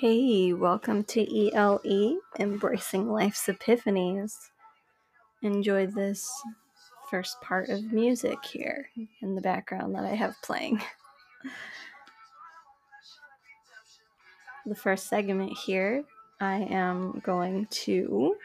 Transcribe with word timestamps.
Hey, 0.00 0.54
welcome 0.54 1.04
to 1.04 1.50
ELE, 1.54 2.20
Embracing 2.38 3.10
Life's 3.10 3.48
Epiphanies. 3.48 4.32
Enjoy 5.42 5.86
this 5.88 6.26
first 7.10 7.38
part 7.42 7.68
of 7.68 7.92
music 7.92 8.42
here 8.42 8.88
in 9.20 9.34
the 9.34 9.42
background 9.42 9.94
that 9.94 10.06
I 10.06 10.14
have 10.14 10.40
playing. 10.42 10.80
The 14.64 14.74
first 14.74 15.10
segment 15.10 15.52
here, 15.58 16.02
I 16.40 16.60
am 16.70 17.20
going 17.22 17.66
to 17.66 18.36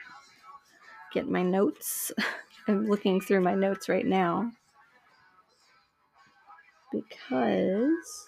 get 1.13 1.29
my 1.29 1.41
notes. 1.41 2.11
I'm 2.67 2.85
looking 2.85 3.21
through 3.21 3.39
my 3.39 3.55
notes 3.55 3.87
right 3.87 4.05
now 4.05 4.51
because 6.91 8.27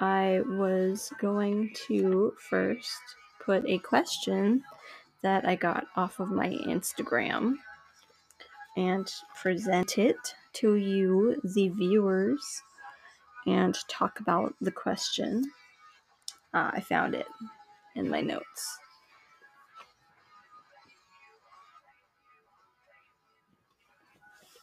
I 0.00 0.40
was 0.46 1.12
going 1.20 1.74
to 1.86 2.34
first 2.38 3.00
put 3.44 3.64
a 3.68 3.78
question 3.78 4.64
that 5.22 5.46
I 5.46 5.54
got 5.56 5.86
off 5.96 6.20
of 6.20 6.30
my 6.30 6.48
Instagram 6.48 7.54
and 8.76 9.10
present 9.40 9.98
it 9.98 10.16
to 10.54 10.74
you, 10.76 11.40
the 11.44 11.68
viewers, 11.68 12.62
and 13.46 13.76
talk 13.88 14.20
about 14.20 14.54
the 14.60 14.72
question. 14.72 15.44
Uh, 16.52 16.70
I 16.74 16.80
found 16.80 17.14
it 17.14 17.26
in 17.94 18.08
my 18.08 18.20
notes. 18.20 18.78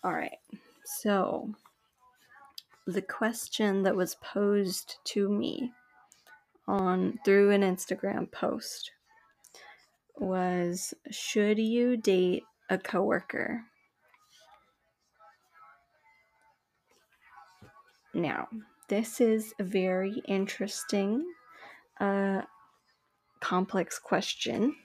All 0.03 0.13
right, 0.13 0.39
so 0.85 1.53
the 2.91 3.01
question 3.01 3.83
that 3.83 3.95
was 3.95 4.15
posed 4.15 4.97
to 5.05 5.29
me 5.29 5.71
on 6.67 7.19
through 7.25 7.51
an 7.51 7.61
Instagram 7.61 8.31
post 8.31 8.91
was 10.17 10.93
should 11.09 11.57
you 11.57 11.97
date 11.97 12.43
a 12.69 12.77
coworker? 12.77 13.63
Now, 18.13 18.47
this 18.89 19.21
is 19.21 19.53
a 19.57 19.63
very 19.63 20.21
interesting 20.27 21.25
uh, 21.99 22.41
complex 23.39 23.97
question 23.99 24.75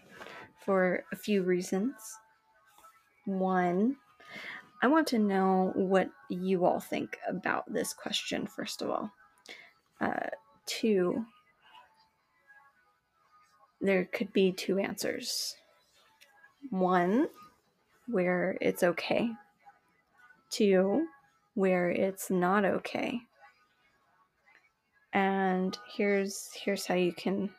for 0.64 1.04
a 1.12 1.16
few 1.16 1.42
reasons. 1.42 1.94
One, 3.24 3.96
I 4.82 4.88
want 4.88 5.06
to 5.08 5.18
know 5.18 5.72
what 5.74 6.10
you 6.28 6.64
all 6.64 6.80
think 6.80 7.16
about 7.28 7.72
this 7.72 7.92
question, 7.92 8.46
first 8.46 8.82
of 8.82 8.90
all. 8.90 9.10
Uh, 10.00 10.28
two, 10.66 11.24
there 13.80 14.04
could 14.06 14.32
be 14.32 14.52
two 14.52 14.78
answers. 14.78 15.54
One, 16.70 17.28
where 18.06 18.58
it's 18.60 18.82
okay. 18.82 19.30
Two, 20.50 21.06
where 21.54 21.90
it's 21.90 22.30
not 22.30 22.64
okay. 22.64 23.20
And 25.12 25.76
here's 25.96 26.50
here's 26.52 26.86
how 26.86 26.94
you 26.94 27.12
can 27.12 27.50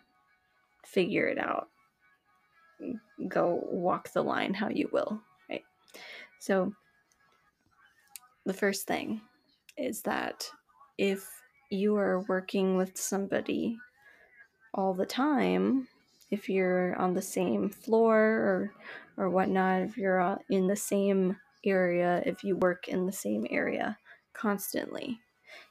figure 0.86 1.28
it 1.28 1.40
out. 1.40 1.70
Go 3.28 3.62
walk 3.72 4.14
the 4.14 4.22
line 4.22 4.54
how 4.54 4.70
you 4.70 4.90
will, 4.92 5.20
right? 5.50 5.64
So 6.40 6.74
the 8.48 8.54
first 8.54 8.88
thing 8.88 9.22
is 9.78 10.02
that 10.04 10.50
if 10.98 11.28
you 11.70 11.96
are 11.98 12.24
working 12.30 12.78
with 12.78 12.98
somebody 12.98 13.78
all 14.74 14.94
the 14.94 15.06
time, 15.06 15.88
if 16.32 16.48
you're 16.48 16.96
on 16.96 17.14
the 17.14 17.22
same 17.22 17.70
floor 17.70 18.18
or 18.18 18.74
or 19.18 19.30
whatnot, 19.30 19.82
if 19.82 19.98
you're 19.98 20.22
uh, 20.22 20.38
in 20.50 20.68
the 20.68 20.76
same 20.76 21.36
area, 21.66 22.24
if 22.26 22.44
you 22.44 22.56
work 22.56 22.88
in 22.88 23.06
the 23.06 23.12
same 23.12 23.46
area 23.50 23.98
constantly, 24.34 25.20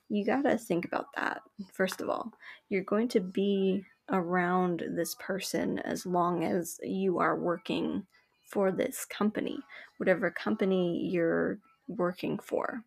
you 0.09 0.25
got 0.25 0.43
to 0.43 0.59
think 0.59 0.85
about 0.85 1.07
that. 1.17 1.41
First 1.73 2.01
of 2.01 2.11
all, 2.11 2.31
you're 2.69 2.85
going 2.85 3.09
to 3.09 3.21
be 3.21 3.85
around 4.11 4.83
this 4.91 5.15
person 5.19 5.79
as 5.79 6.05
long 6.05 6.45
as 6.45 6.79
you 6.83 7.19
are 7.21 7.39
working 7.39 8.07
for 8.45 8.71
this 8.71 9.05
company, 9.07 9.59
whatever 9.99 10.31
company 10.31 11.09
you're 11.11 11.59
working 11.89 12.39
for. 12.39 12.83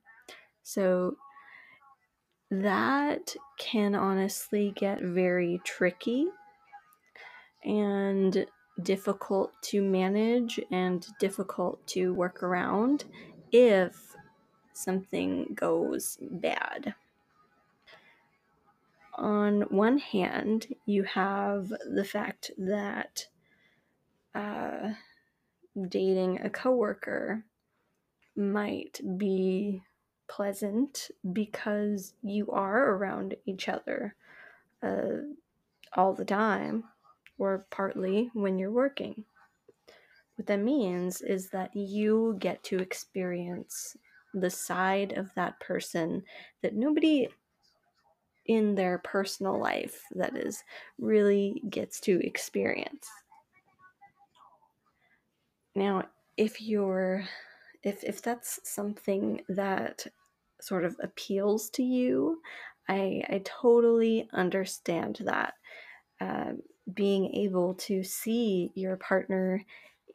So 0.64 1.18
that 2.52 3.36
can 3.58 3.96
honestly 3.96 4.74
get 4.76 5.02
very 5.02 5.62
tricky 5.64 6.28
and 7.64 8.46
difficult 8.82 9.52
to 9.62 9.82
manage 9.82 10.60
and 10.72 11.06
difficult 11.20 11.86
to 11.88 12.14
work 12.14 12.42
around 12.44 13.06
if 13.52 14.16
something 14.74 15.54
goes 15.54 16.18
bad. 16.22 16.96
On 19.16 19.62
one 19.64 19.98
hand, 19.98 20.68
you 20.86 21.04
have 21.04 21.74
the 21.94 22.06
fact 22.06 22.52
that 22.58 23.28
uh, 24.34 24.94
dating 25.90 26.40
a 26.40 26.50
coworker 26.50 27.44
might 28.40 29.00
be 29.18 29.84
pleasant 30.28 31.12
because 31.34 32.14
you 32.24 32.50
are 32.52 32.92
around 32.92 33.36
each 33.46 33.68
other 33.68 34.16
uh, 34.82 35.18
all 35.94 36.14
the 36.14 36.26
time 36.26 36.84
or 37.38 37.66
partly 37.70 38.30
when 38.34 38.58
you're 38.58 38.72
working. 38.72 39.26
What 40.36 40.48
that 40.48 40.60
means 40.60 41.22
is 41.22 41.50
that 41.50 41.76
you 41.76 42.38
get 42.40 42.64
to 42.64 42.80
experience 42.80 43.98
the 44.34 44.50
side 44.50 45.14
of 45.14 45.34
that 45.36 45.60
person 45.60 46.24
that 46.62 46.76
nobody 46.76 47.28
in 48.46 48.76
their 48.76 49.00
personal 49.00 49.60
life 49.60 50.02
that 50.12 50.36
is 50.38 50.64
really 50.98 51.62
gets 51.70 52.00
to 52.02 52.26
experience. 52.26 53.08
Now, 55.76 56.06
if 56.38 56.62
you're 56.62 57.26
if 57.84 58.04
if 58.04 58.22
that's 58.22 58.60
something 58.64 59.42
that 59.50 60.06
sort 60.62 60.86
of 60.86 60.96
appeals 61.02 61.70
to 61.72 61.84
you, 61.84 62.42
I 62.88 63.24
I 63.30 63.42
totally 63.46 64.28
understand 64.34 65.20
that. 65.22 65.54
Um, 66.22 66.62
being 66.94 67.34
able 67.36 67.76
to 67.76 68.04
see 68.04 68.72
your 68.76 68.98
partner 68.98 69.64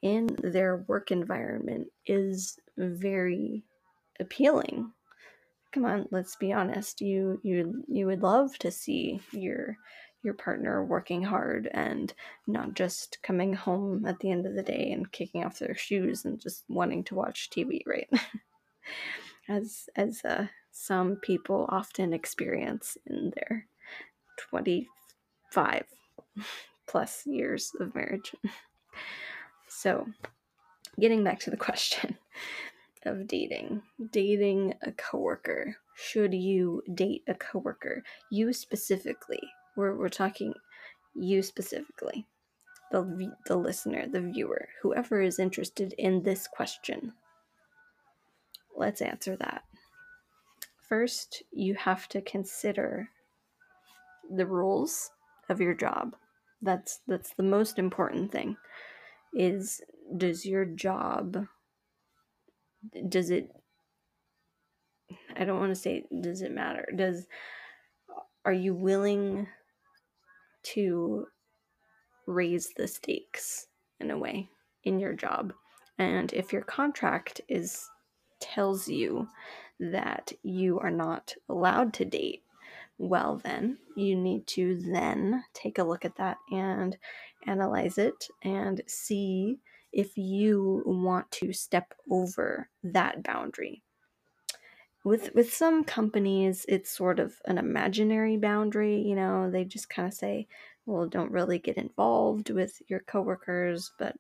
in 0.03 0.27
their 0.43 0.85
work 0.89 1.11
environment 1.11 1.89
is 2.07 2.59
very 2.77 3.65
appealing. 4.21 4.93
Come 5.73 5.85
on, 5.87 6.07
let's 6.11 6.37
be 6.37 6.53
honest. 6.53 7.01
You 7.01 7.41
you 7.43 7.85
you 7.89 8.07
would 8.07 8.23
love 8.23 8.59
to 8.59 8.71
see 8.71 9.21
your 9.33 9.77
your 10.25 10.35
partner 10.35 10.85
working 10.85 11.23
hard 11.23 11.69
and 11.73 12.13
not 12.47 12.75
just 12.75 13.19
coming 13.23 13.53
home 13.53 14.07
at 14.07 14.19
the 14.21 14.31
end 14.31 14.47
of 14.47 14.55
the 14.55 14.63
day 14.63 14.91
and 14.93 15.13
kicking 15.13 15.45
off 15.45 15.59
their 15.59 15.77
shoes 15.77 16.25
and 16.25 16.41
just 16.41 16.65
wanting 16.69 17.05
to 17.05 17.15
watch 17.15 17.51
TV, 17.51 17.81
right? 17.87 18.09
as 19.49 19.89
as 19.97 20.25
uh, 20.25 20.47
some 20.73 21.17
people 21.17 21.67
often 21.69 22.13
experience 22.13 22.97
in 23.07 23.33
their 23.37 23.67
25 24.39 25.85
plus 26.87 27.27
years 27.27 27.73
of 27.81 27.95
marriage. 27.95 28.35
so, 29.69 30.07
getting 30.99 31.23
back 31.23 31.41
to 31.41 31.51
the 31.51 31.57
question 31.57 32.17
of 33.05 33.27
dating, 33.27 33.83
dating 34.11 34.75
a 34.83 34.93
coworker. 34.93 35.77
Should 35.95 36.35
you 36.35 36.83
date 36.95 37.23
a 37.29 37.35
coworker? 37.35 38.03
You 38.31 38.53
specifically. 38.53 39.43
We're, 39.77 39.97
we're 39.97 40.09
talking 40.09 40.55
you 41.15 41.43
specifically. 41.43 42.27
The, 42.93 43.33
the 43.47 43.57
listener, 43.57 44.07
the 44.07 44.21
viewer, 44.21 44.69
whoever 44.83 45.21
is 45.21 45.39
interested 45.39 45.95
in 45.99 46.23
this 46.23 46.47
question. 46.47 47.13
Let's 48.77 49.01
answer 49.01 49.37
that. 49.37 49.65
First, 50.89 51.43
you 51.53 51.75
have 51.75 52.09
to 52.09 52.21
consider 52.21 53.09
the 54.31 54.47
rules 54.47 55.11
of 55.49 55.61
your 55.61 55.75
job. 55.75 56.15
That's 56.63 57.01
that's 57.07 57.35
the 57.35 57.43
most 57.43 57.79
important 57.79 58.33
thing. 58.33 58.57
Is 59.35 59.81
does 60.17 60.47
your 60.47 60.65
job 60.65 61.47
does 63.09 63.31
it 63.31 63.51
I 65.37 65.45
don't 65.45 65.61
want 65.61 65.71
to 65.71 65.81
say 65.81 66.05
does 66.21 66.43
it 66.43 66.53
matter? 66.53 66.87
Does 66.95 67.27
are 68.45 68.53
you 68.53 68.75
willing 68.75 69.47
to 70.65 71.27
raise 72.27 72.71
the 72.77 72.89
stakes 72.89 73.67
in 74.01 74.11
a 74.11 74.19
way 74.19 74.49
in 74.85 74.99
your 74.99 75.13
job? 75.13 75.53
And 75.99 76.33
if 76.33 76.53
your 76.53 76.63
contract 76.63 77.41
is 77.49 77.89
tells 78.41 78.89
you 78.89 79.29
that 79.79 80.33
you 80.43 80.79
are 80.81 80.91
not 80.91 81.35
allowed 81.49 81.95
to 81.95 82.05
date 82.05 82.43
well, 82.99 83.41
then 83.43 83.79
you 83.97 84.17
need 84.17 84.47
to 84.49 84.81
then 84.81 85.45
take 85.53 85.79
a 85.79 85.85
look 85.85 86.05
at 86.05 86.17
that 86.17 86.37
and 86.51 86.97
analyze 87.47 87.99
it 87.99 88.29
and 88.43 88.81
see 88.87 89.59
if 89.93 90.17
you 90.17 90.83
want 90.85 91.31
to 91.31 91.53
step 91.53 91.95
over 92.11 92.69
that 92.83 93.23
boundary. 93.23 93.84
With 95.05 95.35
with 95.35 95.53
some 95.53 95.85
companies, 95.85 96.65
it's 96.69 96.91
sort 96.91 97.21
of 97.21 97.35
an 97.45 97.59
imaginary 97.59 98.39
boundary, 98.39 99.01
you 99.01 99.15
know, 99.15 99.51
they 99.51 99.65
just 99.65 99.91
kind 99.91 100.09
of 100.09 100.15
say, 100.15 100.49
well, 100.87 101.07
don't 101.07 101.31
really 101.31 101.59
get 101.59 101.77
involved 101.77 102.51
with 102.51 102.81
your 102.89 103.01
coworkers, 103.01 103.93
but 103.99 104.17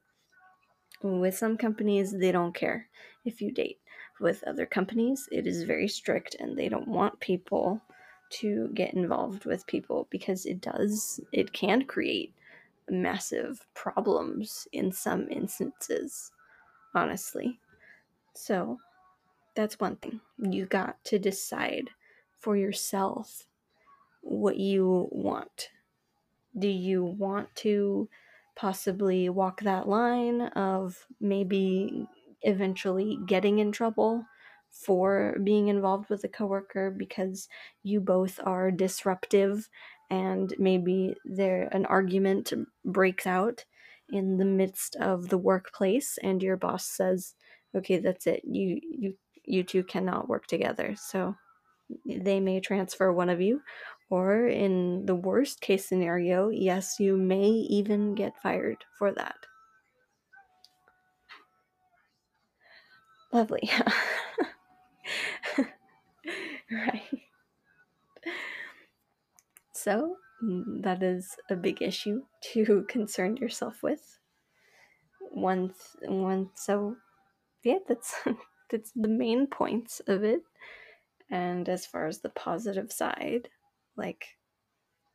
with 1.03 1.37
some 1.37 1.57
companies, 1.57 2.13
they 2.13 2.33
don't 2.33 2.55
care 2.55 2.89
if 3.25 3.41
you 3.41 3.53
date. 3.53 3.79
With 4.21 4.45
other 4.45 4.65
companies, 4.65 5.29
it 5.33 5.47
is 5.47 5.65
very 5.65 5.89
strict 5.89 6.37
and 6.39 6.57
they 6.57 6.69
don't 6.69 6.89
want 6.89 7.19
people 7.21 7.83
to 8.31 8.71
get 8.75 8.95
involved 8.95 9.45
with 9.45 9.67
people 9.67 10.07
because 10.11 10.47
it 10.47 10.61
does, 10.61 11.21
it 11.33 11.53
can 11.53 11.85
create 11.85 12.33
massive 12.89 13.67
problems 13.75 14.67
in 14.73 14.93
some 14.93 15.29
instances, 15.31 16.31
honestly. 16.95 17.61
So 18.35 18.79
that's 19.55 19.81
one 19.81 19.97
thing. 19.97 20.21
You 20.39 20.67
got 20.67 21.03
to 21.05 21.19
decide 21.19 21.91
for 22.39 22.56
yourself 22.56 23.47
what 24.23 24.56
you 24.56 25.09
want. 25.11 25.71
Do 26.59 26.69
you 26.69 27.05
want 27.05 27.55
to 27.56 28.09
possibly 28.56 29.29
walk 29.29 29.62
that 29.62 29.89
line 29.89 30.43
of 30.43 31.06
maybe 31.21 32.06
eventually 32.43 33.19
getting 33.27 33.59
in 33.59 33.73
trouble 33.73 34.25
for 34.71 35.37
being 35.43 35.69
involved 35.69 36.11
with 36.11 36.25
a 36.25 36.29
coworker 36.29 36.91
because 36.91 37.49
you 37.83 38.01
both 38.01 38.41
are 38.45 38.71
disruptive 38.71 39.69
and 40.11 40.55
maybe 40.59 41.15
there 41.25 41.69
an 41.73 41.87
argument 41.87 42.53
breaks 42.85 43.27
out 43.27 43.65
in 44.11 44.37
the 44.37 44.45
midst 44.45 44.97
of 44.97 45.29
the 45.29 45.39
workplace 45.39 46.19
and 46.23 46.43
your 46.43 46.56
boss 46.56 46.85
says 46.87 47.35
okay 47.75 47.99
that's 47.99 48.27
it 48.27 48.43
you 48.45 48.81
you 48.83 49.17
you 49.46 49.62
two 49.64 49.85
cannot 49.85 50.29
work 50.29 50.46
together. 50.46 50.94
So 50.96 51.37
they 52.06 52.41
may 52.41 52.61
transfer 52.61 53.12
one 53.12 53.31
of 53.31 53.41
you 53.41 53.62
or 54.11 54.46
in 54.46 55.06
the 55.06 55.14
worst 55.14 55.61
case 55.61 55.87
scenario 55.88 56.49
yes 56.49 56.99
you 57.00 57.17
may 57.17 57.49
even 57.49 58.14
get 58.14 58.37
fired 58.43 58.85
for 58.99 59.12
that. 59.12 59.37
Lovely. 63.32 63.69
Right. 66.70 67.23
So 69.73 70.17
that 70.41 71.02
is 71.02 71.37
a 71.50 71.55
big 71.56 71.82
issue 71.82 72.25
to 72.55 72.85
concern 72.88 73.37
yourself 73.37 73.82
with. 73.82 74.19
One 75.32 75.70
th- 75.75 76.11
one 76.11 76.50
so 76.55 76.96
yeah 77.64 77.79
that's 77.88 78.14
that's 78.71 78.93
the 78.93 79.09
main 79.09 79.47
points 79.47 80.01
of 80.07 80.25
it. 80.25 80.43
And 81.31 81.69
as 81.69 81.87
far 81.87 82.07
as 82.07 82.21
the 82.21 82.29
positive 82.31 82.93
side 82.93 83.49
like 83.97 84.27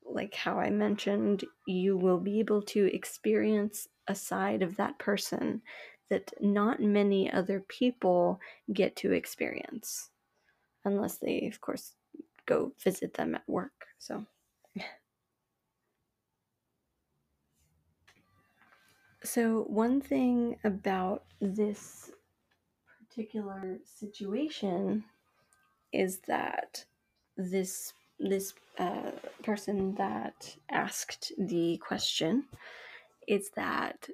like 0.05 0.33
how 0.33 0.59
i 0.59 0.69
mentioned 0.69 1.43
you 1.67 1.97
will 1.97 2.17
be 2.17 2.39
able 2.39 2.61
to 2.61 2.85
experience 2.93 3.87
a 4.07 4.15
side 4.15 4.61
of 4.61 4.75
that 4.77 4.97
person 4.97 5.61
that 6.09 6.33
not 6.41 6.81
many 6.81 7.31
other 7.31 7.59
people 7.67 8.39
get 8.73 8.95
to 8.95 9.11
experience 9.11 10.09
unless 10.85 11.17
they 11.17 11.47
of 11.47 11.61
course 11.61 11.93
go 12.45 12.71
visit 12.83 13.13
them 13.13 13.35
at 13.35 13.47
work 13.47 13.87
so. 13.97 14.25
So 19.21 19.63
one 19.67 19.99
thing 19.99 20.55
about 20.63 21.25
this 21.41 22.09
particular 23.19 23.77
situation 23.83 25.03
is 25.91 26.19
that 26.25 26.85
this 27.35 27.93
this 28.17 28.53
uh, 28.77 29.11
person 29.43 29.93
that 29.95 30.55
asked 30.71 31.33
the 31.37 31.77
question 31.85 32.45
is 33.27 33.49
that 33.57 34.07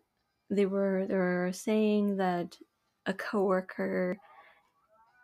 they 0.50 0.66
were 0.66 1.06
they 1.08 1.14
were 1.14 1.52
saying 1.54 2.18
that 2.18 2.58
a 3.06 3.14
coworker 3.14 4.18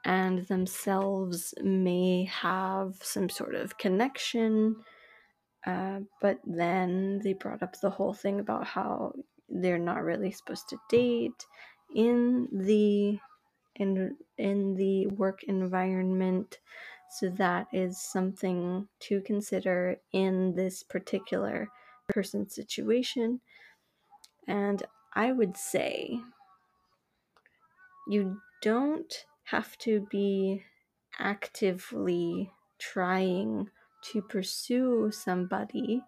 and 0.06 0.48
themselves 0.48 1.56
may 1.64 2.26
have 2.26 2.94
some 3.02 3.30
sort 3.30 3.56
of 3.56 3.80
connection 3.80 4.76
uh, 5.66 6.00
but 6.22 6.38
then 6.46 7.20
they 7.24 7.34
brought 7.34 7.64
up 7.64 7.76
the 7.82 7.90
whole 7.90 8.14
thing 8.14 8.40
about 8.40 8.68
how 8.68 9.12
they're 9.50 9.80
not 9.80 10.04
really 10.04 10.32
supposed 10.32 10.70
to 10.70 10.78
date 10.88 11.46
in 11.96 12.48
the 12.52 13.20
in 13.82 14.18
in 14.38 14.76
the 14.76 15.08
work 15.08 15.44
environment. 15.44 16.60
So 17.20 17.30
that 17.32 17.68
is 17.74 18.02
something 18.02 18.88
to 19.02 19.22
consider 19.22 19.98
in 20.14 20.56
this 20.56 20.84
particular 20.84 21.70
person 22.10 22.50
situation. 22.50 23.42
And 24.48 24.84
i 25.14 25.32
would 25.32 25.58
say 25.58 26.22
you 28.08 28.42
don't 28.62 29.26
have 29.46 29.78
to 29.80 30.08
be 30.12 30.64
actively 31.20 32.52
trying 32.80 33.70
to 34.02 34.22
pursue 34.22 35.12
somebody 35.12 36.04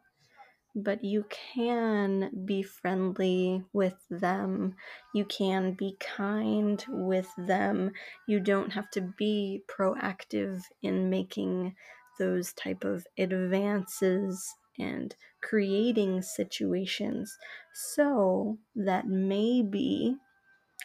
but 0.75 1.03
you 1.03 1.25
can 1.29 2.31
be 2.45 2.63
friendly 2.63 3.63
with 3.73 3.95
them. 4.09 4.75
You 5.13 5.25
can 5.25 5.73
be 5.73 5.97
kind 5.99 6.83
with 6.89 7.29
them. 7.37 7.91
You 8.27 8.39
don't 8.39 8.71
have 8.71 8.89
to 8.91 9.01
be 9.01 9.61
proactive 9.69 10.61
in 10.81 11.09
making 11.09 11.75
those 12.17 12.53
type 12.53 12.83
of 12.83 13.05
advances 13.17 14.55
and 14.79 15.15
creating 15.41 16.21
situations 16.21 17.37
so 17.73 18.57
that 18.75 19.07
maybe 19.07 20.15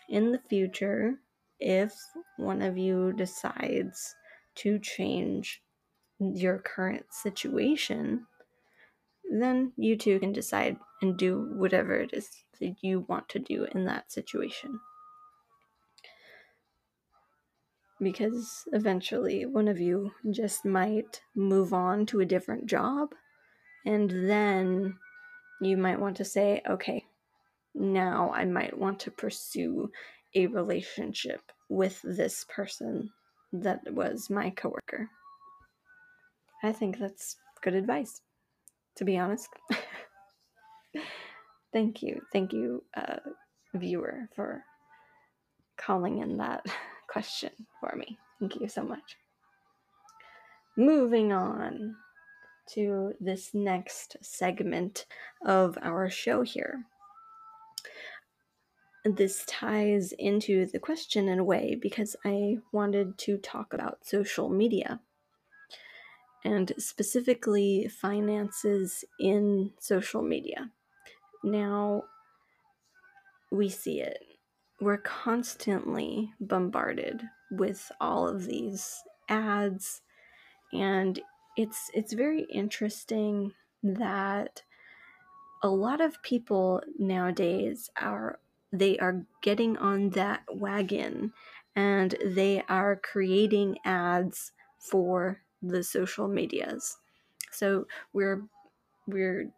in 0.09 0.33
the 0.33 0.41
future 0.49 1.15
if 1.61 1.93
one 2.37 2.63
of 2.63 2.77
you 2.77 3.13
decides 3.15 4.15
to 4.55 4.79
change 4.79 5.63
your 6.19 6.59
current 6.59 7.07
situation 7.11 8.27
then 9.31 9.73
you 9.77 9.97
two 9.97 10.19
can 10.19 10.33
decide 10.33 10.79
and 11.03 11.17
do 11.17 11.53
whatever 11.55 11.95
it 11.95 12.11
is 12.13 12.29
that 12.61 12.77
you 12.83 13.05
want 13.09 13.29
to 13.29 13.39
do 13.39 13.67
in 13.75 13.85
that 13.85 14.11
situation. 14.11 14.81
Because 18.01 18.65
eventually 18.73 19.45
one 19.45 19.69
of 19.69 19.81
you 19.81 20.13
just 20.31 20.65
might 20.65 21.21
move 21.35 21.73
on 21.73 22.07
to 22.07 22.21
a 22.21 22.27
different 22.27 22.67
job, 22.67 23.11
and 23.85 24.11
then 24.11 24.97
you 25.61 25.77
might 25.77 26.01
want 26.01 26.17
to 26.17 26.25
say, 26.25 26.63
okay, 26.69 27.05
now 27.75 28.33
I 28.33 28.45
might 28.45 28.79
want 28.79 29.01
to 29.01 29.11
pursue 29.11 29.91
a 30.35 30.47
relationship 30.47 31.41
with 31.69 32.01
this 32.03 32.45
person 32.49 33.11
that 33.53 33.81
was 33.93 34.31
my 34.31 34.51
coworker. 34.51 35.11
I 36.63 36.73
think 36.73 36.99
that's 36.99 37.37
good 37.63 37.75
advice 37.75 38.21
to 38.99 39.05
be 39.05 39.17
honest. 39.17 39.49
thank 41.73 42.03
you. 42.03 42.21
Thank 42.33 42.53
you, 42.53 42.83
uh, 42.97 43.19
viewer, 43.75 44.29
for 44.35 44.63
calling 45.77 46.19
in 46.19 46.37
that 46.39 46.67
question 47.09 47.51
for 47.81 47.95
me. 47.97 48.19
Thank 48.41 48.61
you 48.61 48.69
so 48.69 48.83
much. 48.83 49.17
Moving 50.77 51.33
on 51.33 51.97
to 52.75 53.15
this 53.21 53.55
next 53.55 54.17
segment 54.21 55.07
of 55.45 55.79
our 55.81 56.11
show 56.11 56.43
here. 56.43 56.85
This 59.05 59.45
ties 59.47 60.13
into 60.19 60.67
the 60.67 60.79
question 60.79 61.29
in 61.29 61.39
a 61.39 61.45
way 61.45 61.79
because 61.81 62.15
I 62.25 62.59
wanted 62.73 63.17
to 63.19 63.39
talk 63.39 63.73
about 63.73 64.05
social 64.05 64.51
media 64.51 65.01
and 66.49 66.73
specifically 66.79 67.89
finances 67.89 69.05
in 69.21 69.71
social 69.79 70.23
media. 70.23 70.71
Now, 71.45 72.05
we 73.53 73.69
see 73.69 74.01
it. 74.01 74.25
We're 74.81 74.97
constantly 74.97 76.33
bombarded 76.41 77.23
with 77.51 77.93
all 78.01 78.27
of 78.27 78.47
these 78.47 79.03
ads 79.29 80.01
and 80.73 81.21
it's 81.57 81.91
it's 81.93 82.13
very 82.13 82.45
interesting 82.45 83.53
that 83.83 84.63
a 85.63 85.69
lot 85.69 86.01
of 86.01 86.23
people 86.23 86.83
nowadays 86.99 87.91
are 88.01 88.39
they 88.73 88.97
are 88.99 89.25
getting 89.43 89.77
on 89.77 90.11
that 90.11 90.43
wagon 90.55 91.33
and 91.75 92.15
they 92.25 92.63
are 92.69 92.97
creating 92.97 93.77
ads 93.85 94.53
for 94.79 95.43
the 95.63 95.83
social 95.83 96.29
medias. 96.29 96.97
So 97.51 97.87
we're 98.13 98.43
we're 99.07 99.51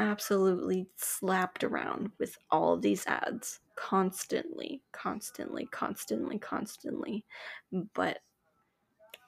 absolutely 0.00 0.86
slapped 0.96 1.64
around 1.64 2.10
with 2.18 2.38
all 2.50 2.76
these 2.76 3.06
ads 3.06 3.60
constantly, 3.76 4.80
constantly, 4.92 5.66
constantly, 5.70 6.38
constantly. 6.38 7.24
But 7.94 8.18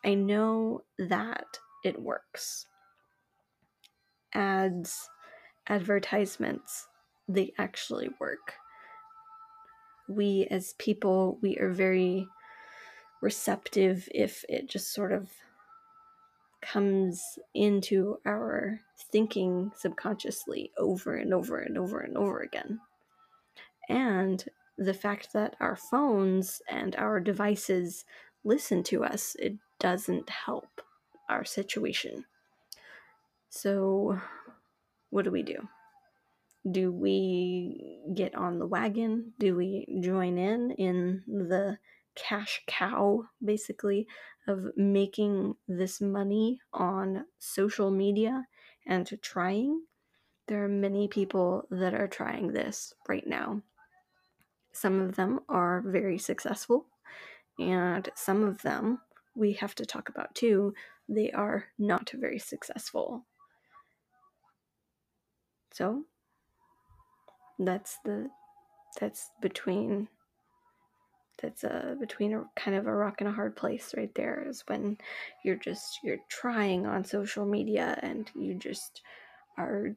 I 0.05 0.15
know 0.15 0.83
that 0.99 1.59
it 1.85 2.01
works. 2.01 2.67
Ads, 4.33 5.11
advertisements, 5.67 6.87
they 7.29 7.53
actually 7.59 8.11
work. 8.19 8.55
We 10.09 10.47
as 10.51 10.75
people, 10.79 11.39
we 11.43 11.57
are 11.59 11.71
very 11.71 12.27
receptive 13.21 14.09
if 14.15 14.45
it 14.49 14.69
just 14.69 14.93
sort 14.93 15.13
of 15.13 15.31
comes 16.63 17.39
into 17.55 18.19
our 18.27 18.81
thinking 19.11 19.73
subconsciously 19.77 20.73
over 20.79 21.15
and 21.15 21.33
over 21.33 21.59
and 21.59 21.79
over 21.79 22.01
and 22.01 22.17
over 22.17 22.41
again. 22.41 22.81
And 23.89 24.45
the 24.79 24.95
fact 24.95 25.33
that 25.33 25.57
our 25.61 25.77
phones 25.77 26.63
and 26.69 26.97
our 26.97 27.21
devices 27.21 28.05
listen 28.45 28.83
to 28.85 29.05
us, 29.05 29.37
it 29.39 29.55
doesn't 29.79 30.31
help 30.31 30.81
our 31.29 31.45
situation. 31.45 32.25
So, 33.51 34.21
what 35.11 35.25
do 35.25 35.31
we 35.31 35.43
do? 35.43 35.69
Do 36.71 36.93
we 36.93 38.01
get 38.15 38.35
on 38.35 38.59
the 38.59 38.67
wagon? 38.67 39.33
Do 39.39 39.57
we 39.57 39.87
join 40.03 40.39
in 40.39 40.71
in 40.73 41.23
the 41.27 41.79
cash 42.15 42.63
cow, 42.67 43.25
basically, 43.45 44.07
of 44.49 44.67
making 44.77 45.55
this 45.69 46.01
money 46.01 46.61
on 46.73 47.25
social 47.39 47.91
media 47.91 48.45
and 48.87 49.11
trying? 49.23 49.83
There 50.47 50.65
are 50.65 50.69
many 50.69 51.09
people 51.09 51.67
that 51.71 51.95
are 51.95 52.09
trying 52.09 52.53
this 52.53 52.93
right 53.09 53.27
now. 53.27 53.63
Some 54.73 55.01
of 55.01 55.17
them 55.17 55.41
are 55.49 55.83
very 55.87 56.19
successful, 56.19 56.87
and 57.59 58.09
some 58.15 58.43
of 58.45 58.63
them 58.63 59.01
we 59.37 59.53
have 59.55 59.75
to 59.77 59.87
talk 59.87 60.09
about 60.09 60.35
too. 60.35 60.75
They 61.09 61.31
are 61.33 61.67
not 61.79 62.11
very 62.11 62.39
successful. 62.39 63.27
So 65.73 66.05
that's 67.59 67.99
the 68.05 68.29
that's 68.99 69.31
between 69.41 70.09
that's 71.41 71.65
a 71.65 71.97
between 71.99 72.35
a 72.35 72.45
kind 72.57 72.77
of 72.77 72.87
a 72.87 72.95
rock 72.95 73.17
and 73.21 73.29
a 73.29 73.33
hard 73.33 73.57
place 73.57 73.95
right 73.97 74.15
there 74.15 74.45
is 74.49 74.63
when 74.67 74.97
you're 75.45 75.57
just 75.57 76.01
you're 76.03 76.19
trying 76.29 76.87
on 76.87 77.05
social 77.05 77.47
media 77.47 77.99
and 78.03 78.31
you 78.35 78.55
just 78.55 79.03
are 79.59 79.95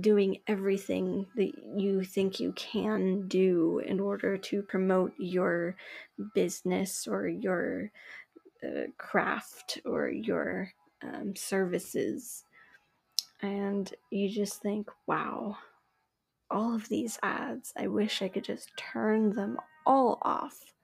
doing 0.00 0.38
everything 0.46 1.26
that 1.34 1.50
you 1.76 2.04
think 2.04 2.38
you 2.38 2.52
can 2.52 3.26
do 3.26 3.80
in 3.84 3.98
order 3.98 4.36
to 4.36 4.62
promote 4.62 5.12
your 5.18 5.76
business 6.34 7.08
or 7.08 7.26
your 7.26 7.90
uh, 8.64 8.82
craft 8.96 9.80
or 9.84 10.08
your 10.08 10.70
um, 11.02 11.34
services. 11.34 12.44
And 13.40 13.92
you 14.10 14.28
just 14.28 14.62
think 14.62 14.88
wow 15.08 15.56
all 16.52 16.74
of 16.74 16.88
these 16.88 17.18
ads 17.22 17.72
i 17.78 17.86
wish 17.86 18.20
i 18.20 18.28
could 18.28 18.44
just 18.44 18.70
turn 18.76 19.34
them 19.34 19.56
all 19.86 20.18
off 20.22 20.74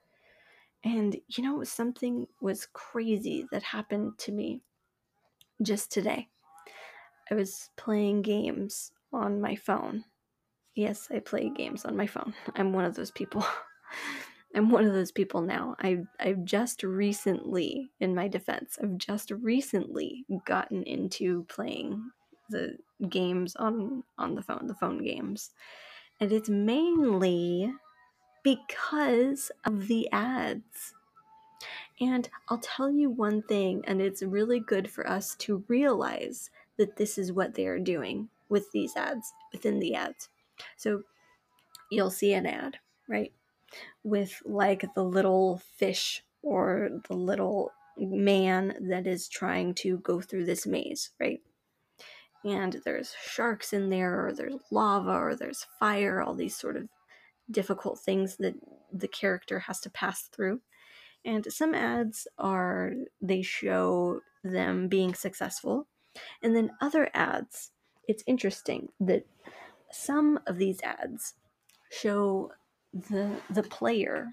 and 0.85 1.17
you 1.29 1.43
know 1.43 1.63
something 1.65 2.27
was 2.41 2.69
crazy 2.73 3.47
that 3.51 3.63
happened 3.63 4.17
to 4.19 4.33
me 4.33 4.63
just 5.63 5.91
today 5.91 6.29
I 7.31 7.35
was 7.35 7.71
playing 7.77 8.23
games 8.23 8.93
on 9.13 9.41
my 9.41 9.55
phone. 9.55 10.05
Yes, 10.75 11.09
I 11.11 11.19
play 11.19 11.51
games 11.51 11.85
on 11.85 11.97
my 11.97 12.07
phone. 12.07 12.35
I'm 12.55 12.73
one 12.73 12.85
of 12.85 12.95
those 12.95 13.11
people. 13.11 13.45
I'm 14.55 14.71
one 14.71 14.87
of 14.87 14.95
those 14.95 15.13
people 15.13 15.43
now. 15.43 15.77
I 15.79 15.99
I've 16.19 16.45
just 16.45 16.83
recently, 16.83 17.91
in 18.01 18.15
my 18.15 18.29
defense, 18.29 18.79
I've 18.83 18.97
just 18.97 19.31
recently 19.31 20.25
gotten 20.47 20.83
into 20.85 21.45
playing 21.45 22.11
the 22.49 22.79
games 23.11 23.57
on 23.57 24.05
on 24.17 24.35
the 24.35 24.43
phone, 24.43 24.67
the 24.67 24.75
phone 24.75 25.05
games. 25.05 25.51
And 26.19 26.33
it's 26.33 26.49
mainly 26.49 27.73
because 28.43 29.51
of 29.65 29.89
the 29.89 30.11
ads. 30.13 30.95
And 32.01 32.29
I'll 32.49 32.59
tell 32.59 32.91
you 32.91 33.11
one 33.11 33.43
thing, 33.43 33.83
and 33.87 34.01
it's 34.01 34.23
really 34.23 34.61
good 34.61 34.89
for 34.91 35.09
us 35.09 35.35
to 35.37 35.65
realize 35.69 36.51
that 36.77 36.97
this 36.97 37.19
is 37.19 37.33
what 37.33 37.55
they 37.55 37.67
are 37.67 37.79
doing 37.79 38.29
with 38.49 38.71
these 38.73 38.97
ads, 38.97 39.33
within 39.53 39.81
the 39.81 39.95
ads. 39.95 40.29
So 40.77 41.03
you'll 41.91 42.11
see 42.11 42.33
an 42.35 42.47
ad, 42.47 42.79
right? 43.09 43.33
With 44.05 44.41
like 44.45 44.85
the 44.95 45.03
little 45.03 45.61
fish 45.77 46.23
or 46.43 46.91
the 47.09 47.15
little 47.15 47.73
man 47.99 48.75
that 48.89 49.07
is 49.07 49.29
trying 49.29 49.75
to 49.75 49.99
go 49.99 50.21
through 50.21 50.45
this 50.45 50.67
maze, 50.67 51.11
right? 51.19 51.41
And 52.45 52.81
there's 52.85 53.15
sharks 53.21 53.73
in 53.73 53.91
there, 53.91 54.25
or 54.25 54.33
there's 54.33 54.55
lava, 54.71 55.11
or 55.11 55.35
there's 55.35 55.67
fire, 55.81 56.23
all 56.23 56.35
these 56.35 56.57
sort 56.57 56.77
of 56.77 56.89
difficult 57.51 57.99
things 57.99 58.37
that 58.37 58.55
the 58.93 59.09
character 59.09 59.61
has 59.61 59.81
to 59.81 59.91
pass 59.91 60.23
through. 60.23 60.61
And 61.25 61.51
some 61.53 61.75
ads 61.75 62.27
are, 62.39 62.93
they 63.21 63.43
show 63.43 64.21
them 64.45 64.89
being 64.89 65.15
successful. 65.15 65.87
And 66.43 66.55
then 66.55 66.71
other 66.81 67.11
ads, 67.15 67.71
it's 68.07 68.25
interesting 68.27 68.89
that 69.01 69.27
some 69.91 70.39
of 70.47 70.59
these 70.59 70.81
ads 70.83 71.35
show 71.91 72.53
the 72.93 73.31
the 73.51 73.63
player 73.63 74.29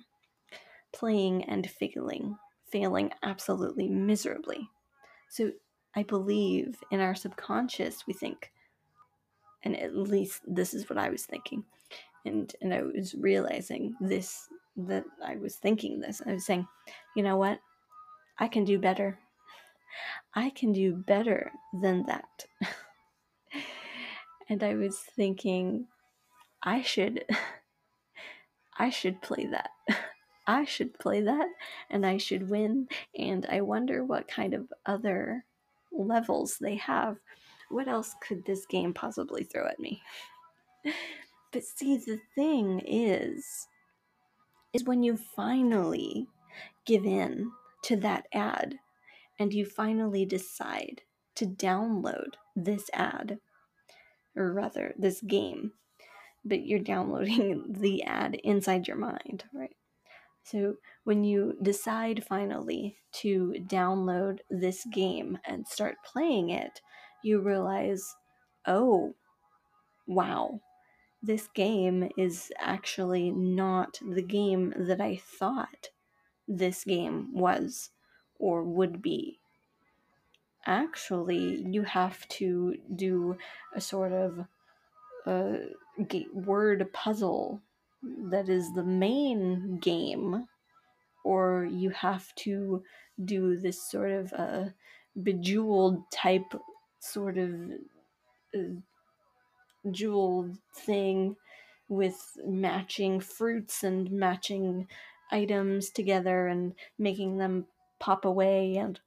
playing 0.94 1.44
and 1.44 1.70
failing, 1.70 2.38
failing 2.72 3.12
absolutely 3.24 3.90
miserably. 3.90 4.70
So 5.30 5.52
I 5.96 6.04
believe 6.04 6.78
in 6.92 7.00
our 7.00 7.16
subconscious 7.16 8.06
we 8.08 8.14
think 8.14 8.52
and 9.66 9.76
at 9.78 9.96
least 9.96 10.42
this 10.48 10.74
is 10.74 10.90
what 10.90 11.00
I 11.00 11.10
was 11.10 11.26
thinking. 11.26 11.66
And 12.26 12.54
and 12.62 12.74
I 12.74 12.82
was 12.82 13.16
realizing 13.16 13.96
this 14.02 14.48
that 14.78 15.06
I 15.24 15.38
was 15.38 15.56
thinking 15.56 16.00
this. 16.00 16.22
I 16.26 16.34
was 16.34 16.46
saying, 16.46 16.68
you 17.16 17.24
know 17.24 17.38
what? 17.38 17.60
I 18.38 18.48
can 18.48 18.66
do 18.66 18.78
better. 18.78 19.18
I 20.34 20.50
can 20.50 20.74
do 20.74 20.94
better 20.94 21.52
than 21.82 22.06
that. 22.08 22.46
and 24.50 24.64
I 24.64 24.76
was 24.76 25.00
thinking, 25.00 25.88
I 26.62 26.82
should, 26.82 27.24
I 28.78 28.90
should 28.90 29.22
play 29.22 29.48
that. 29.48 29.70
I 30.48 30.66
should 30.66 31.00
play 31.00 31.22
that 31.22 31.48
and 31.90 32.06
I 32.06 32.18
should 32.18 32.50
win. 32.50 32.88
And 33.18 33.48
I 33.50 33.62
wonder 33.62 34.04
what 34.04 34.28
kind 34.28 34.54
of 34.54 34.72
other 34.86 35.46
levels 35.92 36.58
they 36.60 36.76
have. 36.76 37.18
What 37.70 37.88
else 37.88 38.14
could 38.22 38.46
this 38.46 38.66
game 38.68 38.94
possibly 38.94 39.44
throw 39.44 39.66
at 39.66 39.80
me? 39.80 40.04
But 41.56 41.64
see, 41.64 41.96
the 41.96 42.20
thing 42.36 42.82
is, 42.86 43.70
is 44.74 44.84
when 44.84 45.04
you 45.04 45.16
finally 45.16 46.28
give 46.86 47.06
in 47.06 47.50
to 47.84 47.96
that 47.96 48.26
ad 48.34 48.76
and 49.40 49.54
you 49.54 49.66
finally 49.66 50.26
decide 50.26 51.04
to 51.36 51.46
download 51.46 52.32
this 52.58 52.90
ad, 52.92 53.40
or 54.36 54.52
rather, 54.52 54.94
this 54.98 55.22
game, 55.22 55.72
but 56.44 56.66
you're 56.66 56.78
downloading 56.78 57.74
the 57.80 58.04
ad 58.04 58.36
inside 58.44 58.86
your 58.86 58.98
mind, 58.98 59.46
right? 59.54 59.78
So 60.44 60.76
when 61.06 61.24
you 61.24 61.58
decide 61.62 62.26
finally 62.26 62.98
to 63.22 63.56
download 63.66 64.40
this 64.50 64.86
game 64.92 65.38
and 65.46 65.66
start 65.66 65.96
playing 66.04 66.50
it, 66.50 66.82
you 67.24 67.40
realize, 67.40 68.04
oh, 68.68 69.16
wow, 70.06 70.60
this 71.26 71.48
game 71.48 72.10
is 72.18 72.52
actually 72.60 73.32
not 73.32 74.00
the 74.08 74.22
game 74.22 74.74
that 74.78 75.02
I 75.02 75.18
thought 75.18 75.90
this 76.48 76.84
game 76.84 77.30
was 77.34 77.90
or 78.38 78.64
would 78.64 79.02
be. 79.02 79.40
Actually, 80.66 81.64
you 81.68 81.84
have 81.84 82.28
to 82.28 82.76
do 82.96 83.38
a 83.76 83.82
sort 83.82 84.12
of 84.12 84.46
uh, 85.26 85.58
word 86.34 86.92
puzzle 86.94 87.62
that 88.04 88.50
is 88.50 88.74
the 88.74 88.84
main 88.84 89.78
game, 89.80 90.48
or 91.24 91.66
you 91.66 91.90
have 91.92 92.34
to 92.36 92.84
do 93.24 93.58
this 93.58 93.82
sort 93.90 94.12
of 94.12 94.34
uh, 94.34 94.66
bejeweled 95.22 96.04
type 96.12 96.54
sort 97.00 97.38
of 97.38 97.52
uh, 98.56 98.80
jeweled 99.92 100.58
thing 100.74 101.36
with 101.88 102.38
matching 102.46 103.20
fruits 103.20 103.84
and 103.84 104.12
matching 104.12 104.88
items 105.32 105.90
together 105.90 106.48
and 106.48 106.74
making 106.98 107.38
them 107.38 107.66
pop 108.00 108.26
away 108.26 108.76
and 108.76 109.00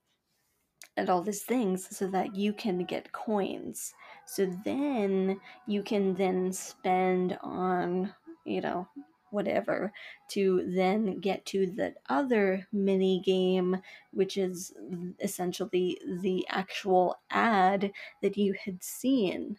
and 0.97 1.09
all 1.09 1.23
these 1.23 1.45
things 1.45 1.97
so 1.97 2.09
that 2.09 2.35
you 2.35 2.53
can 2.53 2.85
get 2.85 3.13
coins. 3.13 3.95
So 4.27 4.47
then 4.65 5.41
you 5.65 5.85
can 5.85 6.15
then 6.15 6.53
spend 6.53 7.39
on, 7.41 8.13
you 8.45 8.61
know, 8.61 8.89
whatever 9.31 9.93
to 10.31 10.69
then 10.75 11.21
get 11.21 11.47
to 11.47 11.67
the 11.67 11.95
other 12.09 12.67
mini 12.73 13.21
game, 13.21 13.77
which 14.11 14.37
is 14.37 14.73
essentially 15.21 16.01
the 16.21 16.45
actual 16.49 17.21
ad 17.31 17.93
that 18.21 18.37
you 18.37 18.55
had 18.65 18.83
seen 18.83 19.57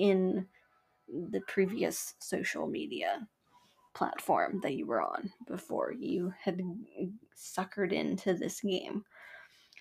in 0.00 0.46
the 1.08 1.40
previous 1.46 2.14
social 2.20 2.66
media 2.66 3.28
platform 3.94 4.60
that 4.62 4.74
you 4.74 4.86
were 4.86 5.02
on 5.02 5.30
before 5.46 5.92
you 5.92 6.32
had 6.42 6.60
suckered 7.36 7.92
into 7.92 8.32
this 8.32 8.60
game. 8.60 9.04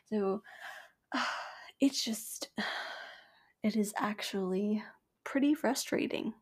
So 0.10 0.42
it's 1.80 2.04
just, 2.04 2.50
it 3.64 3.78
is 3.78 3.94
actually 3.98 4.84
pretty 5.24 5.54
frustrating. 5.54 6.34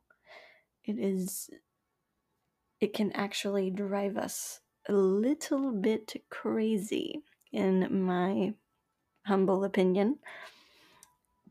It 0.83 0.97
is, 0.97 1.49
it 2.81 2.93
can 2.93 3.11
actually 3.11 3.69
drive 3.69 4.17
us 4.17 4.61
a 4.89 4.93
little 4.93 5.71
bit 5.71 6.13
crazy, 6.31 7.21
in 7.51 8.03
my 8.05 8.53
humble 9.25 9.65
opinion, 9.65 10.17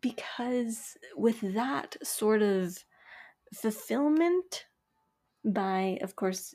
because 0.06 0.96
with 1.16 1.40
that 1.54 1.96
sort 2.00 2.40
of 2.40 2.84
fulfillment 3.52 4.66
by, 5.44 5.98
of 6.00 6.14
course, 6.14 6.54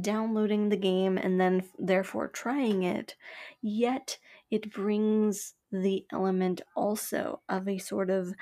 downloading 0.00 0.70
the 0.70 0.78
game 0.78 1.18
and 1.18 1.38
then 1.38 1.62
therefore 1.78 2.28
trying 2.28 2.82
it, 2.82 3.16
yet 3.60 4.16
it 4.50 4.72
brings 4.72 5.54
the 5.70 6.06
element 6.10 6.62
also 6.74 7.40
of 7.50 7.68
a 7.68 7.76
sort 7.76 8.08
of 8.08 8.32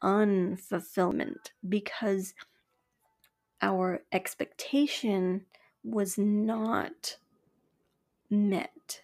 unfulfillment 0.00 1.50
because 1.68 2.34
our 3.60 4.02
expectation 4.12 5.44
was 5.82 6.16
not 6.16 7.16
met. 8.30 9.02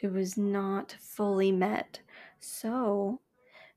It 0.00 0.12
was 0.12 0.36
not 0.36 0.94
fully 1.00 1.50
met. 1.50 1.98
So 2.38 3.20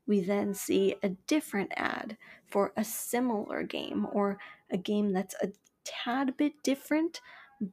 we 0.06 0.20
then 0.20 0.54
see 0.54 0.96
a 1.02 1.10
different 1.26 1.72
ad 1.76 2.16
for 2.46 2.72
a 2.76 2.84
similar 2.84 3.62
game 3.62 4.06
or 4.12 4.38
a 4.70 4.76
game 4.76 5.12
that's 5.12 5.34
a 5.42 5.52
tad 5.84 6.36
bit 6.36 6.52
different 6.62 7.20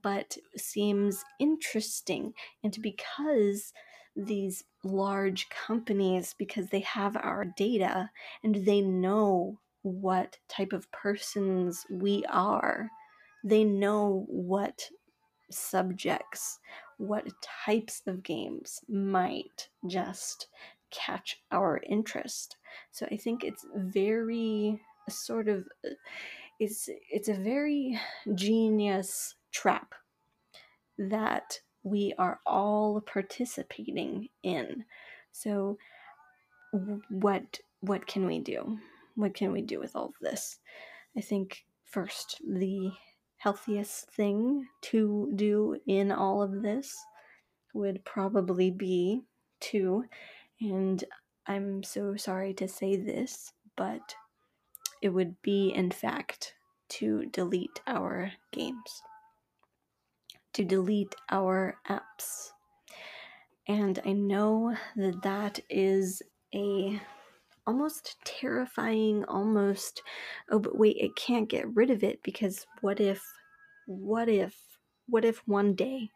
but 0.01 0.37
seems 0.55 1.23
interesting. 1.39 2.33
And 2.63 2.77
because 2.81 3.73
these 4.15 4.63
large 4.83 5.49
companies, 5.49 6.35
because 6.37 6.67
they 6.67 6.81
have 6.81 7.15
our 7.17 7.45
data 7.45 8.09
and 8.43 8.65
they 8.65 8.81
know 8.81 9.59
what 9.83 10.37
type 10.47 10.73
of 10.73 10.91
persons 10.91 11.85
we 11.89 12.23
are, 12.29 12.89
they 13.43 13.63
know 13.63 14.25
what 14.27 14.89
subjects, 15.49 16.59
what 16.97 17.27
types 17.65 18.01
of 18.05 18.21
games 18.21 18.81
might 18.87 19.69
just 19.87 20.47
catch 20.91 21.41
our 21.51 21.81
interest. 21.87 22.57
So 22.91 23.07
I 23.11 23.17
think 23.17 23.43
it's 23.43 23.65
very 23.75 24.81
sort 25.09 25.47
of 25.47 25.67
uh, 25.85 25.95
it's 26.59 26.89
it's 27.09 27.27
a 27.27 27.33
very 27.33 27.99
genius 28.35 29.35
trap 29.51 29.93
that 30.97 31.59
we 31.83 32.13
are 32.17 32.39
all 32.45 33.01
participating 33.01 34.29
in. 34.43 34.85
So 35.31 35.77
what 37.09 37.59
what 37.79 38.05
can 38.05 38.25
we 38.25 38.39
do? 38.39 38.77
What 39.15 39.33
can 39.33 39.51
we 39.51 39.61
do 39.61 39.79
with 39.79 39.95
all 39.95 40.05
of 40.05 40.13
this? 40.21 40.59
I 41.17 41.21
think 41.21 41.65
first 41.83 42.41
the 42.47 42.91
healthiest 43.37 44.09
thing 44.11 44.67
to 44.81 45.31
do 45.35 45.77
in 45.87 46.11
all 46.11 46.43
of 46.43 46.61
this 46.61 46.95
would 47.73 48.05
probably 48.05 48.69
be 48.69 49.21
to 49.59 50.05
and 50.61 51.03
I'm 51.47 51.83
so 51.83 52.15
sorry 52.15 52.53
to 52.55 52.67
say 52.67 52.95
this, 52.95 53.51
but 53.75 54.15
it 55.01 55.09
would 55.09 55.41
be, 55.41 55.69
in 55.69 55.91
fact, 55.91 56.53
to 56.89 57.25
delete 57.25 57.81
our 57.87 58.31
games, 58.51 59.01
to 60.53 60.63
delete 60.63 61.15
our 61.29 61.77
apps. 61.89 62.51
And 63.67 63.99
I 64.05 64.11
know 64.11 64.75
that 64.95 65.23
that 65.23 65.59
is 65.69 66.21
a 66.53 67.01
almost 67.65 68.17
terrifying, 68.23 69.23
almost, 69.25 70.01
oh, 70.49 70.59
but 70.59 70.77
wait, 70.77 70.97
it 70.97 71.15
can't 71.15 71.49
get 71.49 71.75
rid 71.75 71.89
of 71.89 72.03
it 72.03 72.21
because 72.23 72.65
what 72.81 72.99
if, 72.99 73.23
what 73.85 74.27
if, 74.27 74.55
what 75.07 75.23
if 75.23 75.47
one 75.47 75.73
day, 75.73 76.09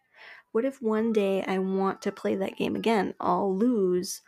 what 0.52 0.66
if 0.66 0.82
one 0.82 1.14
day 1.14 1.44
I 1.44 1.60
want 1.60 2.02
to 2.04 2.12
play 2.12 2.36
that 2.36 2.58
game 2.58 2.76
again? 2.76 3.14
I'll 3.20 3.56
lose 3.56 4.22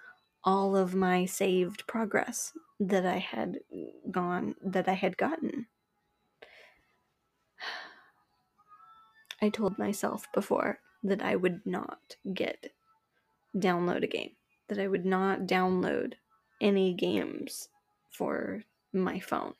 all 0.47 0.77
of 0.77 0.95
my 0.95 1.25
saved 1.25 1.85
progress 1.87 2.53
that 2.79 3.05
I 3.05 3.17
had 3.17 3.59
gone 4.09 4.55
that 4.63 4.87
I 4.87 4.93
had 4.93 5.17
gotten. 5.17 5.67
I 9.41 9.49
told 9.49 9.77
myself 9.77 10.25
before 10.33 10.79
that 11.03 11.21
I 11.21 11.35
would 11.35 11.65
not 11.65 12.15
get 12.33 12.71
download 13.57 14.05
a 14.05 14.07
game, 14.07 14.31
that 14.69 14.79
I 14.79 14.87
would 14.87 15.05
not 15.05 15.41
download 15.41 16.13
any 16.61 16.93
games 16.93 17.67
for 18.09 18.63
my 18.93 19.19
phone. 19.19 19.53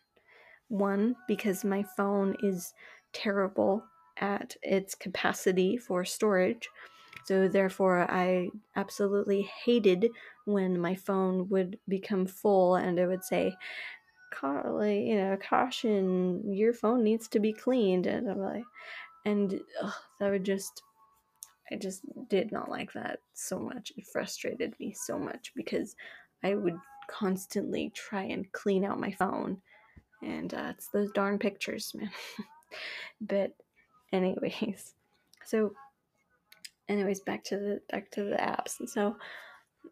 One, 0.69 1.17
because 1.27 1.65
my 1.65 1.83
phone 1.97 2.37
is 2.41 2.73
terrible 3.11 3.83
at 4.21 4.55
its 4.63 4.95
capacity 4.95 5.75
for 5.75 6.05
storage. 6.05 6.69
So, 7.27 7.49
therefore, 7.49 8.09
I 8.09 8.51
absolutely 8.77 9.41
hated 9.41 10.11
when 10.45 10.79
my 10.79 10.95
phone 10.95 11.49
would 11.49 11.77
become 11.89 12.25
full 12.25 12.75
and 12.75 12.97
it 12.97 13.05
would 13.05 13.25
say, 13.25 13.53
Carly, 14.31 15.09
you 15.09 15.17
know, 15.17 15.35
caution, 15.35 16.53
your 16.53 16.71
phone 16.71 17.03
needs 17.03 17.27
to 17.27 17.41
be 17.41 17.51
cleaned. 17.51 18.07
And 18.07 18.31
I'm 18.31 18.39
like, 18.39 18.63
and 19.25 19.59
ugh, 19.83 19.93
that 20.21 20.31
would 20.31 20.45
just, 20.45 20.83
I 21.69 21.75
just 21.75 22.03
did 22.29 22.53
not 22.53 22.69
like 22.69 22.93
that 22.93 23.19
so 23.33 23.59
much. 23.59 23.91
It 23.97 24.07
frustrated 24.07 24.73
me 24.79 24.93
so 24.93 25.19
much 25.19 25.51
because 25.53 25.97
I 26.45 26.55
would 26.55 26.77
constantly 27.09 27.91
try 27.93 28.23
and 28.23 28.49
clean 28.53 28.85
out 28.85 29.01
my 29.01 29.11
phone. 29.11 29.61
And 30.23 30.53
uh, 30.53 30.71
it's 30.77 30.87
those 30.93 31.11
darn 31.11 31.39
pictures, 31.39 31.93
man. 31.93 32.09
but, 33.19 33.53
anyways, 34.13 34.93
so 35.43 35.73
anyways 36.89 37.21
back 37.21 37.43
to 37.45 37.57
the 37.57 37.81
back 37.89 38.11
to 38.11 38.23
the 38.23 38.35
apps. 38.35 38.79
And 38.79 38.89
so 38.89 39.17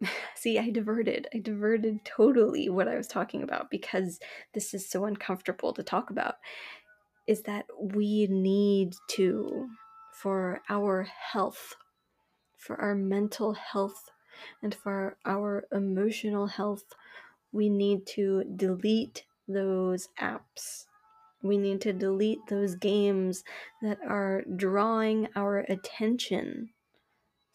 see 0.36 0.60
i 0.60 0.70
diverted 0.70 1.26
i 1.34 1.38
diverted 1.38 2.04
totally 2.04 2.68
what 2.68 2.90
i 2.90 2.98
was 2.98 3.08
talking 3.08 3.44
about 3.44 3.72
because 3.72 4.20
this 4.54 4.74
is 4.74 4.90
so 4.90 5.06
uncomfortable 5.06 5.72
to 5.72 5.84
talk 5.84 6.10
about 6.10 6.36
is 7.28 7.44
that 7.44 7.66
we 7.80 8.28
need 8.30 8.94
to 9.08 9.70
for 10.12 10.62
our 10.70 11.04
health 11.32 11.76
for 12.58 12.76
our 12.82 12.94
mental 12.94 13.54
health 13.54 14.12
and 14.62 14.76
for 14.76 15.16
our 15.26 15.66
emotional 15.72 16.48
health 16.48 16.84
we 17.56 17.70
need 17.70 18.06
to 18.06 18.44
delete 18.58 19.24
those 19.48 20.10
apps. 20.20 20.86
We 21.42 21.58
need 21.58 21.80
to 21.82 21.94
delete 21.94 22.40
those 22.50 22.76
games 22.76 23.44
that 23.82 24.00
are 24.06 24.44
drawing 24.56 25.30
our 25.36 25.60
attention 25.60 26.72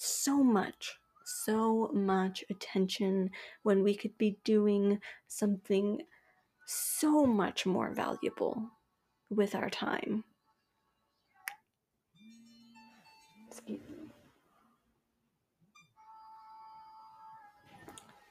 so 0.03 0.43
much, 0.43 0.99
so 1.25 1.91
much 1.93 2.43
attention 2.49 3.31
when 3.65 3.83
we 3.83 3.95
could 3.95 4.17
be 4.17 4.39
doing 4.45 4.99
something 5.29 6.01
so 6.67 7.27
much 7.27 7.67
more 7.67 7.93
valuable 7.93 8.71
with 9.29 9.55
our 9.55 9.69
time. 9.69 10.25
Excuse 13.49 13.81
me. 13.81 13.81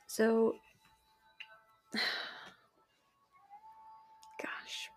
So, 0.08 0.56
gosh, 4.42 4.90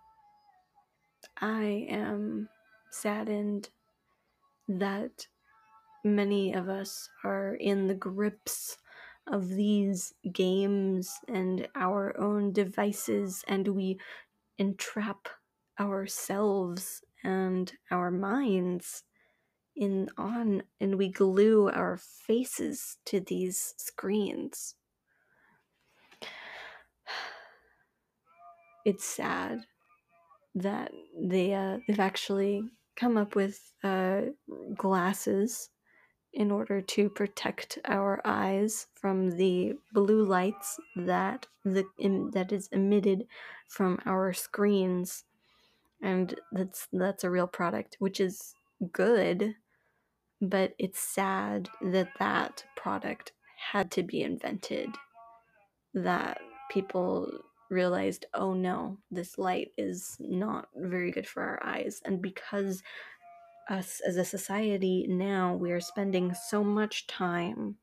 I 1.38 1.86
am 1.90 2.48
saddened 2.90 3.68
that 4.68 5.26
many 6.04 6.52
of 6.52 6.68
us 6.68 7.08
are 7.24 7.54
in 7.54 7.86
the 7.86 7.94
grips 7.94 8.76
of 9.30 9.48
these 9.48 10.14
games 10.32 11.12
and 11.28 11.68
our 11.74 12.18
own 12.18 12.52
devices, 12.52 13.44
and 13.46 13.68
we 13.68 13.98
entrap 14.58 15.28
ourselves 15.78 17.02
and 17.24 17.72
our 17.90 18.10
minds 18.10 19.04
in 19.74 20.08
on 20.18 20.62
and 20.80 20.98
we 20.98 21.08
glue 21.08 21.70
our 21.70 21.96
faces 21.96 22.98
to 23.06 23.20
these 23.20 23.74
screens. 23.76 24.74
It's 28.84 29.04
sad 29.04 29.60
that 30.56 30.90
they 31.16 31.54
uh, 31.54 31.78
they've 31.86 32.00
actually 32.00 32.64
come 32.96 33.16
up 33.16 33.36
with 33.36 33.60
uh, 33.84 34.22
glasses 34.76 35.70
in 36.34 36.50
order 36.50 36.80
to 36.80 37.08
protect 37.10 37.78
our 37.84 38.20
eyes 38.24 38.86
from 38.94 39.30
the 39.32 39.74
blue 39.92 40.24
lights 40.24 40.78
that 40.96 41.46
the 41.64 41.84
that 42.32 42.52
is 42.52 42.68
emitted 42.72 43.26
from 43.68 43.98
our 44.06 44.32
screens. 44.32 45.24
And 46.02 46.34
that's 46.50 46.88
that's 46.92 47.24
a 47.24 47.30
real 47.30 47.46
product 47.46 47.96
which 48.00 48.20
is 48.20 48.54
good 48.92 49.54
but 50.42 50.74
it's 50.76 50.98
sad 50.98 51.68
that 51.80 52.08
that 52.18 52.64
product 52.74 53.30
had 53.70 53.92
to 53.92 54.02
be 54.02 54.22
invented 54.22 54.88
that 55.94 56.40
people 56.68 57.30
realized 57.70 58.26
oh 58.34 58.52
no 58.52 58.98
this 59.10 59.38
light 59.38 59.70
is 59.78 60.16
not 60.20 60.68
very 60.76 61.10
good 61.10 61.26
for 61.26 61.42
our 61.42 61.60
eyes. 61.64 62.02
And 62.04 62.20
because 62.20 62.82
us 63.70 64.00
as 64.06 64.16
a 64.16 64.24
society 64.24 65.06
now 65.08 65.54
we 65.54 65.70
are 65.70 65.80
spending 65.80 66.34
so 66.34 66.64
much 66.64 67.06
time 67.06 67.76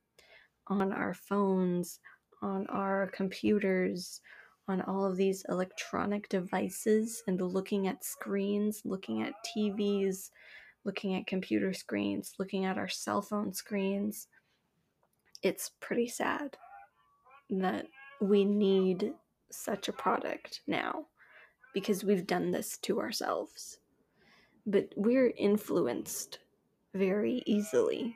on 0.68 0.92
our 0.92 1.14
phones 1.14 2.00
on 2.42 2.68
our 2.68 3.08
computers 3.14 4.22
on 4.68 4.82
all 4.82 5.04
of 5.04 5.18
these 5.18 5.44
electronic 5.50 6.30
devices 6.30 7.24
and 7.28 7.42
looking 7.42 7.88
at 7.88 8.04
screens 8.04 8.82
looking 8.86 9.22
at 9.22 9.34
TVs 9.46 10.30
looking 10.86 11.16
at 11.16 11.28
computer 11.28 11.74
screens 11.74 12.34
looking 12.40 12.66
at 12.66 12.78
our 12.78 12.88
cell 12.88 13.22
phone 13.22 13.54
screens. 13.54 14.28
It's 15.42 15.72
pretty 15.80 16.08
sad 16.08 16.58
that 17.50 17.88
we 18.22 18.44
need 18.44 19.14
such 19.52 19.88
a 19.88 19.94
product 19.94 20.62
now 20.68 21.06
because 21.74 22.04
we've 22.04 22.28
done 22.28 22.52
this 22.52 22.78
to 22.80 23.00
ourselves 23.00 23.80
but 24.70 24.90
we're 24.96 25.34
influenced 25.36 26.40
very 26.94 27.42
easily. 27.46 28.16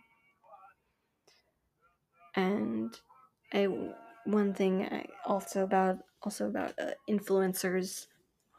And 2.36 2.96
I 3.52 3.68
one 4.26 4.54
thing 4.54 4.84
I 4.84 5.06
also 5.26 5.64
about 5.64 5.98
also 6.22 6.48
about 6.48 6.74
uh, 6.80 6.92
influencers 7.10 8.08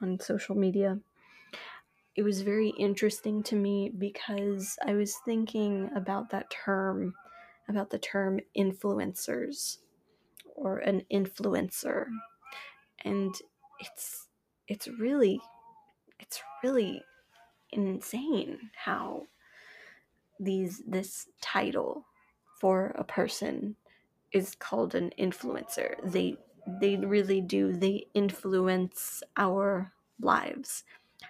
on 0.03 0.19
social 0.21 0.57
media. 0.57 0.99
It 2.17 2.23
was 2.23 2.43
very 2.43 2.69
interesting 2.79 3.43
to 3.45 3.57
me 3.57 3.91
because 3.97 4.77
I 4.87 4.95
was 4.95 5.17
thinking 5.25 5.91
about 5.97 6.31
that 6.31 6.51
term 6.51 7.15
about 7.69 7.91
the 7.91 7.99
term 7.99 8.41
influencers 8.57 9.79
or 10.55 10.79
an 10.79 11.03
influencer 11.13 12.07
and 13.05 13.35
it's 13.81 14.29
it's 14.69 14.87
really 14.87 15.41
it's 16.21 16.43
really 16.63 17.03
insane 17.75 18.71
how 18.75 19.23
these 20.41 20.83
this 20.87 21.27
title 21.41 22.07
for 22.61 22.95
a 22.97 23.05
person 23.05 23.77
is 24.33 24.55
called 24.55 24.95
an 24.95 25.13
influencer. 25.19 25.95
They 26.05 26.37
they 26.81 26.97
really 26.97 27.41
do 27.41 27.73
they 27.73 28.07
influence 28.15 29.23
our 29.37 29.93
lives. 30.21 30.85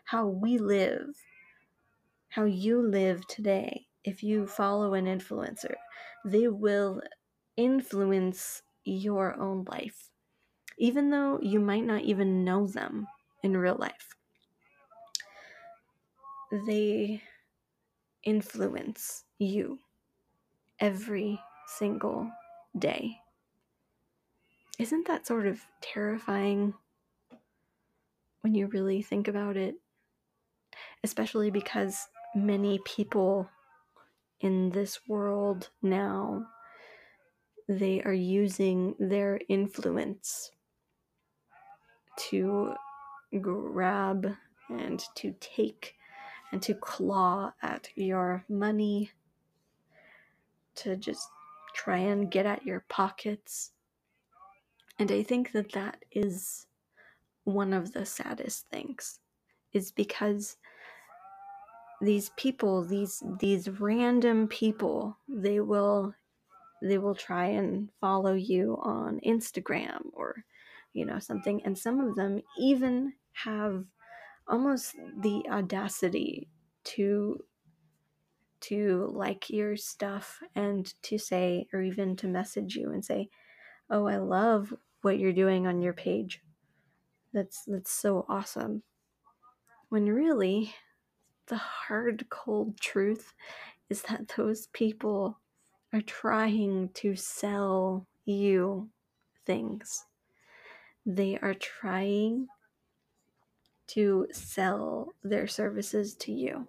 How 0.05 0.27
we 0.27 0.59
live, 0.59 1.17
how 2.29 2.45
you 2.45 2.81
live 2.83 3.27
today. 3.27 3.87
If 4.05 4.23
you 4.23 4.47
follow 4.47 4.95
an 4.95 5.07
influencer, 5.07 5.75
they 6.25 6.49
will 6.49 7.01
influence 7.57 8.63
your 8.85 9.35
own 9.41 9.65
life 9.71 10.11
even 10.79 11.11
though 11.11 11.39
you 11.41 11.61
might 11.61 11.85
not 11.85 12.03
even 12.03 12.45
know 12.45 12.67
them 12.67 13.07
in 13.43 13.57
real 13.57 13.77
life. 13.77 14.15
They 16.55 17.21
influence 18.23 19.25
you 19.39 19.81
every 20.79 21.41
single 21.67 22.31
day. 22.79 23.19
Isn't 24.79 25.09
that 25.09 25.27
sort 25.27 25.49
of 25.49 25.61
terrifying 25.81 26.75
when 28.43 28.55
you 28.55 28.69
really 28.69 29.03
think 29.03 29.27
about 29.27 29.57
it? 29.57 29.75
Especially 31.03 31.51
because 31.51 32.07
many 32.37 32.79
people 32.85 33.51
in 34.41 34.71
this 34.71 35.01
world 35.09 35.71
now 35.83 36.47
they 37.69 38.01
are 38.03 38.13
using 38.13 38.95
their 39.01 39.41
influence 39.49 40.53
to 42.17 42.75
grab 43.41 44.37
and 44.69 45.03
to 45.17 45.35
take 45.41 45.97
and 46.55 46.63
to 46.63 46.73
claw 46.73 47.53
at 47.63 47.89
your 47.97 48.45
money, 48.49 49.11
to 50.77 50.95
just 50.97 51.29
try 51.75 51.97
and 51.97 52.31
get 52.31 52.47
at 52.47 52.65
your 52.65 52.85
pockets. 52.89 53.73
And 55.01 55.11
I 55.11 55.25
think 55.25 55.51
that 55.51 55.73
that 55.73 56.05
is 56.13 56.69
one 57.43 57.73
of 57.73 57.93
the 57.93 58.07
saddest 58.07 58.69
things 58.69 59.19
is 59.73 59.91
because 59.91 60.57
these 62.01 62.31
people 62.37 62.85
these 62.85 63.21
these 63.41 63.69
random 63.81 64.47
people 64.47 65.19
they 65.29 65.59
will 65.59 66.15
they 66.83 66.99
will 66.99 67.15
try 67.15 67.47
and 67.47 67.89
follow 68.01 68.35
you 68.35 68.79
on 68.81 69.19
Instagram 69.27 70.03
or 70.13 70.45
you 70.93 71.05
know 71.05 71.19
something 71.19 71.61
and 71.65 71.77
some 71.77 71.99
of 71.99 72.15
them 72.15 72.41
even 72.59 73.13
have 73.33 73.85
almost 74.49 74.95
the 75.21 75.43
audacity 75.51 76.49
to 76.85 77.39
to 78.61 79.11
like 79.15 79.51
your 79.51 79.77
stuff 79.77 80.41
and 80.55 80.95
to 81.03 81.19
say 81.19 81.67
or 81.73 81.83
even 81.83 82.17
to 82.17 82.27
message 82.27 82.77
you 82.77 82.93
and 82.93 83.05
say 83.05 83.29
oh 83.91 84.07
i 84.07 84.17
love 84.17 84.73
what 85.05 85.19
you're 85.19 85.33
doing 85.35 85.67
on 85.67 85.83
your 85.83 85.93
page. 85.93 86.41
That's 87.35 87.63
that's 87.67 87.93
so 87.93 88.25
awesome. 88.29 88.83
When 89.91 90.07
really 90.07 90.75
the 91.47 91.59
hard 91.59 92.27
cold 92.31 92.81
truth 92.81 93.35
is 93.91 94.03
that 94.03 94.33
those 94.37 94.67
people 94.69 95.39
are 95.93 96.01
trying 96.01 96.89
to 96.95 97.15
sell 97.15 98.07
you 98.25 98.89
things. 99.45 100.07
They 101.05 101.39
are 101.43 101.55
trying 101.55 102.47
to 103.89 104.27
sell 104.33 105.15
their 105.23 105.47
services 105.47 106.15
to 106.17 106.33
you. 106.33 106.69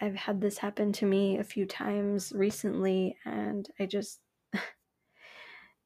I've 0.00 0.16
had 0.16 0.40
this 0.40 0.58
happen 0.58 0.92
to 0.94 1.06
me 1.06 1.38
a 1.38 1.44
few 1.44 1.64
times 1.64 2.32
recently, 2.34 3.16
and 3.24 3.68
I 3.78 3.86
just, 3.86 4.20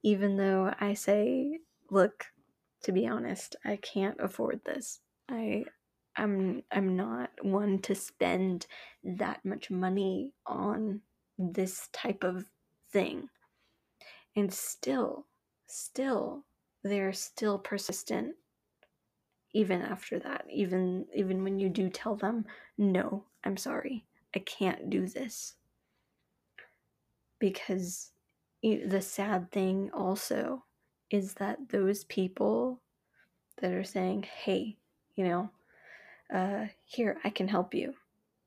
even 0.02 0.36
though 0.36 0.72
I 0.80 0.94
say, 0.94 1.58
look, 1.90 2.24
to 2.84 2.92
be 2.92 3.06
honest, 3.06 3.56
I 3.64 3.76
can't 3.76 4.16
afford 4.18 4.60
this. 4.64 5.00
I 5.28 5.64
I'm 6.16 6.62
I'm 6.72 6.96
not 6.96 7.30
one 7.42 7.80
to 7.80 7.94
spend 7.94 8.66
that 9.04 9.44
much 9.44 9.70
money 9.70 10.32
on 10.46 11.02
this 11.38 11.88
type 11.92 12.24
of 12.24 12.46
thing. 12.90 13.28
And 14.34 14.52
still, 14.52 15.26
still 15.66 16.44
they're 16.82 17.12
still 17.12 17.58
persistent 17.58 18.36
even 19.56 19.80
after 19.80 20.18
that 20.18 20.44
even 20.50 21.06
even 21.14 21.42
when 21.42 21.58
you 21.58 21.70
do 21.70 21.88
tell 21.88 22.14
them 22.14 22.44
no 22.76 23.24
i'm 23.42 23.56
sorry 23.56 24.04
i 24.34 24.38
can't 24.38 24.90
do 24.90 25.06
this. 25.06 25.54
Because 27.38 28.10
the 28.62 29.00
sad 29.00 29.50
thing 29.50 29.90
also 29.92 30.64
is 31.10 31.34
that 31.34 31.68
those 31.70 32.04
people 32.04 32.80
that 33.60 33.72
are 33.72 33.84
saying 33.84 34.26
hey 34.44 34.76
you 35.14 35.24
know 35.24 35.50
uh 36.34 36.66
here 36.84 37.16
i 37.24 37.30
can 37.30 37.48
help 37.48 37.74
you. 37.74 37.94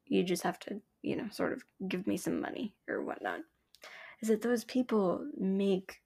You 0.05 0.23
just 0.23 0.43
have 0.43 0.59
to 0.59 0.81
you 1.01 1.15
know 1.15 1.29
sort 1.31 1.53
of 1.53 1.63
give 1.87 2.05
me 2.05 2.17
some 2.17 2.39
money 2.39 2.75
or 2.87 3.01
whatnot 3.01 3.39
is 4.21 4.27
that 4.27 4.41
those 4.41 4.65
people 4.65 5.25
make 5.37 6.01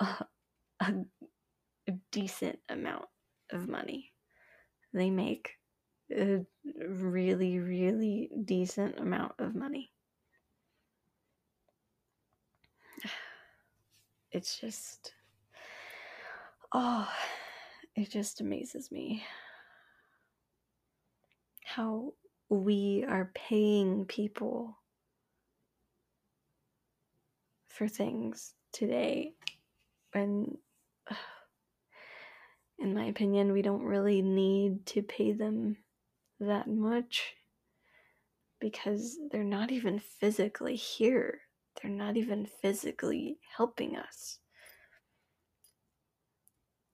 a, 0.00 0.24
a, 0.80 0.94
a 1.88 1.92
decent 2.10 2.58
amount 2.68 3.06
of 3.50 3.68
money 3.68 4.11
they 4.92 5.10
make 5.10 5.58
a 6.10 6.44
really, 6.88 7.58
really 7.58 8.30
decent 8.44 8.98
amount 8.98 9.32
of 9.38 9.54
money. 9.54 9.90
It's 14.34 14.58
just, 14.58 15.12
oh, 16.72 17.06
it 17.94 18.08
just 18.10 18.40
amazes 18.40 18.90
me 18.90 19.22
how 21.64 22.14
we 22.48 23.04
are 23.08 23.30
paying 23.34 24.06
people 24.06 24.78
for 27.66 27.88
things 27.88 28.54
today 28.72 29.34
and 30.14 30.56
in 32.82 32.94
my 32.94 33.04
opinion 33.04 33.52
we 33.52 33.62
don't 33.62 33.84
really 33.84 34.22
need 34.22 34.84
to 34.86 35.02
pay 35.02 35.32
them 35.32 35.76
that 36.40 36.68
much 36.68 37.34
because 38.60 39.16
they're 39.30 39.44
not 39.44 39.70
even 39.70 40.00
physically 40.00 40.76
here. 40.76 41.40
They're 41.80 41.90
not 41.90 42.16
even 42.16 42.46
physically 42.60 43.38
helping 43.56 43.96
us. 43.96 44.38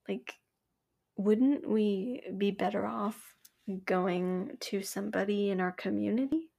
Like 0.08 0.34
wouldn't 1.16 1.68
we 1.68 2.22
be 2.36 2.50
better 2.50 2.86
off 2.86 3.34
going 3.84 4.56
to 4.60 4.82
somebody 4.82 5.50
in 5.50 5.60
our 5.60 5.72
community? 5.72 6.50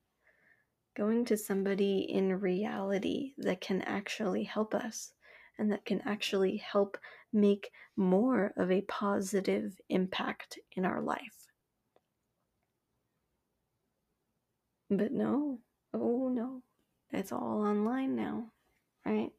Going 0.98 1.24
to 1.26 1.38
somebody 1.38 2.00
in 2.10 2.40
reality 2.40 3.34
that 3.38 3.62
can 3.62 3.82
actually 3.84 4.44
help 4.44 4.74
us 4.74 5.14
and 5.60 5.72
that 5.72 5.86
can 5.86 6.02
actually 6.06 6.58
help 6.58 6.98
make 7.32 7.72
more 7.96 8.54
of 8.58 8.72
a 8.72 8.82
positive 8.82 9.80
impact 9.90 10.60
in 10.72 10.86
our 10.86 11.02
life. 11.02 11.48
But 14.90 15.12
no, 15.12 15.60
oh 15.94 16.30
no, 16.30 16.64
it's 17.12 17.32
all 17.32 17.62
online 17.62 18.16
now, 18.16 18.46
right? 19.06 19.32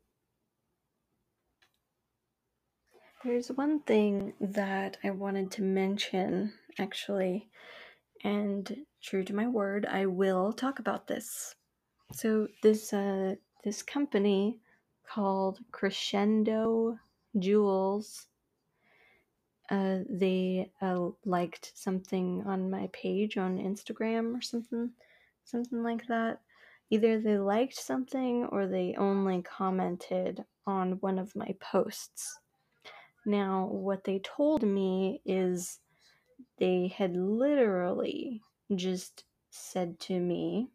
There's 3.25 3.49
one 3.49 3.81
thing 3.81 4.35
that 4.41 4.97
I 5.03 5.11
wanted 5.11 5.51
to 5.53 5.63
mention 5.63 6.53
actually 6.79 7.51
and 8.23 8.85
true 9.03 9.25
to 9.25 9.35
my 9.35 9.47
word, 9.47 9.87
I 9.87 10.07
will 10.07 10.53
talk 10.53 10.79
about 10.79 11.07
this. 11.07 11.55
So 12.13 12.49
this 12.63 12.93
uh, 12.93 13.37
this 13.65 13.83
company 13.83 14.59
called 15.13 15.59
Crescendo 15.73 16.99
Jewels, 17.39 18.27
uh, 19.71 19.99
they 20.09 20.71
uh, 20.81 21.09
liked 21.25 21.73
something 21.75 22.43
on 22.47 22.71
my 22.71 22.89
page 22.93 23.37
on 23.37 23.59
Instagram 23.59 24.37
or 24.37 24.43
something, 24.43 24.91
something 25.45 25.83
like 25.83 26.07
that. 26.09 26.41
Either 26.91 27.21
they 27.21 27.39
liked 27.39 27.77
something 27.77 28.47
or 28.47 28.67
they 28.67 28.95
only 28.99 29.43
commented 29.43 30.45
on 30.67 30.93
one 31.01 31.19
of 31.19 31.37
my 31.37 31.55
posts. 31.61 32.39
Now, 33.25 33.67
what 33.67 34.05
they 34.05 34.19
told 34.21 34.63
me 34.63 35.21
is 35.25 35.79
they 36.59 36.93
had 36.97 37.15
literally 37.15 38.43
just 38.75 39.25
said 39.51 40.01
to 40.01 40.19
me, 40.19 40.69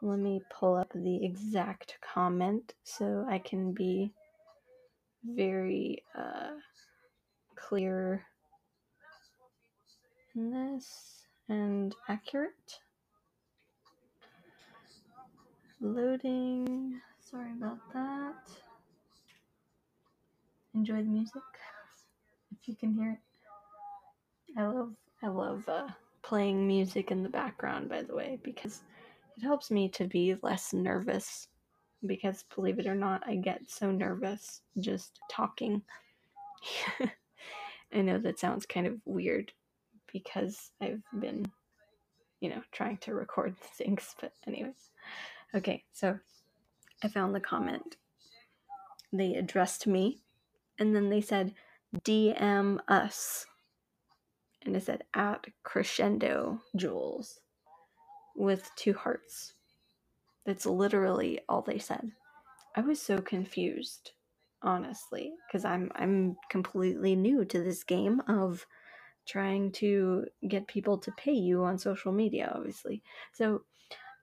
let 0.00 0.18
me 0.18 0.40
pull 0.50 0.76
up 0.76 0.92
the 0.94 1.24
exact 1.24 1.98
comment 2.00 2.74
so 2.84 3.26
I 3.28 3.38
can 3.38 3.72
be 3.72 4.12
very 5.24 6.02
uh, 6.16 6.50
clear 7.56 8.24
in 10.36 10.50
this 10.50 11.26
and 11.48 11.94
accurate. 12.08 12.78
Loading. 15.80 17.00
Sorry 17.20 17.52
about 17.52 17.78
that. 17.92 18.34
Enjoy 20.74 20.96
the 20.96 21.02
music 21.02 21.42
if 22.52 22.68
you 22.68 22.74
can 22.76 22.94
hear 22.94 23.12
it. 23.12 24.58
I 24.58 24.66
love 24.66 24.94
I 25.22 25.28
love 25.28 25.68
uh, 25.68 25.88
playing 26.22 26.66
music 26.66 27.10
in 27.10 27.22
the 27.22 27.28
background, 27.28 27.88
by 27.88 28.02
the 28.02 28.14
way, 28.14 28.38
because 28.42 28.82
it 29.38 29.44
helps 29.44 29.70
me 29.70 29.88
to 29.90 30.04
be 30.04 30.34
less 30.42 30.72
nervous. 30.72 31.46
Because 32.04 32.44
believe 32.54 32.78
it 32.78 32.86
or 32.86 32.94
not, 32.94 33.22
I 33.26 33.36
get 33.36 33.62
so 33.68 33.90
nervous 33.90 34.62
just 34.78 35.18
talking. 35.30 35.82
I 37.92 38.00
know 38.02 38.18
that 38.18 38.38
sounds 38.38 38.66
kind 38.66 38.86
of 38.86 39.00
weird 39.04 39.52
because 40.12 40.70
I've 40.80 41.02
been, 41.20 41.46
you 42.40 42.50
know, 42.50 42.62
trying 42.72 42.98
to 42.98 43.14
record 43.14 43.56
things, 43.76 44.14
but 44.20 44.32
anyway. 44.46 44.74
Okay, 45.54 45.84
so 45.92 46.18
I 47.02 47.08
found 47.08 47.34
the 47.34 47.40
comment. 47.40 47.96
They 49.12 49.34
addressed 49.34 49.86
me 49.86 50.20
and 50.78 50.94
then 50.94 51.10
they 51.10 51.20
said, 51.20 51.54
DM 52.04 52.78
us 52.88 53.46
and 54.62 54.76
it 54.76 54.84
said 54.84 55.04
at 55.14 55.46
crescendo 55.62 56.60
jewels 56.76 57.40
with 58.38 58.70
two 58.76 58.94
hearts. 58.94 59.54
That's 60.46 60.66
literally 60.66 61.40
all 61.48 61.62
they 61.62 61.78
said. 61.78 62.12
I 62.76 62.82
was 62.82 63.02
so 63.02 63.20
confused, 63.20 64.12
honestly, 64.62 65.34
because 65.48 65.64
I'm 65.66 65.92
I'm 65.96 66.36
completely 66.50 67.16
new 67.16 67.44
to 67.46 67.60
this 67.62 67.84
game 67.84 68.22
of 68.28 68.66
trying 69.28 69.72
to 69.72 70.26
get 70.48 70.68
people 70.68 70.98
to 70.98 71.12
pay 71.12 71.32
you 71.32 71.64
on 71.64 71.78
social 71.78 72.12
media, 72.12 72.52
obviously. 72.54 73.02
So 73.34 73.62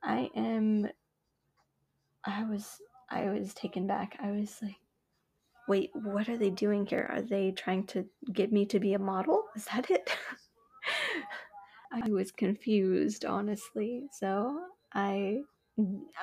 I 0.04 0.30
am 0.36 0.89
I 2.25 2.43
was 2.45 2.78
I 3.10 3.25
was 3.30 3.54
taken 3.54 3.88
back. 3.88 4.17
I 4.21 4.32
was 4.32 4.58
like, 4.62 4.78
wait, 5.67 5.91
what 5.93 6.30
are 6.30 6.38
they 6.38 6.51
doing 6.51 6.86
here? 6.86 7.10
Are 7.13 7.21
they 7.21 7.51
trying 7.51 7.86
to 7.88 8.06
get 8.34 8.51
me 8.51 8.65
to 8.67 8.80
be 8.80 8.93
a 8.95 8.99
model? 8.99 9.43
Is 9.56 9.65
that 9.67 9.91
it? 9.91 10.10
I 11.91 12.10
was 12.10 12.32
confused, 12.32 13.26
honestly. 13.26 14.08
So 14.12 14.62
I 14.93 15.41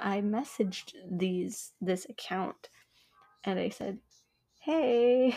I 0.00 0.20
messaged 0.20 0.94
these 1.10 1.72
this 1.80 2.06
account 2.08 2.68
and 3.44 3.58
I 3.58 3.68
said, 3.68 3.98
"Hey," 4.60 5.28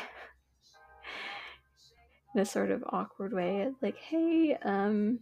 in 2.36 2.42
a 2.42 2.46
sort 2.46 2.72
of 2.72 2.84
awkward 2.90 3.34
way, 3.34 3.72
like, 3.82 3.98
"Hey, 3.98 4.56
um, 4.64 5.20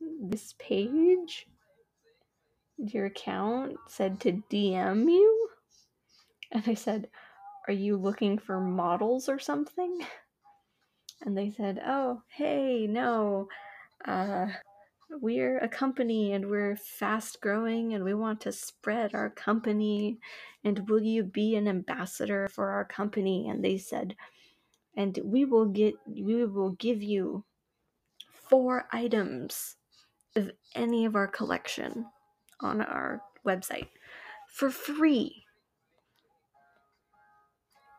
this 0.00 0.54
page, 0.58 1.46
your 2.76 3.06
account 3.06 3.76
said 3.88 4.20
to 4.20 4.42
DM 4.50 5.08
you," 5.08 5.48
and 6.52 6.64
I 6.66 6.74
said, 6.74 7.08
"Are 7.68 7.74
you 7.74 7.96
looking 7.96 8.38
for 8.38 8.60
models 8.60 9.28
or 9.28 9.38
something?" 9.38 10.00
And 11.22 11.38
they 11.38 11.50
said, 11.50 11.80
"Oh, 11.86 12.22
hey, 12.28 12.86
no, 12.86 13.48
uh." 14.04 14.46
we're 15.20 15.58
a 15.58 15.68
company 15.68 16.32
and 16.32 16.50
we're 16.50 16.74
fast 16.74 17.40
growing 17.40 17.94
and 17.94 18.02
we 18.02 18.14
want 18.14 18.40
to 18.40 18.50
spread 18.50 19.14
our 19.14 19.30
company. 19.30 20.18
And 20.64 20.88
will 20.88 21.02
you 21.02 21.22
be 21.22 21.54
an 21.54 21.68
ambassador 21.68 22.48
for 22.48 22.70
our 22.70 22.84
company? 22.84 23.48
And 23.48 23.64
they 23.64 23.78
said 23.78 24.16
and 24.96 25.18
we 25.24 25.44
will 25.44 25.66
get 25.66 25.94
we 26.06 26.44
will 26.44 26.70
give 26.72 27.02
you 27.02 27.44
four 28.48 28.86
items 28.92 29.76
of 30.36 30.50
any 30.74 31.04
of 31.04 31.16
our 31.16 31.26
collection 31.26 32.06
on 32.60 32.80
our 32.80 33.22
website 33.46 33.88
for 34.48 34.70
free. 34.70 35.44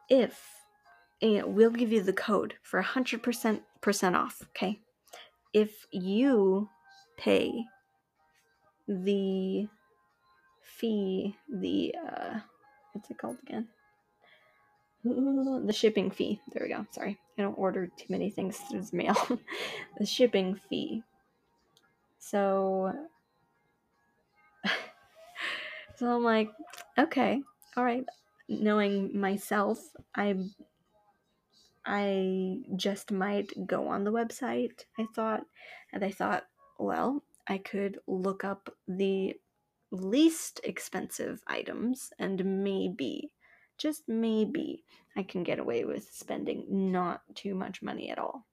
If 0.10 0.42
we'll 1.22 1.72
give 1.72 1.92
you 1.92 2.04
the 2.04 2.14
code 2.14 2.56
for 2.62 2.82
100% 2.84 3.62
off 4.16 4.42
okay 4.50 4.80
if 5.56 5.88
you 5.90 6.70
pay 7.16 7.66
the 8.90 9.68
fee, 10.62 11.38
the 11.50 11.96
uh, 11.96 12.40
what's 12.92 13.10
it 13.10 13.18
called 13.18 13.38
again? 13.48 13.70
The 15.06 15.72
shipping 15.72 16.12
fee. 16.12 16.42
There 16.52 16.64
we 16.64 16.74
go. 16.74 16.86
Sorry, 16.92 17.18
I 17.38 17.42
don't 17.42 17.58
order 17.58 17.88
too 17.88 18.08
many 18.10 18.30
things 18.30 18.58
through 18.58 18.82
the 18.82 18.98
mail. 18.98 19.16
the 19.98 20.06
shipping 20.06 20.60
fee. 20.70 21.04
So, 22.20 22.92
so 25.96 26.08
I'm 26.18 26.24
like, 26.24 26.50
okay, 27.00 27.42
all 27.78 27.86
right. 27.86 28.04
Knowing 28.50 29.18
myself, 29.18 29.80
I 30.16 30.36
I 31.86 32.58
just 32.76 33.12
might 33.12 33.52
go 33.68 33.88
on 33.88 34.04
the 34.04 34.12
website. 34.12 34.86
I 34.98 35.06
thought, 35.16 35.44
and 35.94 36.04
I 36.04 36.12
thought, 36.12 36.46
well, 36.80 37.24
I 37.48 37.60
could 37.60 38.00
look 38.08 38.44
up 38.44 38.70
the 38.88 39.36
least 39.92 40.60
expensive 40.64 41.42
items 41.48 42.12
and 42.20 42.64
maybe 42.64 43.32
just 43.78 44.04
maybe 44.08 44.84
I 45.16 45.24
can 45.24 45.44
get 45.44 45.60
away 45.60 45.86
with 45.86 46.10
spending 46.12 46.66
not 46.92 47.22
too 47.36 47.56
much 47.56 47.82
money 47.82 48.10
at 48.10 48.20
all 48.20 48.46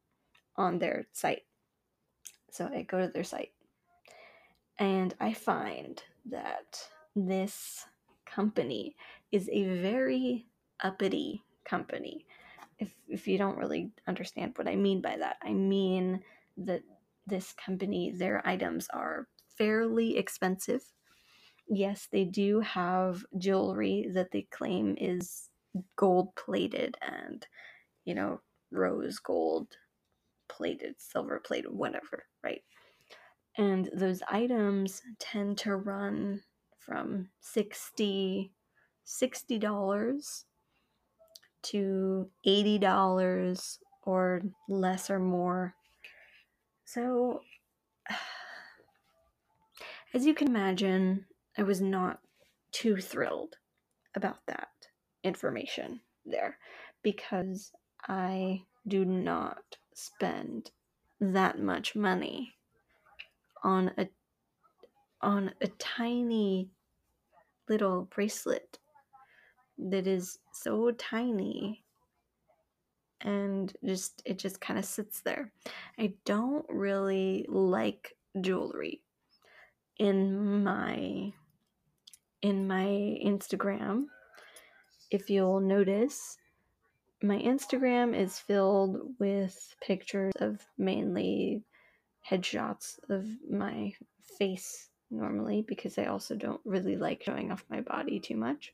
on 0.56 0.78
their 0.78 1.06
site. 1.12 1.42
So 2.50 2.66
I 2.66 2.82
go 2.82 3.00
to 3.00 3.08
their 3.08 3.24
site 3.24 3.52
and 4.78 5.14
I 5.20 5.32
find 5.32 6.02
that 6.30 6.80
this 7.16 7.86
company 8.26 8.96
is 9.30 9.48
a 9.50 9.80
very 9.80 10.46
uppity 10.80 11.42
company. 11.64 12.26
If, 12.78 12.94
if 13.08 13.28
you 13.28 13.38
don't 13.38 13.58
really 13.58 13.92
understand 14.06 14.52
what 14.56 14.68
I 14.68 14.76
mean 14.76 15.00
by 15.00 15.16
that, 15.18 15.36
I 15.42 15.52
mean 15.52 16.22
that 16.56 16.82
this 17.26 17.52
company, 17.52 18.10
their 18.10 18.46
items 18.46 18.88
are 18.92 19.28
fairly 19.56 20.16
expensive. 20.16 20.82
Yes, 21.68 22.08
they 22.10 22.24
do 22.24 22.60
have 22.60 23.24
jewelry 23.38 24.08
that 24.12 24.30
they 24.32 24.42
claim 24.50 24.96
is 24.98 25.48
gold 25.96 26.34
plated 26.34 26.96
and, 27.00 27.46
you 28.04 28.14
know, 28.14 28.40
rose 28.70 29.18
gold 29.18 29.68
plated, 30.48 30.96
silver 30.98 31.40
plated, 31.40 31.72
whatever, 31.72 32.24
right? 32.42 32.62
And 33.56 33.88
those 33.94 34.22
items 34.28 35.02
tend 35.18 35.58
to 35.58 35.76
run 35.76 36.42
from 36.78 37.28
60 37.40 38.52
$60 39.04 40.44
to 41.62 42.28
$80 42.46 43.78
or 44.04 44.42
less 44.68 45.10
or 45.10 45.18
more. 45.18 45.74
So, 46.84 47.40
as 50.14 50.26
you 50.26 50.34
can 50.34 50.48
imagine, 50.48 51.26
I 51.56 51.62
was 51.62 51.80
not 51.80 52.20
too 52.72 52.96
thrilled 52.96 53.56
about 54.14 54.38
that 54.46 54.68
information 55.22 56.00
there 56.24 56.58
because 57.02 57.72
I 58.08 58.62
do 58.88 59.04
not 59.04 59.76
spend 59.94 60.70
that 61.20 61.58
much 61.58 61.94
money 61.94 62.54
on 63.62 63.92
a 63.96 64.08
on 65.20 65.52
a 65.60 65.68
tiny 65.78 66.68
little 67.68 68.08
bracelet 68.12 68.78
that 69.78 70.06
is 70.06 70.38
so 70.52 70.90
tiny 70.92 71.84
and 73.20 73.72
just 73.84 74.22
it 74.24 74.38
just 74.38 74.60
kind 74.60 74.78
of 74.78 74.84
sits 74.84 75.20
there. 75.20 75.52
I 75.98 76.14
don't 76.24 76.66
really 76.68 77.46
like 77.48 78.16
jewelry 78.40 79.02
in 79.98 80.64
my 80.64 81.32
in 82.42 82.66
my 82.66 82.84
Instagram. 83.24 84.06
If 85.10 85.30
you'll 85.30 85.60
notice, 85.60 86.38
my 87.22 87.38
Instagram 87.38 88.16
is 88.16 88.38
filled 88.38 89.14
with 89.20 89.76
pictures 89.80 90.32
of 90.40 90.60
mainly 90.76 91.62
headshots 92.28 92.98
of 93.08 93.26
my 93.48 93.92
face 94.38 94.88
normally 95.10 95.64
because 95.68 95.98
I 95.98 96.06
also 96.06 96.34
don't 96.34 96.60
really 96.64 96.96
like 96.96 97.22
showing 97.22 97.52
off 97.52 97.64
my 97.68 97.82
body 97.82 98.18
too 98.18 98.36
much. 98.36 98.72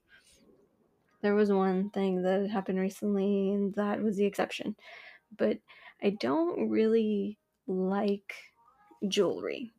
There 1.23 1.35
was 1.35 1.53
one 1.53 1.91
thing 1.91 2.23
that 2.23 2.51
happened 2.51 2.79
recently, 2.81 3.53
and 3.53 3.75
that 3.75 4.03
was 4.03 4.17
the 4.17 4.27
exception. 4.27 4.77
But 5.37 5.59
I 6.03 6.11
don't 6.11 6.71
really 6.71 7.39
like 7.67 8.35
jewelry. 9.09 9.73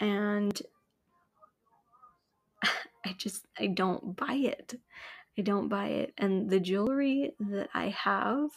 And 0.00 0.60
I 3.06 3.14
just 3.18 3.46
I 3.58 3.68
don't 3.68 4.16
buy 4.16 4.34
it. 4.34 4.74
I 5.38 5.42
don't 5.42 5.68
buy 5.68 5.88
it. 5.88 6.14
And 6.18 6.50
the 6.50 6.60
jewelry 6.60 7.32
that 7.40 7.70
I 7.74 7.88
have 7.90 8.50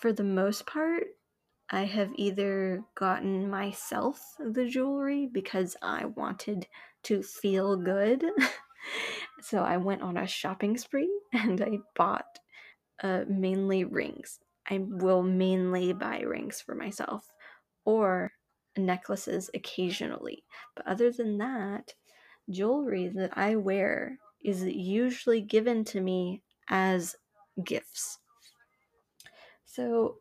for 0.00 0.12
the 0.12 0.24
most 0.24 0.66
part 0.66 1.04
I 1.68 1.82
have 1.84 2.10
either 2.14 2.84
gotten 2.94 3.50
myself 3.50 4.36
the 4.38 4.66
jewelry 4.66 5.28
because 5.30 5.76
I 5.82 6.04
wanted 6.06 6.66
to 7.04 7.22
feel 7.22 7.76
good 7.76 8.24
So 9.42 9.62
I 9.62 9.76
went 9.76 10.02
on 10.02 10.16
a 10.16 10.26
shopping 10.26 10.76
spree 10.76 11.10
and 11.32 11.60
I 11.60 11.78
bought 11.96 12.38
uh, 13.02 13.24
mainly 13.28 13.84
rings. 13.84 14.40
I 14.68 14.78
will 14.78 15.22
mainly 15.22 15.92
buy 15.92 16.20
rings 16.20 16.60
for 16.60 16.74
myself 16.74 17.24
or 17.84 18.32
necklaces 18.76 19.50
occasionally. 19.54 20.44
But 20.76 20.86
other 20.86 21.10
than 21.10 21.38
that, 21.38 21.94
jewelry 22.48 23.08
that 23.08 23.36
I 23.36 23.56
wear 23.56 24.18
is 24.44 24.62
usually 24.62 25.40
given 25.40 25.84
to 25.86 26.00
me 26.00 26.42
as 26.68 27.16
gifts. 27.64 28.18
So 29.64 30.18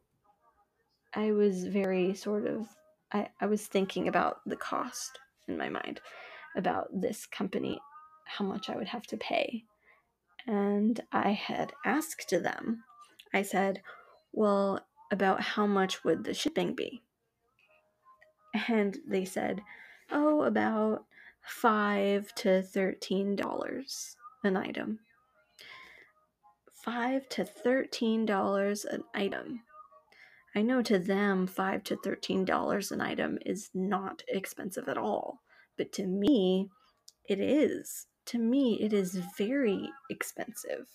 I 1.14 1.32
was 1.32 1.66
very 1.66 2.14
sort 2.16 2.48
of, 2.48 2.68
I, 3.12 3.30
I 3.42 3.48
was 3.48 3.68
thinking 3.68 4.08
about 4.08 4.38
the 4.46 4.56
cost 4.56 5.20
in 5.48 5.58
my 5.58 5.70
mind 5.70 6.02
about 6.56 6.88
this 6.94 7.26
company 7.26 7.80
how 8.30 8.46
much 8.46 8.70
I 8.70 8.76
would 8.76 8.88
have 8.88 9.08
to 9.08 9.18
pay. 9.18 9.64
And 10.48 11.02
I 11.12 11.32
had 11.32 11.74
asked 11.86 12.30
them, 12.30 12.84
I 13.34 13.42
said, 13.42 13.82
Well, 14.32 14.86
about 15.12 15.42
how 15.42 15.66
much 15.66 16.04
would 16.04 16.24
the 16.24 16.34
shipping 16.34 16.76
be? 16.76 17.02
And 18.68 18.98
they 19.08 19.26
said, 19.26 19.62
Oh, 20.12 20.44
about 20.44 21.06
five 21.42 22.34
to 22.36 22.62
thirteen 22.62 23.36
dollars 23.36 24.16
an 24.44 24.58
item. 24.58 25.00
Five 26.74 27.28
to 27.30 27.44
thirteen 27.44 28.26
dollars 28.26 28.86
an 28.86 29.04
item. 29.14 29.62
I 30.56 30.62
know 30.62 30.82
to 30.82 30.98
them, 30.98 31.46
five 31.46 31.84
to 31.86 31.96
thirteen 31.96 32.46
dollars 32.46 32.92
an 32.92 33.02
item 33.02 33.38
is 33.46 33.70
not 33.74 34.24
expensive 34.28 34.88
at 34.88 34.98
all, 34.98 35.42
but 35.78 35.92
to 35.94 36.08
me, 36.08 36.70
it 37.28 37.40
is 37.40 38.08
to 38.30 38.38
me, 38.38 38.80
it 38.80 38.94
is 38.94 39.16
very 39.38 39.90
expensive. 40.12 40.88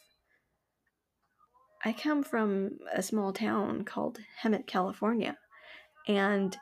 I 1.85 1.93
come 1.93 2.23
from 2.23 2.79
a 2.95 3.03
small 3.03 3.33
town 3.33 3.85
called 3.85 4.21
Hemet, 4.41 4.69
California, 4.69 5.37
and 6.07 6.57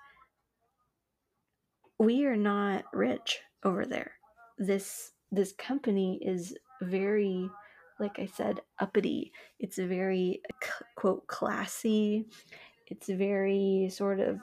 we 1.99 2.25
are 2.25 2.37
not 2.37 2.85
rich 2.95 3.41
over 3.65 3.85
there. 3.85 4.13
This 4.59 5.13
this 5.31 5.53
company 5.53 6.19
is 6.23 6.57
very 6.81 7.51
like 8.01 8.19
I 8.19 8.27
said 8.27 8.61
uppity. 8.79 9.31
It's 9.61 9.77
very 9.77 10.41
quote 10.97 11.27
classy. 11.27 12.25
It's 12.87 13.09
very 13.09 13.91
sort 13.93 14.21
of 14.21 14.41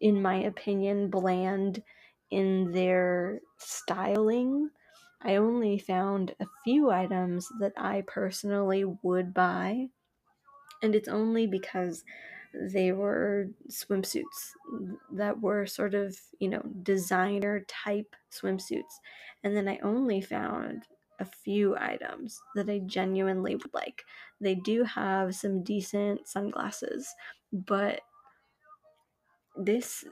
in 0.00 0.20
my 0.20 0.42
opinion 0.42 1.08
bland 1.08 1.82
in 2.30 2.72
their 2.72 3.40
styling 3.58 4.68
I 5.22 5.36
only 5.36 5.78
found 5.78 6.34
a 6.40 6.46
few 6.64 6.90
items 6.90 7.48
that 7.60 7.72
I 7.76 8.02
personally 8.06 8.84
would 8.84 9.32
buy, 9.34 9.88
and 10.82 10.94
it's 10.94 11.08
only 11.08 11.46
because 11.46 12.04
they 12.54 12.92
were 12.92 13.48
swimsuits 13.68 14.52
that 15.12 15.40
were 15.40 15.66
sort 15.66 15.94
of, 15.94 16.18
you 16.38 16.48
know, 16.48 16.62
designer 16.82 17.64
type 17.68 18.14
swimsuits. 18.30 18.98
And 19.42 19.56
then 19.56 19.68
I 19.68 19.78
only 19.78 20.20
found 20.20 20.86
a 21.18 21.24
few 21.24 21.76
items 21.76 22.40
that 22.54 22.68
I 22.68 22.80
genuinely 22.80 23.56
would 23.56 23.72
like. 23.72 24.04
They 24.40 24.54
do 24.54 24.84
have 24.84 25.34
some 25.34 25.62
decent 25.62 26.28
sunglasses, 26.28 27.14
but 27.52 28.02
this 29.56 30.04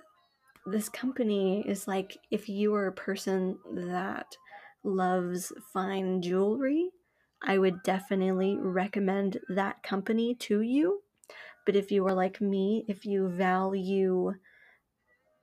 this 0.67 0.89
company 0.89 1.67
is 1.67 1.89
like 1.89 2.17
if 2.31 2.49
you 2.49 2.75
are 2.75 2.87
a 2.87 2.93
person 2.93 3.59
that 3.73 4.37
loves 4.83 5.53
fine 5.73 6.23
jewelry, 6.23 6.91
I 7.43 7.59
would 7.59 7.83
definitely 7.83 8.57
recommend 8.59 9.39
that 9.49 9.83
company 9.83 10.35
to 10.37 10.61
you. 10.63 11.03
But 11.67 11.77
if 11.77 11.91
you 11.91 12.07
are 12.07 12.15
like 12.15 12.41
me, 12.41 12.85
if 12.89 13.05
you 13.05 13.29
value 13.29 14.35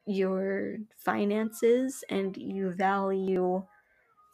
your 0.05 0.77
finances 0.97 2.03
and 2.09 2.35
you 2.37 2.71
value 2.71 3.63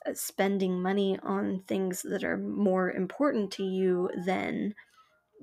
uh, 0.05 0.13
spending 0.13 0.81
money 0.81 1.17
on 1.23 1.63
things 1.67 2.03
that 2.03 2.23
are 2.23 2.37
more 2.37 2.91
important 2.91 3.51
to 3.51 3.63
you 3.63 4.09
than 4.25 4.73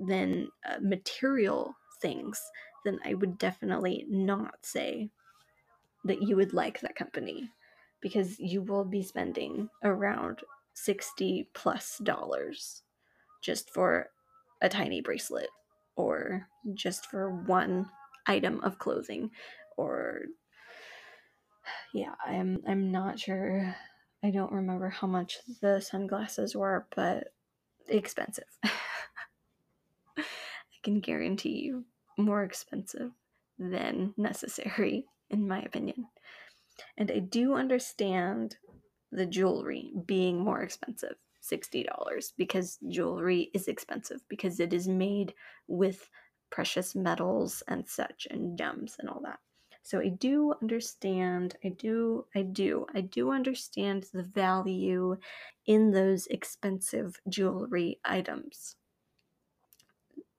than 0.08 0.48
uh, 0.68 0.78
material 0.80 1.74
things, 2.00 2.40
then 2.84 2.98
I 3.04 3.14
would 3.14 3.38
definitely 3.38 4.06
not 4.08 4.54
say 4.62 5.10
that 6.04 6.22
you 6.22 6.36
would 6.36 6.54
like 6.54 6.80
that 6.80 6.96
company 6.96 7.50
because 8.01 8.38
you 8.38 8.62
will 8.62 8.84
be 8.84 9.03
spending 9.03 9.68
around 9.84 10.40
60 10.74 11.48
plus 11.55 11.98
dollars 12.03 12.82
just 13.42 13.70
for 13.70 14.09
a 14.61 14.68
tiny 14.68 15.01
bracelet 15.01 15.48
or 15.96 16.46
just 16.74 17.07
for 17.07 17.30
one 17.30 17.86
item 18.26 18.61
of 18.61 18.78
clothing 18.78 19.30
or 19.76 20.22
yeah 21.94 22.14
i'm 22.26 22.59
i'm 22.66 22.90
not 22.90 23.18
sure. 23.18 23.74
I 24.22 24.28
don't 24.30 24.53
remember 24.53 24.90
how 24.90 25.07
much 25.07 25.38
the 25.62 25.80
sunglasses 25.80 26.55
were 26.55 26.86
but 26.94 27.28
expensive. 27.88 28.44
I 30.18 30.22
can 30.82 31.01
guarantee 31.01 31.61
you 31.61 31.84
more 32.18 32.42
expensive 32.42 33.12
than 33.59 34.12
necessary 34.18 35.07
in 35.30 35.48
my 35.48 35.61
opinion 35.62 36.07
and 36.97 37.11
I 37.11 37.18
do 37.18 37.55
understand 37.55 38.57
the 39.12 39.26
jewelry 39.26 39.93
being 40.07 40.39
more 40.39 40.62
expensive 40.62 41.16
$60 41.43 42.33
because 42.37 42.78
jewelry 42.89 43.51
is 43.55 43.68
expensive 43.68 44.20
because 44.28 44.61
it 44.61 44.72
is 44.72 44.89
made 44.89 45.35
with 45.68 46.09
precious 46.51 46.95
metals 46.95 47.62
and 47.68 47.89
such 47.89 48.26
and 48.31 48.59
gems 48.59 48.97
and 48.99 49.09
all 49.09 49.20
that. 49.24 49.39
So 49.83 49.99
I 50.01 50.09
do 50.09 50.55
understand, 50.61 51.57
I 51.64 51.68
do, 51.68 52.26
I 52.35 52.43
do, 52.43 52.87
I 52.95 53.01
do 53.01 53.33
understand 53.33 54.07
the 54.12 54.22
value 54.22 55.16
in 55.66 55.91
those 55.91 56.26
expensive 56.26 57.18
jewelry 57.28 57.99
items. 58.05 58.76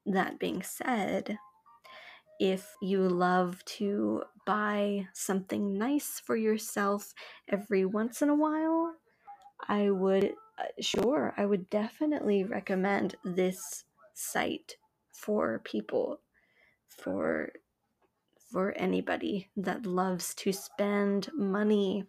That 0.06 0.40
being 0.40 0.62
said, 0.62 1.38
if 2.42 2.76
you 2.82 3.08
love 3.08 3.64
to 3.66 4.24
buy 4.48 5.08
something 5.14 5.78
nice 5.78 6.20
for 6.20 6.36
yourself 6.36 7.14
every 7.48 7.86
once 7.86 8.24
in 8.24 8.30
a 8.30 8.36
while, 8.36 8.96
I 9.70 9.92
would, 9.92 10.34
uh, 10.58 10.64
sure, 10.80 11.36
I 11.38 11.46
would 11.46 11.70
definitely 11.70 12.44
recommend 12.44 13.16
this 13.24 13.86
site 14.16 14.76
for 15.14 15.62
people 15.64 16.20
for 16.88 17.52
for 18.52 18.72
anybody 18.72 19.50
that 19.56 19.86
loves 19.86 20.34
to 20.36 20.52
spend 20.52 21.30
money 21.36 22.04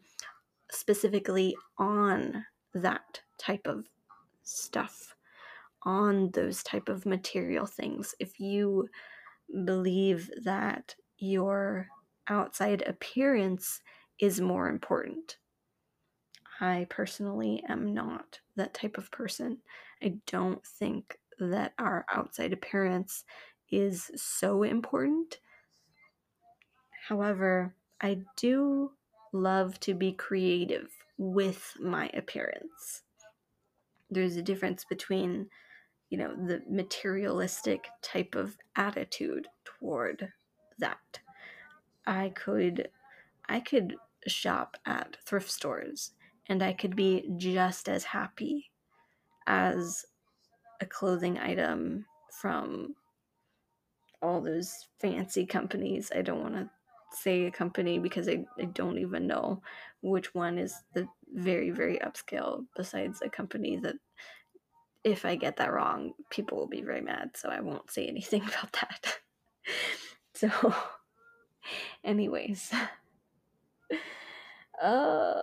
specifically 0.70 1.54
on 1.78 2.44
that 2.74 3.20
type 3.38 3.66
of 3.66 3.84
stuff 4.42 5.14
on 5.84 6.30
those 6.30 6.62
type 6.62 6.88
of 6.88 7.06
material 7.06 7.66
things. 7.66 8.14
If 8.18 8.40
you 8.40 8.88
believe 9.64 10.30
that 10.44 10.94
your 11.18 11.88
outside 12.28 12.82
appearance 12.86 13.80
is 14.20 14.40
more 14.40 14.68
important. 14.68 15.36
I 16.60 16.86
personally 16.90 17.62
am 17.68 17.92
not 17.92 18.40
that 18.56 18.74
type 18.74 18.98
of 18.98 19.10
person. 19.10 19.58
I 20.02 20.14
don't 20.26 20.64
think 20.64 21.18
that 21.38 21.72
our 21.78 22.04
outside 22.12 22.52
appearance 22.52 23.24
is 23.70 24.10
so 24.14 24.62
important. 24.62 25.40
However, 27.08 27.74
I 28.00 28.20
do 28.36 28.92
love 29.32 29.80
to 29.80 29.94
be 29.94 30.12
creative 30.12 30.90
with 31.18 31.74
my 31.80 32.08
appearance. 32.14 33.02
There's 34.10 34.36
a 34.36 34.42
difference 34.42 34.84
between, 34.84 35.48
you 36.12 36.18
know, 36.18 36.36
the 36.36 36.60
materialistic 36.68 37.86
type 38.02 38.34
of 38.34 38.58
attitude 38.76 39.48
toward 39.64 40.30
that. 40.78 41.20
I 42.06 42.32
could 42.34 42.90
I 43.48 43.60
could 43.60 43.96
shop 44.26 44.76
at 44.84 45.16
thrift 45.24 45.50
stores 45.50 46.12
and 46.50 46.62
I 46.62 46.74
could 46.74 46.94
be 46.94 47.30
just 47.38 47.88
as 47.88 48.04
happy 48.04 48.70
as 49.46 50.04
a 50.82 50.84
clothing 50.84 51.38
item 51.38 52.04
from 52.30 52.94
all 54.20 54.42
those 54.42 54.88
fancy 55.00 55.46
companies. 55.46 56.12
I 56.14 56.20
don't 56.20 56.42
want 56.42 56.56
to 56.56 56.68
say 57.16 57.46
a 57.46 57.50
company 57.50 57.98
because 57.98 58.28
I, 58.28 58.44
I 58.60 58.66
don't 58.66 58.98
even 58.98 59.26
know 59.26 59.62
which 60.02 60.34
one 60.34 60.58
is 60.58 60.74
the 60.92 61.08
very, 61.32 61.70
very 61.70 61.98
upscale 62.00 62.66
besides 62.76 63.22
a 63.22 63.30
company 63.30 63.78
that 63.78 63.96
if 65.04 65.24
I 65.24 65.36
get 65.36 65.56
that 65.56 65.72
wrong, 65.72 66.12
people 66.30 66.58
will 66.58 66.68
be 66.68 66.82
very 66.82 67.00
mad. 67.00 67.30
So 67.36 67.48
I 67.48 67.60
won't 67.60 67.90
say 67.90 68.06
anything 68.06 68.42
about 68.46 68.72
that. 68.72 69.18
so, 70.34 70.74
anyways, 72.04 72.72
uh, 74.82 75.40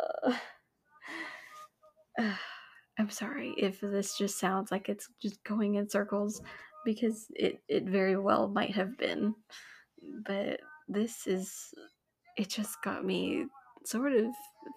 I'm 2.98 3.10
sorry 3.10 3.54
if 3.58 3.80
this 3.80 4.18
just 4.18 4.40
sounds 4.40 4.72
like 4.72 4.90
it's 4.90 5.08
just 5.22 5.44
going 5.44 5.76
in 5.76 5.90
circles 5.90 6.42
because 6.84 7.28
it, 7.36 7.62
it 7.68 7.84
very 7.84 8.18
well 8.18 8.48
might 8.48 8.76
have 8.76 8.98
been. 8.98 9.36
But 10.26 10.60
this 10.88 11.28
is 11.28 11.74
it 12.38 12.50
just 12.50 12.82
got 12.82 13.06
me 13.06 13.46
sort 13.86 14.14
of 14.14 14.28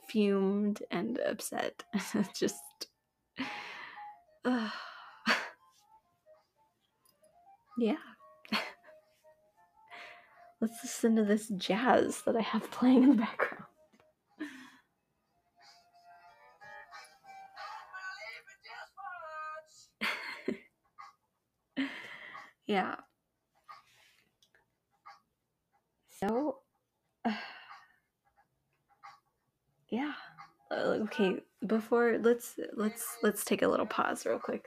fumed 0.08 0.82
and 0.90 1.18
upset 1.18 1.84
just 2.34 2.56
uh, 4.44 4.70
yeah. 7.78 7.96
Let's 10.60 10.78
listen 10.82 11.16
to 11.16 11.24
this 11.24 11.48
jazz 11.48 12.22
that 12.22 12.36
i 12.36 12.40
have 12.40 12.70
playing 12.70 13.02
in 13.04 13.10
the 13.10 13.16
background. 13.16 13.64
Yeah. 22.66 22.96
So, 26.20 26.58
uh, 27.24 27.32
yeah. 29.90 30.12
Uh, 30.70 30.98
okay, 31.04 31.36
before 31.66 32.18
let's 32.20 32.58
let's 32.74 33.18
let's 33.22 33.44
take 33.44 33.62
a 33.62 33.68
little 33.68 33.86
pause 33.86 34.26
real 34.26 34.38
quick. 34.38 34.64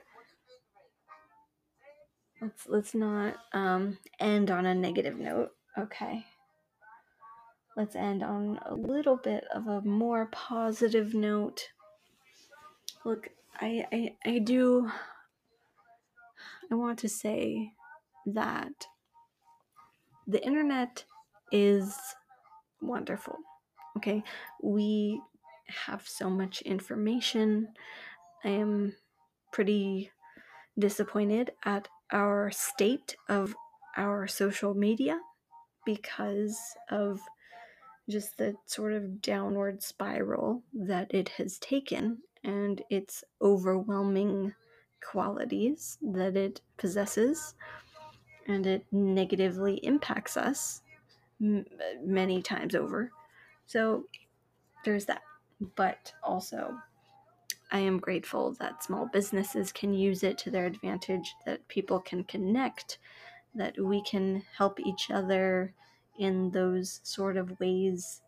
Let's 2.40 2.66
let's 2.66 2.94
not 2.94 3.36
um 3.52 3.98
end 4.20 4.50
on 4.50 4.66
a 4.66 4.74
negative 4.74 5.18
note. 5.18 5.52
Okay. 5.78 6.24
Let's 7.76 7.94
end 7.94 8.22
on 8.22 8.58
a 8.64 8.74
little 8.74 9.16
bit 9.16 9.44
of 9.54 9.66
a 9.66 9.82
more 9.82 10.26
positive 10.32 11.12
note. 11.14 11.68
Look, 13.04 13.28
I 13.60 13.86
I, 13.92 14.16
I 14.24 14.38
do 14.38 14.90
I 16.70 16.74
want 16.74 16.98
to 17.00 17.08
say 17.08 17.72
that 18.26 18.86
the 20.26 20.44
internet 20.44 21.04
is 21.52 21.96
wonderful. 22.80 23.36
Okay, 23.96 24.22
we 24.62 25.20
have 25.68 26.06
so 26.06 26.30
much 26.30 26.62
information. 26.62 27.68
I 28.44 28.50
am 28.50 28.94
pretty 29.52 30.10
disappointed 30.78 31.52
at 31.64 31.88
our 32.12 32.50
state 32.50 33.16
of 33.28 33.54
our 33.96 34.26
social 34.26 34.74
media 34.74 35.18
because 35.84 36.58
of 36.90 37.20
just 38.08 38.38
the 38.38 38.54
sort 38.66 38.92
of 38.92 39.20
downward 39.20 39.82
spiral 39.82 40.62
that 40.72 41.12
it 41.12 41.30
has 41.30 41.58
taken 41.58 42.18
and 42.44 42.82
its 42.90 43.24
overwhelming 43.42 44.54
qualities 45.02 45.98
that 46.02 46.36
it 46.36 46.60
possesses 46.76 47.54
and 48.46 48.66
it 48.66 48.86
negatively 48.92 49.74
impacts 49.84 50.36
us 50.36 50.82
m- 51.40 51.66
many 52.02 52.42
times 52.42 52.74
over. 52.74 53.10
So 53.66 54.04
there's 54.84 55.06
that. 55.06 55.22
But 55.60 56.12
also, 56.22 56.76
I 57.72 57.80
am 57.80 57.98
grateful 57.98 58.52
that 58.54 58.84
small 58.84 59.06
businesses 59.06 59.72
can 59.72 59.92
use 59.92 60.22
it 60.22 60.38
to 60.38 60.50
their 60.50 60.66
advantage, 60.66 61.34
that 61.44 61.66
people 61.68 62.00
can 62.00 62.24
connect, 62.24 62.98
that 63.54 63.78
we 63.78 64.02
can 64.02 64.42
help 64.56 64.78
each 64.80 65.10
other 65.10 65.72
in 66.18 66.50
those 66.50 67.00
sort 67.02 67.36
of 67.36 67.58
ways 67.58 68.20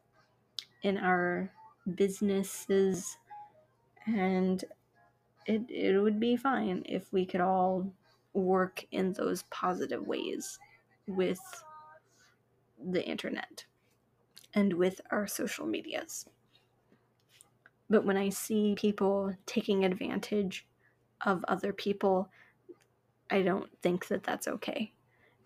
in 0.82 0.96
our 0.96 1.50
businesses. 1.94 3.16
And 4.06 4.64
it, 5.46 5.62
it 5.68 6.00
would 6.00 6.18
be 6.18 6.36
fine 6.36 6.82
if 6.86 7.12
we 7.12 7.26
could 7.26 7.40
all 7.40 7.92
work 8.32 8.84
in 8.90 9.12
those 9.12 9.44
positive 9.44 10.06
ways 10.06 10.58
with 11.06 11.40
the 12.82 13.04
internet 13.04 13.64
and 14.54 14.72
with 14.72 15.00
our 15.10 15.26
social 15.26 15.66
medias. 15.66 16.26
But 17.90 18.04
when 18.04 18.16
I 18.16 18.28
see 18.28 18.74
people 18.76 19.34
taking 19.46 19.84
advantage 19.84 20.66
of 21.24 21.44
other 21.48 21.72
people, 21.72 22.28
I 23.30 23.42
don't 23.42 23.70
think 23.82 24.08
that 24.08 24.24
that's 24.24 24.48
okay. 24.48 24.92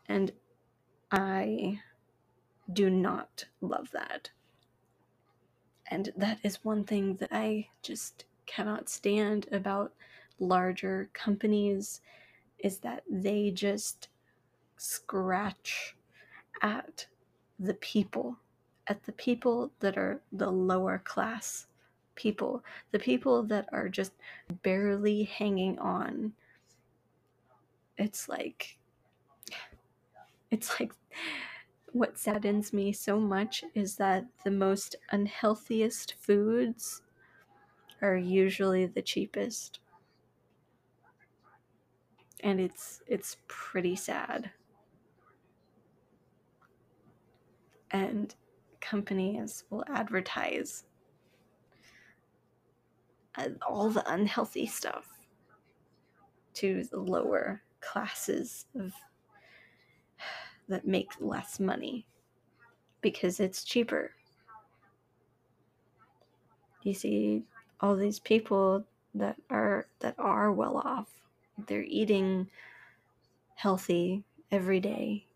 And 0.09 0.33
I 1.11 1.81
do 2.73 2.91
not 2.91 3.45
love 3.61 3.91
that. 3.93 4.31
And 5.91 6.13
that 6.17 6.39
is 6.43 6.65
one 6.65 6.85
thing 6.85 7.17
that 7.17 7.29
I 7.33 7.69
just 7.83 8.25
cannot 8.47 8.89
stand 8.89 9.47
about 9.53 9.93
larger 10.39 11.11
companies 11.13 12.01
is 12.59 12.79
that 12.79 13.03
they 13.11 13.51
just 13.51 14.09
scratch 14.77 15.95
at 16.63 17.07
the 17.59 17.75
people, 17.75 18.39
at 18.87 19.03
the 19.05 19.13
people 19.13 19.71
that 19.81 19.97
are 19.97 20.23
the 20.33 20.51
lower 20.51 20.99
class 21.05 21.67
people, 22.15 22.65
the 22.91 22.99
people 22.99 23.43
that 23.45 23.69
are 23.73 23.89
just 23.89 24.13
barely 24.63 25.25
hanging 25.25 25.79
on. 25.79 26.33
It's 27.99 28.29
like, 28.29 28.79
it's 30.51 30.81
like, 30.81 30.93
what 31.93 32.19
saddens 32.19 32.73
me 32.73 32.93
so 32.93 33.21
much 33.21 33.65
is 33.75 33.97
that 33.97 34.25
the 34.45 34.51
most 34.51 34.97
unhealthiest 35.13 36.15
foods 36.21 37.03
are 38.01 38.17
usually 38.17 38.87
the 38.87 39.03
cheapest. 39.03 39.81
And 42.41 42.61
it's 42.61 43.03
it's 43.07 43.37
pretty 43.47 43.95
sad. 43.95 44.51
And 47.91 48.35
companies 48.81 49.65
will 49.71 49.85
advertise 49.89 50.85
all 53.67 53.91
the 53.91 54.13
unhealthy 54.13 54.67
stuff 54.67 55.07
to 56.55 56.85
the 56.85 57.01
lower 57.01 57.63
classes 57.81 58.67
of 58.79 58.93
that 60.69 60.87
make 60.87 61.11
less 61.21 61.59
money 61.59 62.07
because 63.01 63.41
it's 63.41 63.65
cheaper. 63.65 64.13
You 66.83 66.95
see 66.95 67.45
all 67.81 67.97
these 67.97 68.21
people 68.21 68.85
that 69.15 69.37
are 69.51 69.87
that 70.01 70.15
are 70.19 70.53
well 70.53 70.79
off. 70.79 71.09
They're 71.67 71.85
eating 71.85 72.49
healthy 73.55 74.25
every 74.51 74.81
day. 74.81 75.27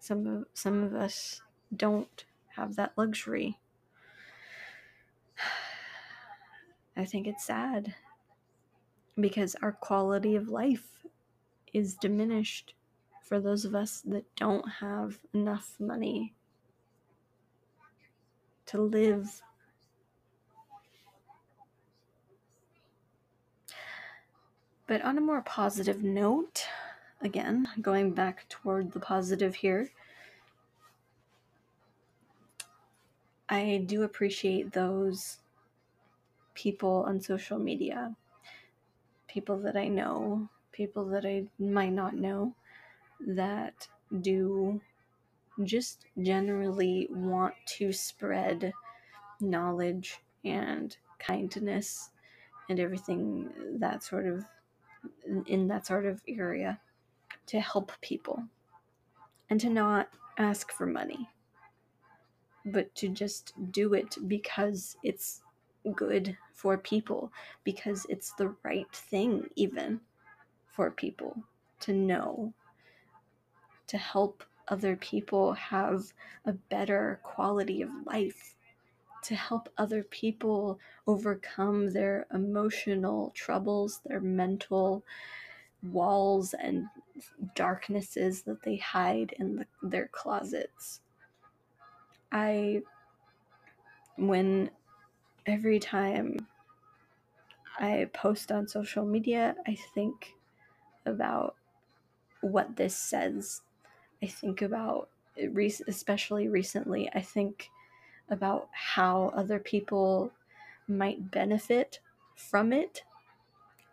Some 0.00 0.26
of 0.26 0.44
some 0.54 0.82
of 0.82 0.94
us 0.94 1.40
don't 1.74 2.24
have 2.56 2.76
that 2.76 2.92
luxury. 2.96 3.58
I 6.96 7.04
think 7.04 7.26
it's 7.26 7.44
sad 7.44 7.94
because 9.18 9.56
our 9.62 9.72
quality 9.72 10.36
of 10.36 10.48
life 10.48 11.04
is 11.72 11.94
diminished 11.94 12.74
for 13.22 13.40
those 13.40 13.64
of 13.64 13.74
us 13.74 14.02
that 14.06 14.24
don't 14.36 14.68
have 14.80 15.18
enough 15.32 15.74
money 15.80 16.34
to 18.66 18.80
live. 18.80 19.40
But 24.86 25.02
on 25.02 25.16
a 25.16 25.22
more 25.22 25.40
positive 25.42 26.02
note, 26.02 26.66
again, 27.22 27.68
going 27.80 28.12
back 28.12 28.48
toward 28.48 28.92
the 28.92 29.00
positive 29.00 29.54
here, 29.54 29.90
I 33.48 33.82
do 33.86 34.02
appreciate 34.02 34.72
those 34.72 35.38
people 36.54 37.04
on 37.06 37.20
social 37.20 37.58
media, 37.58 38.14
people 39.28 39.58
that 39.58 39.76
I 39.76 39.88
know, 39.88 40.48
people 40.72 41.04
that 41.06 41.24
I 41.26 41.46
might 41.58 41.92
not 41.92 42.14
know, 42.14 42.54
that 43.26 43.88
do 44.20 44.80
just 45.62 46.06
generally 46.20 47.08
want 47.10 47.54
to 47.66 47.92
spread 47.92 48.72
knowledge 49.40 50.20
and 50.44 50.96
kindness 51.18 52.10
and 52.68 52.80
everything 52.80 53.50
that 53.78 54.02
sort 54.02 54.26
of 54.26 54.44
in 55.46 55.68
that 55.68 55.86
sort 55.86 56.06
of 56.06 56.22
area 56.26 56.80
to 57.46 57.60
help 57.60 57.92
people 58.00 58.42
and 59.50 59.60
to 59.60 59.68
not 59.70 60.08
ask 60.38 60.72
for 60.72 60.86
money 60.86 61.28
but 62.66 62.94
to 62.94 63.08
just 63.08 63.52
do 63.70 63.94
it 63.94 64.16
because 64.26 64.96
it's 65.02 65.42
good 65.92 66.36
for 66.52 66.78
people 66.78 67.32
because 67.64 68.06
it's 68.08 68.32
the 68.32 68.54
right 68.62 68.90
thing 68.92 69.48
even 69.56 70.00
for 70.66 70.90
people 70.90 71.36
to 71.80 71.92
know 71.92 72.52
to 73.86 73.98
help 73.98 74.42
other 74.68 74.96
people 74.96 75.52
have 75.52 76.12
a 76.46 76.52
better 76.52 77.20
quality 77.22 77.82
of 77.82 77.90
life 78.06 78.54
to 79.22 79.34
help 79.34 79.68
other 79.78 80.02
people 80.02 80.78
overcome 81.06 81.90
their 81.92 82.26
emotional 82.32 83.30
troubles 83.34 84.00
their 84.06 84.20
mental 84.20 85.04
walls 85.92 86.54
and 86.54 86.86
darknesses 87.54 88.42
that 88.42 88.62
they 88.62 88.76
hide 88.76 89.34
in 89.38 89.56
the, 89.56 89.66
their 89.82 90.08
closets. 90.08 91.00
I 92.32 92.82
when 94.16 94.70
every 95.46 95.78
time 95.78 96.46
I 97.78 98.08
post 98.12 98.52
on 98.52 98.68
social 98.68 99.04
media, 99.04 99.56
I 99.66 99.76
think 99.94 100.34
about 101.06 101.56
what 102.40 102.76
this 102.76 102.96
says. 102.96 103.62
I 104.22 104.26
think 104.26 104.62
about, 104.62 105.08
especially 105.36 106.48
recently, 106.48 107.10
I 107.14 107.20
think 107.20 107.70
about 108.30 108.68
how 108.72 109.32
other 109.36 109.58
people 109.58 110.32
might 110.88 111.30
benefit 111.30 112.00
from 112.36 112.72
it 112.72 113.02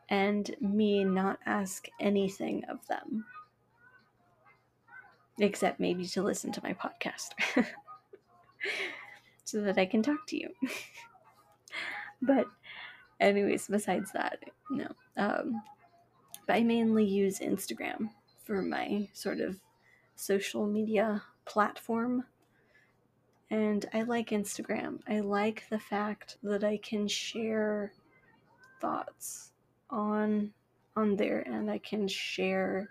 and 0.09 0.55
me 0.59 1.03
not 1.03 1.39
ask 1.45 1.87
anything 1.99 2.63
of 2.65 2.85
them 2.87 3.25
except 5.39 5.79
maybe 5.79 6.05
to 6.05 6.21
listen 6.21 6.51
to 6.51 6.61
my 6.63 6.73
podcast 6.73 7.29
so 9.43 9.61
that 9.61 9.77
I 9.77 9.85
can 9.85 10.03
talk 10.03 10.27
to 10.27 10.37
you. 10.37 10.49
but 12.27 12.47
anyways, 13.19 13.67
besides 13.67 14.11
that, 14.13 14.39
no. 14.69 14.87
Um, 15.17 15.61
but 16.47 16.55
I 16.55 16.63
mainly 16.63 17.05
use 17.05 17.39
Instagram 17.39 18.09
for 18.43 18.61
my 18.61 19.07
sort 19.13 19.39
of 19.39 19.57
social 20.15 20.65
media 20.67 21.23
platform. 21.45 22.23
And 23.49 23.85
I 23.93 24.03
like 24.03 24.29
Instagram. 24.29 24.99
I 25.07 25.19
like 25.19 25.67
the 25.69 25.79
fact 25.79 26.37
that 26.43 26.63
I 26.63 26.77
can 26.77 27.07
share 27.07 27.91
thoughts 28.79 29.51
on 29.89 30.51
on 30.97 31.15
there 31.15 31.39
and 31.41 31.69
I 31.69 31.77
can 31.77 32.07
share 32.07 32.89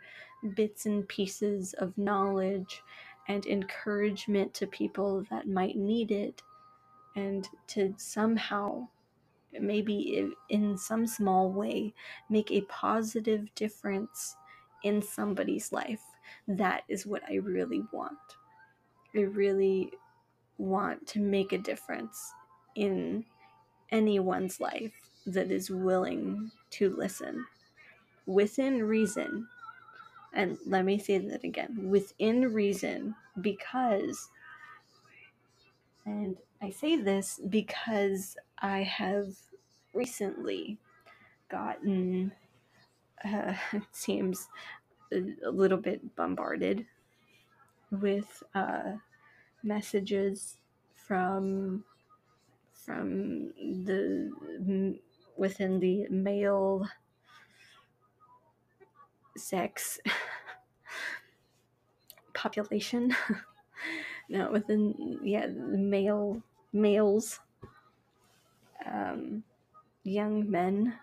bits 0.54 0.86
and 0.86 1.06
pieces 1.06 1.74
of 1.74 1.96
knowledge 1.98 2.82
and 3.28 3.44
encouragement 3.46 4.54
to 4.54 4.66
people 4.66 5.24
that 5.30 5.46
might 5.46 5.76
need 5.76 6.10
it 6.10 6.42
and 7.14 7.46
to 7.68 7.94
somehow 7.98 8.88
maybe 9.58 10.30
in 10.48 10.76
some 10.78 11.06
small 11.06 11.50
way 11.50 11.92
make 12.28 12.50
a 12.52 12.60
positive 12.62 13.52
difference 13.54 14.36
in 14.84 15.02
somebody's 15.02 15.72
life. 15.72 16.02
That 16.46 16.84
is 16.88 17.06
what 17.06 17.22
I 17.28 17.36
really 17.36 17.82
want. 17.92 18.18
I 19.14 19.20
really 19.20 19.92
want 20.58 21.06
to 21.08 21.20
make 21.20 21.52
a 21.52 21.58
difference 21.58 22.32
in 22.76 23.24
anyone's 23.90 24.60
life 24.60 24.92
that 25.26 25.50
is 25.50 25.70
willing 25.70 26.50
to 26.70 26.90
listen 26.90 27.44
within 28.26 28.84
reason. 28.84 29.48
And 30.32 30.56
let 30.64 30.84
me 30.84 30.98
say 30.98 31.18
that 31.18 31.42
again 31.42 31.90
within 31.90 32.52
reason, 32.52 33.16
because, 33.40 34.28
and 36.06 36.36
I 36.62 36.70
say 36.70 36.96
this 36.96 37.40
because 37.48 38.36
I 38.58 38.82
have 38.82 39.34
recently 39.94 40.78
gotten, 41.50 42.32
uh, 43.24 43.54
it 43.72 43.82
seems, 43.92 44.48
a 45.12 45.50
little 45.50 45.78
bit 45.78 46.14
bombarded 46.16 46.86
with 47.90 48.42
uh, 48.54 48.92
messages 49.62 50.56
from 50.94 51.84
from 52.72 53.52
the 53.84 54.30
within 55.36 55.80
the 55.80 56.06
male 56.10 56.86
sex 59.36 59.98
population. 62.34 63.14
No 64.28 64.52
within 64.52 65.18
yeah 65.24 65.48
male 65.48 66.40
males 66.72 67.40
um, 68.84 69.44
young 70.04 70.50
men 70.50 70.98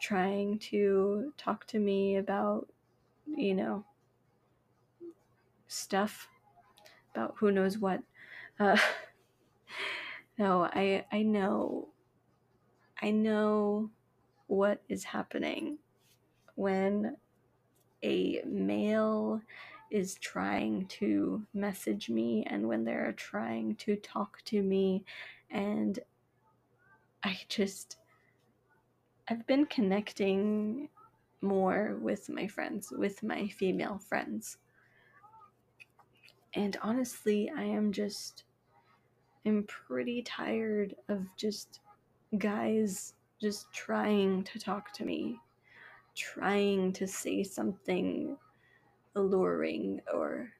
trying 0.00 0.58
to 0.58 1.32
talk 1.36 1.66
to 1.66 1.78
me 1.78 2.16
about, 2.16 2.68
you 3.26 3.54
know, 3.54 3.84
stuff 5.66 6.28
about 7.12 7.36
who 7.38 7.52
knows 7.52 7.78
what. 7.78 8.02
Uh, 8.58 8.78
no, 10.38 10.64
I 10.64 11.06
I 11.10 11.22
know 11.22 11.88
I 13.00 13.10
know 13.10 13.90
what 14.46 14.82
is 14.88 15.04
happening 15.04 15.78
when 16.56 17.16
a 18.02 18.42
male 18.44 19.42
is 19.92 20.14
trying 20.14 20.86
to 20.86 21.42
message 21.52 22.08
me 22.08 22.44
and 22.48 22.66
when 22.66 22.82
they're 22.82 23.12
trying 23.12 23.74
to 23.76 23.94
talk 23.96 24.42
to 24.46 24.62
me 24.62 25.04
and 25.50 25.98
I 27.22 27.38
just 27.48 27.96
I've 29.28 29.46
been 29.46 29.66
connecting 29.66 30.88
more 31.42 31.98
with 32.00 32.28
my 32.28 32.46
friends, 32.46 32.90
with 32.90 33.22
my 33.22 33.48
female 33.48 33.98
friends. 33.98 34.56
And 36.54 36.76
honestly, 36.82 37.50
I 37.56 37.64
am 37.64 37.92
just 37.92 38.44
I'm 39.44 39.64
pretty 39.64 40.22
tired 40.22 40.94
of 41.08 41.26
just 41.36 41.80
guys 42.38 43.14
just 43.40 43.72
trying 43.72 44.44
to 44.44 44.58
talk 44.58 44.92
to 44.94 45.04
me, 45.04 45.38
trying 46.14 46.92
to 46.94 47.06
say 47.06 47.42
something 47.42 48.36
alluring 49.14 50.00
or 50.12 50.50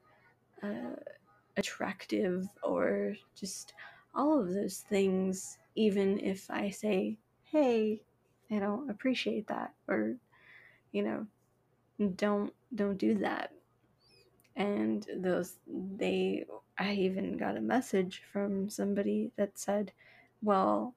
uh, 0.61 0.95
attractive 1.57 2.47
or 2.63 3.15
just 3.35 3.73
all 4.15 4.39
of 4.39 4.53
those 4.53 4.79
things, 4.89 5.57
even 5.75 6.19
if 6.19 6.49
I 6.49 6.69
say, 6.69 7.17
hey, 7.43 8.01
I 8.51 8.59
don't 8.59 8.89
appreciate 8.89 9.47
that, 9.47 9.73
or, 9.87 10.15
you 10.91 11.03
know, 11.03 11.27
don't 12.15 12.53
don't 12.75 12.97
do 12.97 13.15
that. 13.15 13.51
And 14.55 15.05
those 15.17 15.57
they 15.67 16.45
i 16.77 16.93
even 16.93 17.37
got 17.37 17.57
a 17.57 17.61
message 17.61 18.23
from 18.31 18.69
somebody 18.69 19.31
that 19.35 19.57
said 19.57 19.91
well 20.41 20.95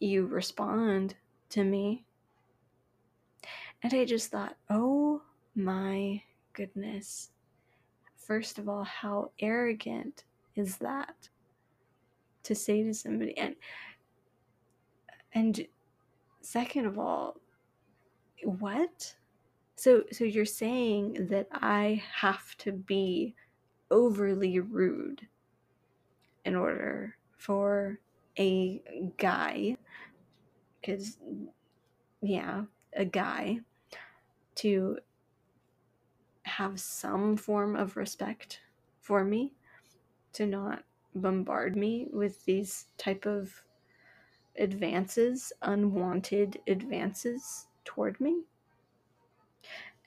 you 0.00 0.26
respond 0.26 1.14
to 1.50 1.64
me. 1.64 2.04
And 3.82 3.92
i 3.94 4.04
just 4.04 4.30
thought 4.30 4.56
oh 4.70 5.22
my 5.54 6.22
goodness. 6.58 7.30
First 8.16 8.58
of 8.58 8.68
all 8.68 8.82
how 8.82 9.30
arrogant 9.38 10.24
is 10.56 10.76
that 10.78 11.28
to 12.42 12.54
say 12.54 12.82
to 12.82 12.92
somebody? 12.92 13.38
And 13.38 13.54
and 15.32 15.66
second 16.40 16.86
of 16.86 16.98
all 16.98 17.36
what? 18.42 19.14
So 19.76 20.02
so 20.10 20.24
you're 20.24 20.44
saying 20.44 21.28
that 21.30 21.46
I 21.52 22.02
have 22.12 22.56
to 22.58 22.72
be 22.72 23.36
overly 23.92 24.58
rude 24.58 25.28
in 26.44 26.56
order 26.56 27.16
for 27.36 28.00
a 28.36 28.82
guy 29.16 29.76
cuz 30.84 31.18
yeah, 32.20 32.64
a 32.94 33.04
guy 33.04 33.60
to 34.56 34.98
have 36.58 36.80
some 36.80 37.36
form 37.36 37.76
of 37.76 37.96
respect 37.96 38.60
for 39.00 39.24
me 39.24 39.52
to 40.32 40.46
not 40.46 40.84
bombard 41.14 41.76
me 41.76 42.08
with 42.12 42.44
these 42.44 42.86
type 42.98 43.26
of 43.26 43.62
advances 44.58 45.52
unwanted 45.62 46.60
advances 46.66 47.66
toward 47.84 48.20
me 48.20 48.42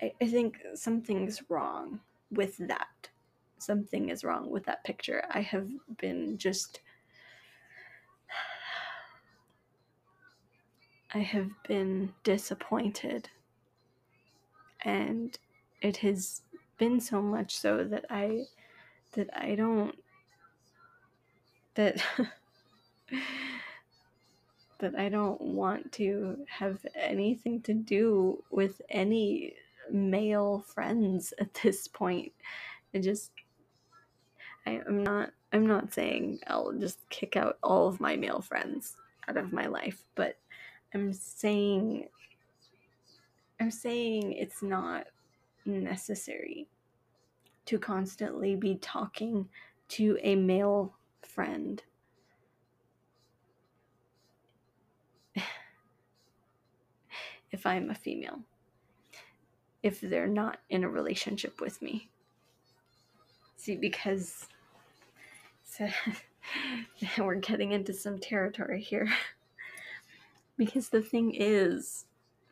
I, 0.02 0.14
I 0.22 0.28
think 0.28 0.60
something's 0.74 1.50
wrong 1.50 2.00
with 2.32 2.58
that. 2.68 3.10
Something 3.60 4.10
is 4.10 4.24
wrong 4.24 4.50
with 4.50 4.66
that 4.66 4.84
picture. 4.84 5.24
I 5.30 5.42
have 5.42 5.70
been 5.98 6.38
just. 6.38 6.82
I 11.14 11.20
have 11.20 11.50
been 11.68 12.14
disappointed. 12.24 13.30
And 14.84 15.38
it 15.82 15.98
has 15.98 16.42
been 16.78 17.00
so 17.00 17.22
much 17.22 17.58
so 17.58 17.84
that 17.84 18.06
I 18.10 18.46
that 19.14 19.30
I 19.36 19.56
don't 19.56 19.96
that 21.76 22.04
that 24.80 24.96
I 24.96 25.10
don't 25.10 25.42
want 25.42 25.92
to 25.94 26.38
have 26.50 26.86
anything 26.96 27.62
to 27.62 27.74
do 27.74 28.44
with 28.50 28.82
any 28.90 29.54
male 29.92 30.64
friends 30.68 31.34
at 31.40 31.54
this 31.56 31.88
point. 31.88 32.32
I 32.94 33.00
just 33.00 33.32
I, 34.66 34.82
I'm 34.88 35.04
not 35.04 35.32
I'm 35.54 35.68
not 35.68 35.94
saying 35.94 36.40
I'll 36.48 36.74
just 36.74 37.08
kick 37.10 37.36
out 37.36 37.58
all 37.64 37.88
of 37.88 38.00
my 38.00 38.16
male 38.16 38.42
friends 38.42 38.96
out 39.28 39.38
of 39.38 39.54
my 39.54 39.68
life, 39.68 40.04
but 40.16 40.38
I'm 40.94 41.14
saying 41.14 42.08
I'm 43.60 43.72
saying 43.72 44.34
it's 44.34 44.64
not 44.64 45.06
necessary 45.66 46.68
to 47.66 47.78
constantly 47.78 48.56
be 48.56 48.76
talking 48.76 49.48
to 49.90 50.18
a 50.22 50.36
male 50.36 50.96
friend. 51.22 51.84
if 57.52 57.66
I'm 57.66 57.90
a 57.90 57.96
female 57.96 58.40
if 59.84 60.02
they're 60.02 60.28
not 60.28 60.60
in 60.70 60.84
a 60.84 60.90
relationship 60.90 61.60
with 61.60 61.82
me. 61.82 62.10
See, 63.58 63.76
because 63.76 64.48
we're 67.18 67.36
getting 67.36 67.72
into 67.72 67.94
some 67.94 68.20
territory 68.20 68.82
here. 68.82 69.12
because 70.58 70.90
the 70.90 71.02
thing 71.02 71.34
is, 71.36 72.06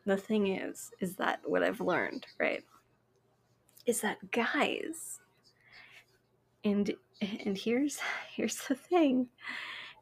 the 0.06 0.16
thing 0.16 0.48
is, 0.48 0.90
is 1.00 1.16
that 1.16 1.40
what 1.44 1.62
I've 1.62 1.80
learned, 1.80 2.26
right? 2.38 2.64
Is 3.86 4.00
that 4.02 4.30
guys, 4.30 5.20
and 6.64 6.94
and 7.20 7.56
here's 7.56 7.98
here's 8.34 8.56
the 8.68 8.74
thing, 8.74 9.28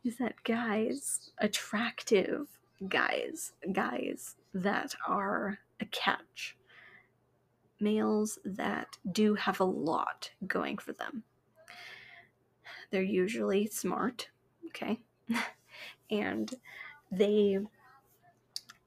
is 0.04 0.18
that 0.18 0.42
guys, 0.44 1.30
attractive 1.38 2.48
guys, 2.88 3.52
guys 3.72 4.36
that 4.54 4.94
are 5.06 5.58
a 5.80 5.84
catch 5.86 6.56
males 7.80 8.38
that 8.44 8.98
do 9.12 9.34
have 9.34 9.60
a 9.60 9.64
lot 9.64 10.30
going 10.46 10.78
for 10.78 10.92
them. 10.92 11.22
They're 12.90 13.02
usually 13.02 13.66
smart, 13.66 14.28
okay? 14.68 14.98
and 16.10 16.52
they 17.10 17.58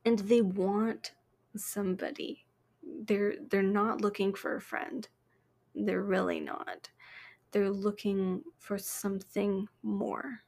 and 0.04 0.20
they 0.20 0.42
want 0.42 1.14
somebody. 1.56 2.46
They're 3.06 3.36
they're 3.50 3.64
not 3.64 4.02
looking 4.02 4.34
for 4.34 4.56
a 4.56 4.62
friend. 4.62 5.08
They're 5.76 6.04
really 6.04 6.40
not. 6.40 6.90
They're 7.52 7.70
looking 7.70 8.44
for 8.60 8.78
something 8.78 9.68
more 9.84 10.40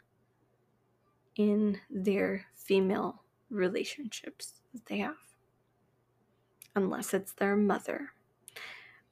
in 1.35 1.79
their 1.89 2.45
female 2.53 3.23
relationships 3.49 4.61
that 4.73 4.85
they 4.85 4.99
have. 4.99 5.15
Unless 6.75 7.13
it's 7.13 7.33
their 7.33 7.55
mother 7.55 8.11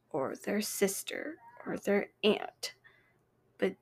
or 0.10 0.36
their 0.36 0.62
sister 0.62 1.36
or 1.66 1.78
their 1.78 2.10
aunt. 2.24 2.74
But 3.58 3.76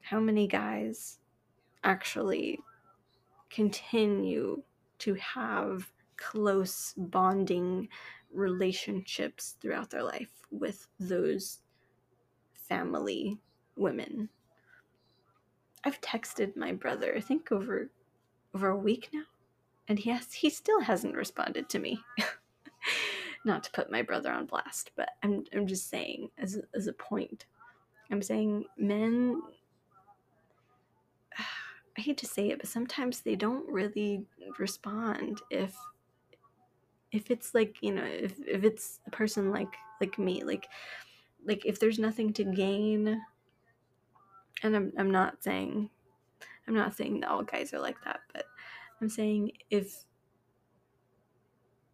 how 0.00 0.20
many 0.20 0.46
guys 0.46 1.18
actually 1.84 2.58
continue 3.50 4.62
to 4.98 5.14
have 5.14 5.92
close 6.16 6.94
bonding 6.96 7.88
relationships 8.32 9.56
throughout 9.60 9.90
their 9.90 10.02
life 10.02 10.30
with 10.50 10.86
those 10.98 11.60
family 12.52 13.38
women? 13.76 14.28
I've 15.84 16.00
texted 16.00 16.56
my 16.56 16.72
brother, 16.72 17.14
I 17.16 17.20
think 17.20 17.50
over 17.50 17.90
over 18.54 18.68
a 18.68 18.76
week 18.76 19.08
now, 19.12 19.24
and 19.88 19.98
he 19.98 20.10
has 20.10 20.32
he 20.32 20.50
still 20.50 20.80
hasn't 20.80 21.16
responded 21.16 21.68
to 21.70 21.78
me. 21.78 22.00
not 23.44 23.64
to 23.64 23.70
put 23.72 23.90
my 23.90 24.02
brother 24.02 24.30
on 24.30 24.46
blast, 24.46 24.92
but 24.96 25.10
I'm 25.22 25.44
I'm 25.54 25.66
just 25.66 25.88
saying 25.88 26.30
as 26.38 26.60
as 26.74 26.86
a 26.86 26.92
point. 26.92 27.46
I'm 28.10 28.22
saying 28.22 28.64
men 28.76 29.42
I 31.38 32.00
hate 32.00 32.18
to 32.18 32.26
say 32.26 32.50
it, 32.50 32.58
but 32.58 32.68
sometimes 32.68 33.20
they 33.20 33.36
don't 33.36 33.68
really 33.70 34.24
respond 34.58 35.42
if 35.50 35.76
if 37.12 37.30
it's 37.30 37.54
like, 37.54 37.76
you 37.80 37.92
know, 37.92 38.04
if 38.04 38.34
if 38.46 38.64
it's 38.64 39.00
a 39.06 39.10
person 39.10 39.50
like 39.50 39.74
like 40.00 40.18
me, 40.18 40.42
like 40.42 40.66
like 41.46 41.64
if 41.66 41.78
there's 41.78 41.98
nothing 41.98 42.32
to 42.32 42.44
gain 42.44 43.20
and 44.62 44.76
I'm 44.76 44.92
I'm 44.98 45.10
not 45.10 45.42
saying 45.42 45.90
I'm 46.66 46.74
not 46.74 46.94
saying 46.94 47.20
that 47.20 47.30
all 47.30 47.42
guys 47.42 47.74
are 47.74 47.80
like 47.80 48.02
that, 48.04 48.20
but 48.32 48.44
I'm 49.00 49.08
saying 49.08 49.52
if 49.70 50.04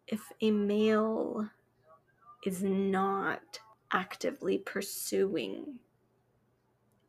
if 0.07 0.21
a 0.41 0.51
male 0.51 1.49
is 2.45 2.63
not 2.63 3.59
actively 3.91 4.59
pursuing 4.59 5.79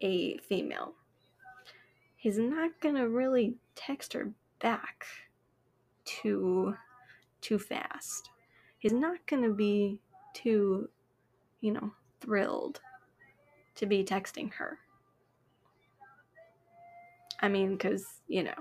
a 0.01 0.37
female, 0.39 0.95
he's 2.17 2.39
not 2.39 2.73
gonna 2.81 3.09
really 3.09 3.55
text 3.77 4.15
her 4.15 4.33
back 4.59 5.05
too 6.05 6.75
too 7.41 7.59
fast. 7.59 8.31
He's 8.79 8.93
not 8.93 9.27
gonna 9.27 9.51
be 9.51 10.01
too, 10.35 10.89
you 11.61 11.73
know, 11.73 11.93
thrilled 12.21 12.81
to 13.77 13.87
be 13.87 14.05
texting 14.05 14.53
her. 14.55 14.79
I 17.41 17.49
mean, 17.49 17.73
because, 17.73 18.21
you 18.29 18.43
know, 18.43 18.55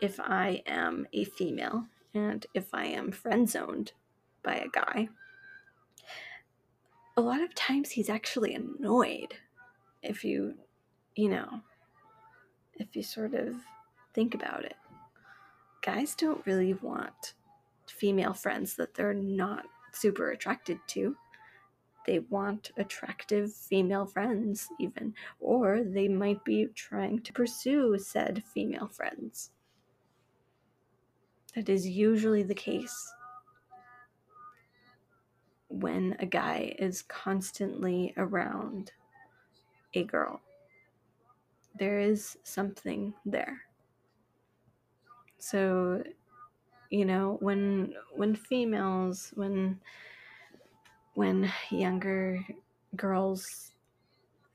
if 0.00 0.18
I 0.20 0.62
am 0.66 1.06
a 1.12 1.24
female 1.24 1.86
and 2.14 2.46
if 2.54 2.72
I 2.72 2.86
am 2.86 3.12
friend 3.12 3.48
zoned 3.48 3.92
by 4.42 4.54
a 4.56 4.68
guy, 4.68 5.08
a 7.16 7.20
lot 7.20 7.42
of 7.42 7.54
times 7.54 7.90
he's 7.90 8.08
actually 8.08 8.54
annoyed 8.54 9.34
if 10.02 10.24
you, 10.24 10.54
you 11.16 11.28
know, 11.28 11.60
if 12.74 12.96
you 12.96 13.02
sort 13.02 13.34
of 13.34 13.54
think 14.14 14.34
about 14.34 14.64
it. 14.64 14.76
Guys 15.82 16.14
don't 16.14 16.44
really 16.46 16.74
want 16.74 17.34
female 17.90 18.34
friends 18.34 18.74
that 18.76 18.94
they're 18.94 19.14
not 19.14 19.64
super 19.92 20.30
attracted 20.30 20.78
to. 20.88 21.16
they 22.06 22.18
want 22.18 22.72
attractive 22.76 23.52
female 23.52 24.06
friends, 24.06 24.68
even, 24.78 25.14
or 25.38 25.82
they 25.82 26.08
might 26.08 26.42
be 26.44 26.66
trying 26.74 27.20
to 27.20 27.32
pursue 27.32 27.96
said 27.98 28.42
female 28.54 28.88
friends. 28.88 29.50
That 31.54 31.68
is 31.68 31.86
usually 31.86 32.42
the 32.42 32.54
case 32.54 33.12
when 35.68 36.16
a 36.20 36.26
guy 36.26 36.74
is 36.78 37.02
constantly 37.02 38.12
around 38.16 38.92
a 39.94 40.04
girl. 40.04 40.40
There 41.78 42.00
is 42.00 42.36
something 42.42 43.14
there. 43.24 43.62
So, 45.38 46.02
you 46.90 47.04
know, 47.04 47.36
when 47.40 47.94
when 48.14 48.34
females, 48.34 49.32
when 49.34 49.80
when 51.14 51.50
younger 51.70 52.44
girls, 52.96 53.72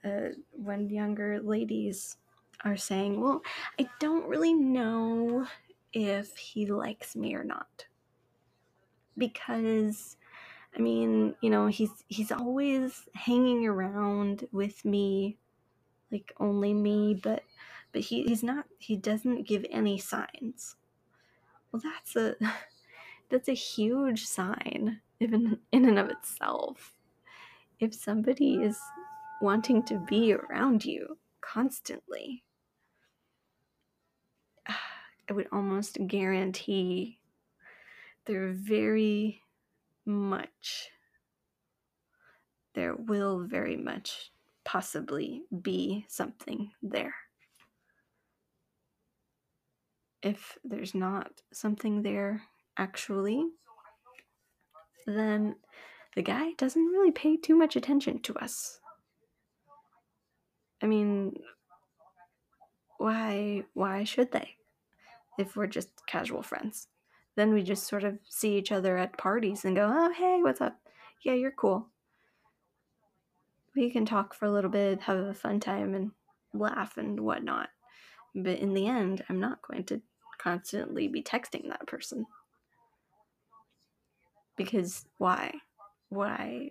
uh, 0.04 0.30
when 0.52 0.90
younger 0.90 1.40
ladies 1.42 2.18
are 2.64 2.78
saying, 2.78 3.22
"Well, 3.22 3.42
I 3.80 3.90
don't 4.00 4.28
really 4.28 4.54
know 4.54 5.48
if 5.94 6.36
he 6.38 6.66
likes 6.68 7.16
me 7.16 7.36
or 7.36 7.44
not," 7.44 7.86
because 9.18 10.18
I 10.76 10.80
mean, 10.80 11.36
you 11.42 11.50
know, 11.50 11.68
he's 11.68 12.04
he's 12.10 12.32
always 12.32 13.08
hanging 13.14 13.66
around 13.66 14.48
with 14.52 14.84
me, 14.84 15.38
like 16.12 16.34
only 16.40 16.74
me, 16.74 17.14
but 17.22 17.44
but 17.94 18.02
he, 18.02 18.24
he's 18.24 18.44
not 18.44 18.66
he 18.80 18.98
doesn't 18.98 19.48
give 19.48 19.66
any 19.72 19.98
signs. 19.98 20.76
Well 21.76 21.82
that's 21.94 22.16
a 22.16 22.36
that's 23.30 23.50
a 23.50 23.54
huge 23.54 24.26
sign 24.26 25.02
even 25.20 25.60
in 25.74 25.84
and 25.84 26.00
of 26.00 26.10
itself. 26.10 26.94
If 27.82 27.94
somebody 27.94 28.54
is 28.64 28.80
wanting 29.42 29.84
to 29.88 30.00
be 30.08 30.32
around 30.32 30.86
you 30.86 31.18
constantly, 31.42 32.46
I 34.70 35.34
would 35.34 35.50
almost 35.52 35.98
guarantee 36.08 37.20
they're 38.24 38.54
very 38.54 39.42
much, 40.06 40.88
there 42.74 42.96
will 42.96 43.40
very 43.40 43.76
much 43.76 44.32
possibly 44.64 45.44
be 45.62 46.06
something 46.08 46.72
there. 46.82 47.16
If 50.26 50.58
there's 50.66 50.94
not 50.94 51.32
something 51.54 52.02
there 52.02 52.42
actually, 52.78 53.48
then 55.08 55.56
the 56.16 56.22
guy 56.22 56.52
doesn't 56.58 56.86
really 56.88 57.12
pay 57.12 57.38
too 57.38 57.56
much 57.56 57.78
attention 57.78 58.22
to 58.24 58.36
us. 58.36 58.80
I 60.84 60.88
mean, 60.88 61.40
why 62.98 63.64
why 63.74 64.04
should 64.04 64.34
they? 64.34 64.58
If 65.38 65.56
we're 65.56 65.68
just 65.68 65.90
casual 66.08 66.44
friends 66.44 66.90
then 67.36 67.54
we 67.54 67.62
just 67.62 67.88
sort 67.88 68.04
of 68.04 68.18
see 68.28 68.58
each 68.58 68.72
other 68.72 68.98
at 68.98 69.18
parties 69.18 69.66
and 69.66 69.76
go, 69.76 69.92
oh, 69.94 70.14
hey, 70.14 70.40
what's 70.42 70.62
up? 70.62 70.78
Yeah, 71.24 71.34
you're 71.34 71.52
cool. 71.52 71.88
We 73.76 73.92
can 73.92 74.06
talk 74.06 74.34
for 74.34 74.46
a 74.46 74.52
little 74.52 74.72
bit, 74.72 75.02
have 75.02 75.18
a 75.18 75.34
fun 75.34 75.60
time, 75.60 75.94
and 75.94 76.12
laugh 76.54 76.98
and 76.98 77.20
whatnot. 77.20 77.70
But 78.34 78.60
in 78.60 78.74
the 78.74 78.88
end, 78.88 79.24
I'm 79.30 79.40
not 79.40 79.60
going 79.62 79.84
to 79.86 80.02
constantly 80.46 81.08
be 81.08 81.24
texting 81.24 81.70
that 81.70 81.88
person. 81.88 82.26
Because 84.56 85.06
why? 85.18 85.56
Why? 86.10 86.70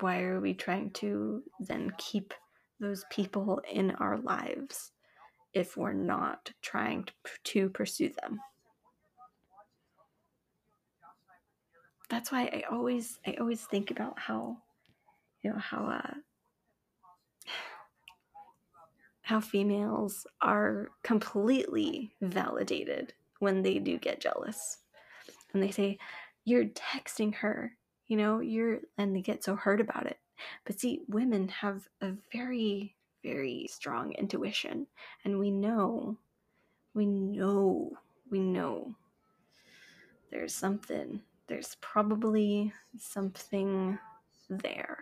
Why 0.00 0.20
are 0.22 0.40
we 0.40 0.54
trying 0.54 0.90
to 0.92 1.42
then 1.60 1.92
keep 1.98 2.32
those 2.80 3.04
people 3.10 3.60
in 3.70 3.90
our 3.92 4.18
lives 4.18 4.92
if 5.52 5.76
we're 5.76 5.92
not 5.92 6.50
trying 6.62 7.04
to, 7.04 7.12
to 7.44 7.68
pursue 7.70 8.10
them? 8.22 8.40
that's 12.08 12.30
why 12.30 12.42
I 12.44 12.62
always 12.70 13.18
I 13.26 13.36
always 13.40 13.64
think 13.64 13.90
about 13.90 14.18
how 14.18 14.58
you 15.42 15.50
know 15.50 15.58
how 15.58 15.86
uh 15.86 16.14
how 19.26 19.40
females 19.40 20.24
are 20.40 20.88
completely 21.02 22.12
validated 22.20 23.12
when 23.40 23.62
they 23.62 23.80
do 23.80 23.98
get 23.98 24.20
jealous. 24.20 24.78
And 25.52 25.60
they 25.60 25.72
say, 25.72 25.98
You're 26.44 26.66
texting 26.66 27.34
her, 27.34 27.72
you 28.06 28.16
know, 28.16 28.38
you're, 28.38 28.80
and 28.98 29.14
they 29.14 29.20
get 29.20 29.42
so 29.42 29.56
hurt 29.56 29.80
about 29.80 30.06
it. 30.06 30.18
But 30.64 30.78
see, 30.78 31.00
women 31.08 31.48
have 31.48 31.88
a 32.00 32.12
very, 32.32 32.94
very 33.24 33.66
strong 33.68 34.12
intuition. 34.12 34.86
And 35.24 35.40
we 35.40 35.50
know, 35.50 36.18
we 36.94 37.06
know, 37.06 37.90
we 38.30 38.38
know 38.38 38.94
there's 40.30 40.54
something 40.54 41.20
there's 41.48 41.76
probably 41.80 42.72
something 42.98 43.98
there. 44.50 44.98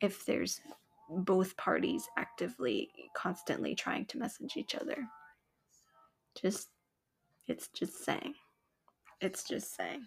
If 0.00 0.26
there's 0.26 0.60
both 1.08 1.56
parties 1.56 2.08
actively, 2.16 2.90
constantly 3.14 3.74
trying 3.74 4.06
to 4.06 4.18
message 4.18 4.56
each 4.56 4.74
other. 4.74 4.96
Just, 6.40 6.68
it's 7.46 7.68
just 7.68 8.04
saying. 8.04 8.34
It's 9.20 9.44
just 9.44 9.74
saying. 9.76 10.06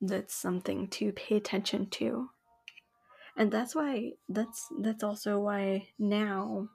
That's 0.00 0.34
something 0.34 0.88
to 0.88 1.12
pay 1.12 1.36
attention 1.36 1.88
to. 1.90 2.28
And 3.36 3.50
that's 3.50 3.74
why, 3.74 4.12
that's, 4.28 4.66
that's 4.80 5.02
also 5.02 5.38
why 5.38 5.88
now, 5.98 6.68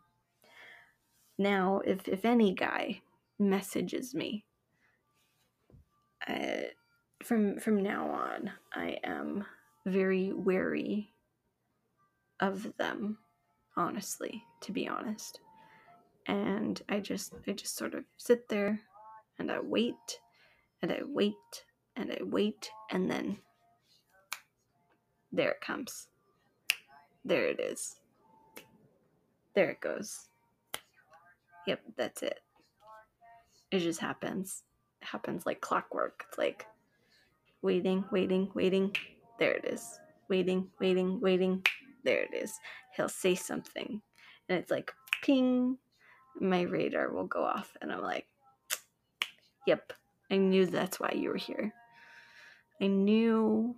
now, 1.38 1.82
if, 1.86 2.07
if 2.07 2.26
any 2.26 2.53
guy 2.53 3.01
messages 3.39 4.14
me 4.14 4.43
uh, 6.28 6.68
from 7.24 7.57
from 7.60 7.82
now 7.82 8.10
on, 8.10 8.51
I 8.74 8.97
am 9.03 9.45
very 9.86 10.34
wary 10.34 11.13
of 12.39 12.73
them. 12.77 13.17
Honestly, 13.77 14.43
to 14.61 14.73
be 14.73 14.89
honest, 14.89 15.39
and 16.27 16.82
I 16.89 16.99
just 16.99 17.34
I 17.47 17.53
just 17.53 17.77
sort 17.77 17.93
of 17.93 18.03
sit 18.17 18.49
there 18.49 18.82
and 19.38 19.49
I 19.49 19.59
wait 19.61 20.19
and 20.82 20.91
I 20.91 20.99
wait 21.05 21.63
and 21.95 22.11
I 22.11 22.21
wait 22.23 22.69
and 22.91 23.09
then 23.09 23.38
there 25.32 25.51
it 25.51 25.61
comes. 25.61 26.07
There 27.23 27.47
it 27.47 27.59
is. 27.59 27.95
There 29.53 29.69
it 29.69 29.80
goes. 29.80 30.27
Yep, 31.67 31.82
that's 31.95 32.23
it. 32.23 32.39
It 33.71 33.80
just 33.80 33.99
happens 34.01 34.63
It 35.01 35.07
happens 35.07 35.45
like 35.45 35.61
clockwork. 35.61 36.25
It's 36.27 36.38
like 36.38 36.65
waiting, 37.61 38.03
waiting, 38.11 38.49
waiting. 38.53 38.95
There 39.39 39.53
it 39.53 39.65
is. 39.65 39.99
Waiting, 40.27 40.67
waiting, 40.79 41.19
waiting. 41.21 41.65
There 42.03 42.21
it 42.21 42.33
is. 42.33 42.53
He'll 42.95 43.09
say 43.09 43.35
something. 43.35 44.01
And 44.49 44.59
it's 44.59 44.69
like 44.69 44.91
ping. 45.23 45.77
My 46.39 46.61
radar 46.61 47.11
will 47.11 47.25
go 47.25 47.43
off. 47.43 47.75
And 47.81 47.91
I'm 47.91 48.01
like, 48.01 48.27
yep, 49.65 49.93
I 50.29 50.37
knew 50.37 50.65
that's 50.65 50.99
why 50.99 51.13
you 51.15 51.29
were 51.29 51.37
here. 51.37 51.73
I 52.81 52.87
knew, 52.87 53.75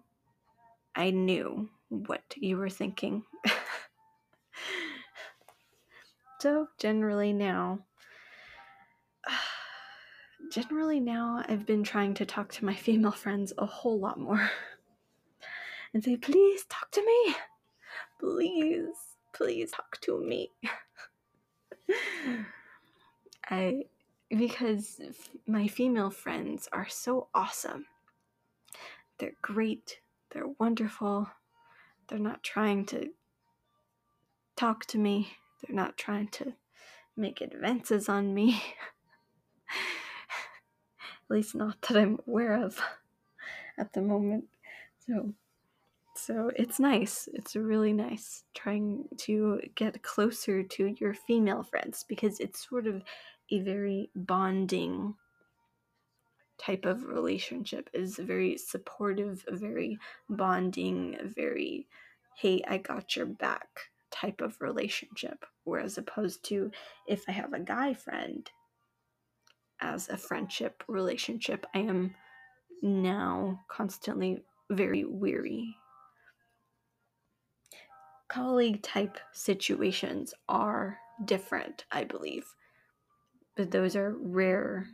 I 0.95 1.11
knew 1.11 1.69
what 1.89 2.23
you 2.35 2.57
were 2.57 2.69
thinking. 2.69 3.23
so 6.39 6.67
generally 6.79 7.33
now, 7.33 7.79
generally 10.51 10.99
now 10.99 11.43
I've 11.47 11.65
been 11.65 11.83
trying 11.83 12.15
to 12.15 12.25
talk 12.25 12.51
to 12.53 12.65
my 12.65 12.75
female 12.87 13.11
friends 13.11 13.53
a 13.57 13.65
whole 13.65 13.99
lot 13.99 14.19
more 14.19 14.49
and 15.93 16.03
say, 16.03 16.15
please 16.17 16.65
talk 16.69 16.91
to 16.91 17.05
me. 17.05 17.35
Please, 18.19 18.95
please 19.33 19.71
talk 19.71 19.99
to 20.01 20.19
me. 20.19 20.51
I, 23.49 23.83
because 24.29 25.01
my 25.45 25.67
female 25.67 26.11
friends 26.11 26.69
are 26.71 26.87
so 26.87 27.27
awesome. 27.33 27.85
They're 29.17 29.33
great. 29.41 29.99
They're 30.31 30.47
wonderful. 30.59 31.29
They're 32.07 32.19
not 32.19 32.43
trying 32.43 32.85
to 32.87 33.09
talk 34.55 34.85
to 34.87 34.97
me. 34.97 35.33
They're 35.61 35.75
not 35.75 35.97
trying 35.97 36.29
to 36.29 36.53
make 37.17 37.41
advances 37.41 38.07
on 38.07 38.33
me. 38.33 38.61
At 41.29 41.35
least 41.35 41.55
not 41.55 41.81
that 41.83 41.97
I'm 41.97 42.19
aware 42.27 42.63
of 42.63 42.81
at 43.77 43.93
the 43.93 44.01
moment. 44.01 44.45
So 45.05 45.33
so 46.25 46.51
it's 46.55 46.79
nice. 46.79 47.27
It's 47.33 47.55
really 47.55 47.93
nice 47.93 48.43
trying 48.53 49.05
to 49.17 49.61
get 49.75 50.03
closer 50.03 50.61
to 50.61 50.95
your 50.99 51.13
female 51.13 51.63
friends 51.63 52.05
because 52.07 52.39
it's 52.39 52.67
sort 52.69 52.85
of 52.85 53.01
a 53.49 53.59
very 53.61 54.09
bonding 54.15 55.15
type 56.59 56.85
of 56.85 57.03
relationship 57.03 57.89
is 57.93 58.17
very 58.17 58.55
supportive, 58.57 59.43
very 59.49 59.97
bonding, 60.29 61.17
very 61.23 61.87
hey, 62.37 62.61
I 62.67 62.77
got 62.77 63.15
your 63.15 63.25
back 63.25 63.67
type 64.11 64.41
of 64.41 64.61
relationship. 64.61 65.45
Whereas 65.63 65.97
opposed 65.97 66.43
to 66.45 66.71
if 67.07 67.23
I 67.27 67.31
have 67.31 67.53
a 67.53 67.59
guy 67.59 67.93
friend 67.93 68.49
as 69.79 70.07
a 70.09 70.17
friendship 70.17 70.83
relationship, 70.87 71.65
I 71.73 71.79
am 71.79 72.13
now 72.83 73.61
constantly 73.67 74.43
very 74.69 75.03
weary. 75.03 75.75
Colleague 78.31 78.81
type 78.81 79.19
situations 79.33 80.33
are 80.47 80.97
different, 81.25 81.83
I 81.91 82.05
believe, 82.05 82.45
but 83.57 83.71
those 83.71 83.97
are 83.97 84.15
rare, 84.17 84.87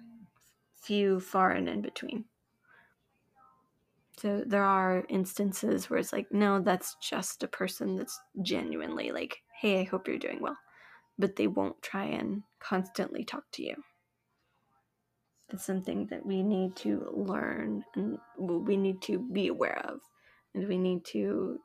few, 0.82 1.20
far, 1.20 1.52
and 1.52 1.70
in 1.70 1.82
between. 1.82 2.26
So 4.18 4.44
there 4.44 4.64
are 4.64 5.06
instances 5.10 5.88
where 5.88 6.00
it's 6.00 6.12
like, 6.12 6.32
no, 6.32 6.60
that's 6.60 6.96
just 7.00 7.44
a 7.44 7.48
person 7.48 7.96
that's 7.96 8.20
genuinely 8.42 9.12
like, 9.12 9.38
hey, 9.62 9.82
I 9.82 9.84
hope 9.84 10.08
you're 10.08 10.18
doing 10.18 10.42
well. 10.42 10.58
But 11.20 11.36
they 11.36 11.46
won't 11.46 11.80
try 11.84 12.06
and 12.06 12.42
constantly 12.60 13.24
talk 13.24 13.44
to 13.54 13.64
you. 13.64 13.76
It's 15.50 15.64
something 15.64 16.08
that 16.08 16.26
we 16.26 16.42
need 16.42 16.76
to 16.78 17.08
learn 17.16 17.84
and 17.94 18.18
we 18.40 18.78
need 18.78 19.04
to 19.04 19.20
be 19.20 19.48
aware 19.48 19.80
of. 19.86 20.00
And 20.56 20.68
we 20.68 20.80
need 20.80 21.06
to 21.06 21.60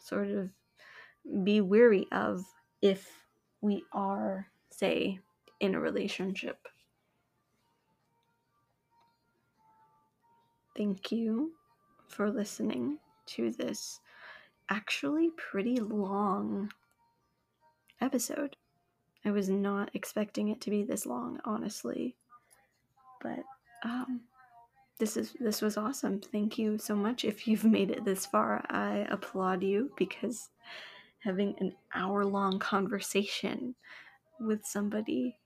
sort 0.00 0.28
of 0.28 0.50
be 1.42 1.60
weary 1.60 2.06
of 2.12 2.44
if 2.82 3.08
we 3.60 3.84
are, 3.92 4.48
say, 4.70 5.18
in 5.60 5.74
a 5.74 5.80
relationship. 5.80 6.68
Thank 10.76 11.12
you 11.12 11.52
for 12.08 12.30
listening 12.30 12.98
to 13.26 13.50
this 13.52 14.00
actually 14.68 15.30
pretty 15.36 15.76
long 15.76 16.70
episode. 18.00 18.56
I 19.24 19.30
was 19.30 19.48
not 19.48 19.90
expecting 19.94 20.48
it 20.48 20.60
to 20.62 20.70
be 20.70 20.82
this 20.82 21.06
long, 21.06 21.40
honestly. 21.44 22.16
But 23.22 23.44
um 23.82 24.22
this 24.98 25.16
is 25.16 25.34
this 25.40 25.62
was 25.62 25.76
awesome. 25.76 26.20
Thank 26.20 26.58
you 26.58 26.78
so 26.78 26.94
much 26.94 27.24
if 27.24 27.48
you've 27.48 27.64
made 27.64 27.90
it 27.90 28.04
this 28.04 28.26
far. 28.26 28.64
I 28.68 29.06
applaud 29.10 29.62
you 29.62 29.90
because 29.96 30.50
having 31.24 31.54
an 31.58 31.74
hour-long 31.94 32.58
conversation 32.58 33.74
with 34.40 34.64
somebody 34.64 35.38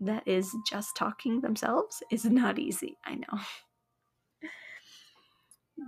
that 0.00 0.26
is 0.26 0.54
just 0.68 0.96
talking 0.96 1.40
themselves 1.40 2.02
is 2.10 2.24
not 2.24 2.58
easy. 2.58 2.96
I 3.04 3.14
know. 3.14 3.40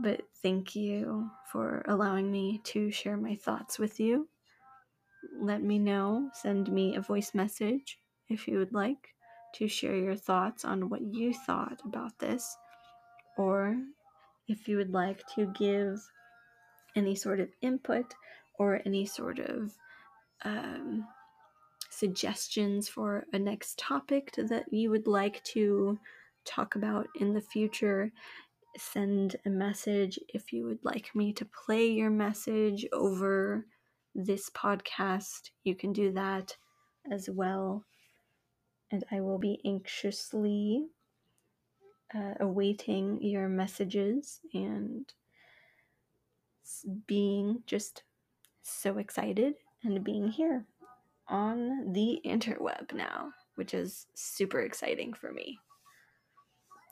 But 0.02 0.22
thank 0.42 0.74
you 0.74 1.30
for 1.50 1.84
allowing 1.86 2.30
me 2.30 2.60
to 2.64 2.90
share 2.90 3.16
my 3.16 3.36
thoughts 3.36 3.78
with 3.78 4.00
you. 4.00 4.28
Let 5.40 5.62
me 5.62 5.78
know, 5.78 6.28
send 6.34 6.70
me 6.72 6.96
a 6.96 7.00
voice 7.00 7.34
message 7.34 7.98
if 8.28 8.48
you 8.48 8.58
would 8.58 8.74
like 8.74 9.14
to 9.54 9.68
share 9.68 9.96
your 9.96 10.16
thoughts 10.16 10.64
on 10.64 10.88
what 10.90 11.02
you 11.02 11.32
thought 11.32 11.80
about 11.84 12.18
this, 12.18 12.56
or 13.38 13.76
if 14.48 14.66
you 14.68 14.76
would 14.76 14.92
like 14.92 15.22
to 15.36 15.46
give 15.56 16.00
any 16.96 17.14
sort 17.14 17.40
of 17.40 17.48
input 17.62 18.12
or 18.58 18.80
any 18.84 19.06
sort 19.06 19.38
of 19.38 19.72
um, 20.44 21.06
suggestions 21.90 22.88
for 22.88 23.24
a 23.32 23.38
next 23.38 23.78
topic 23.78 24.32
that 24.36 24.72
you 24.72 24.90
would 24.90 25.06
like 25.06 25.42
to 25.44 25.98
talk 26.44 26.76
about 26.76 27.06
in 27.18 27.34
the 27.34 27.40
future 27.40 28.12
send 28.78 29.36
a 29.44 29.50
message 29.50 30.18
if 30.28 30.52
you 30.52 30.64
would 30.64 30.84
like 30.84 31.14
me 31.14 31.32
to 31.32 31.44
play 31.44 31.86
your 31.86 32.10
message 32.10 32.86
over 32.92 33.66
this 34.14 34.50
podcast. 34.50 35.50
You 35.64 35.74
can 35.74 35.92
do 35.92 36.12
that 36.12 36.56
as 37.10 37.28
well. 37.30 37.84
And 38.90 39.04
I 39.10 39.20
will 39.20 39.38
be 39.38 39.60
anxiously 39.64 40.86
uh, 42.14 42.34
awaiting 42.40 43.20
your 43.20 43.48
messages 43.48 44.40
and 44.54 45.12
being 47.06 47.62
just 47.66 48.02
so 48.68 48.98
excited 48.98 49.54
and 49.82 50.02
being 50.04 50.28
here 50.28 50.64
on 51.28 51.92
the 51.92 52.20
interweb 52.24 52.92
now, 52.92 53.30
which 53.56 53.74
is 53.74 54.06
super 54.14 54.60
exciting 54.60 55.12
for 55.12 55.32
me. 55.32 55.58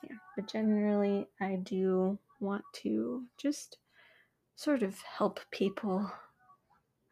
Yeah 0.03 0.16
but 0.37 0.47
generally 0.47 1.27
i 1.41 1.57
do 1.57 2.18
want 2.41 2.64
to 2.72 3.25
just 3.39 3.79
sort 4.57 4.83
of 4.83 5.01
help 5.01 5.41
people. 5.51 6.11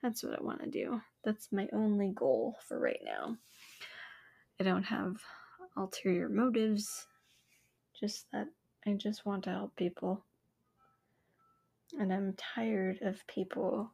That's 0.02 0.22
what 0.22 0.38
i 0.38 0.42
want 0.42 0.62
to 0.62 0.70
do. 0.70 1.00
That's 1.24 1.50
my 1.52 1.68
only 1.72 2.12
goal 2.14 2.56
for 2.66 2.78
right 2.78 3.00
now. 3.04 3.36
I 4.60 4.64
don't 4.64 4.84
have 4.84 5.16
ulterior 5.76 6.28
motives 6.28 7.06
just 7.98 8.26
that 8.32 8.48
i 8.86 8.92
just 8.92 9.24
want 9.24 9.44
to 9.44 9.50
help 9.50 9.74
people. 9.76 10.24
And 11.98 12.12
i'm 12.12 12.34
tired 12.34 12.98
of 13.02 13.26
people 13.26 13.92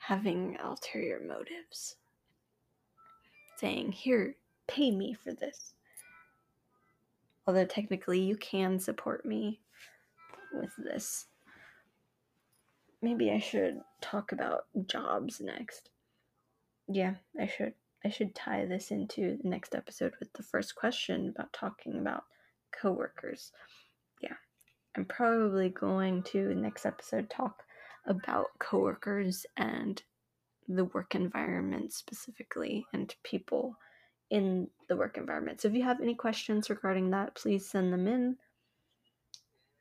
having 0.00 0.56
ulterior 0.62 1.20
motives 1.26 1.96
saying 3.56 3.92
here 3.92 4.34
pay 4.66 4.90
me 4.90 5.14
for 5.14 5.32
this 5.32 5.74
although 7.46 7.64
technically 7.64 8.20
you 8.20 8.36
can 8.36 8.78
support 8.78 9.26
me 9.26 9.60
with 10.52 10.70
this. 10.78 11.26
Maybe 13.02 13.30
I 13.30 13.38
should 13.38 13.80
talk 14.00 14.32
about 14.32 14.66
jobs 14.86 15.40
next. 15.40 15.90
Yeah, 16.86 17.14
I 17.40 17.46
should. 17.46 17.74
I 18.04 18.08
should 18.08 18.34
tie 18.34 18.64
this 18.64 18.90
into 18.90 19.36
the 19.42 19.48
next 19.48 19.74
episode 19.74 20.12
with 20.20 20.32
the 20.32 20.42
first 20.42 20.74
question 20.74 21.28
about 21.28 21.52
talking 21.52 21.98
about 21.98 22.22
coworkers. 22.72 23.52
Yeah. 24.22 24.36
I'm 24.96 25.04
probably 25.04 25.68
going 25.68 26.22
to 26.24 26.54
next 26.54 26.86
episode 26.86 27.28
talk 27.28 27.64
about 28.10 28.48
coworkers 28.58 29.46
and 29.56 30.02
the 30.68 30.84
work 30.86 31.14
environment 31.14 31.92
specifically 31.92 32.84
and 32.92 33.14
people 33.22 33.76
in 34.30 34.68
the 34.88 34.96
work 34.96 35.16
environment. 35.16 35.60
So 35.60 35.68
if 35.68 35.74
you 35.74 35.84
have 35.84 36.00
any 36.00 36.16
questions 36.16 36.68
regarding 36.68 37.10
that, 37.10 37.36
please 37.36 37.68
send 37.68 37.92
them 37.92 38.08
in. 38.08 38.36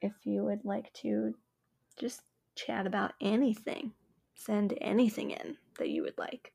If 0.01 0.13
you 0.23 0.43
would 0.45 0.63
like 0.63 0.93
to 1.01 1.33
just 1.99 2.21
chat 2.55 2.85
about 2.85 3.13
anything, 3.19 3.93
send 4.35 4.75
anything 4.79 5.31
in 5.31 5.57
that 5.79 5.89
you 5.89 6.03
would 6.03 6.17
like. 6.17 6.53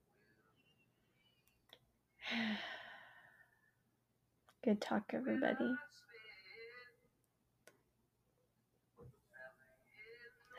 Good 4.64 4.80
talk, 4.80 5.10
everybody. 5.12 5.74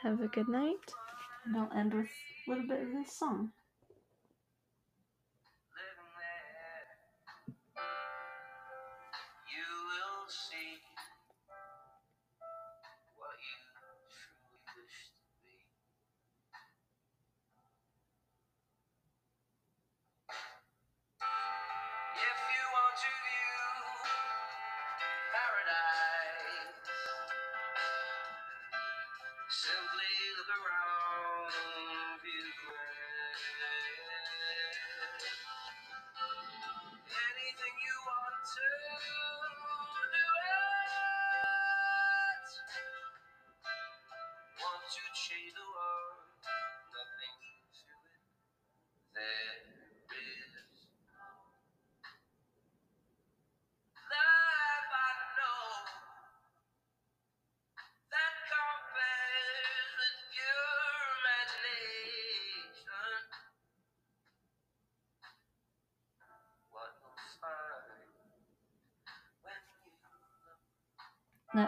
Have 0.03 0.21
a 0.21 0.27
good 0.27 0.47
night, 0.47 0.93
and 1.45 1.57
I'll 1.57 1.71
end 1.77 1.93
with 1.93 2.07
a 2.47 2.49
little 2.49 2.67
bit 2.67 2.81
of 2.81 2.93
this 2.93 3.11
song. 3.17 3.51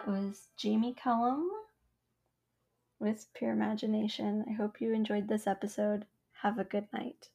Was 0.07 0.47
Jamie 0.55 0.93
Cullum 0.93 1.49
with 2.97 3.27
Pure 3.33 3.51
Imagination. 3.51 4.45
I 4.47 4.53
hope 4.53 4.79
you 4.79 4.93
enjoyed 4.93 5.27
this 5.27 5.45
episode. 5.45 6.05
Have 6.43 6.57
a 6.57 6.63
good 6.63 6.87
night. 6.93 7.27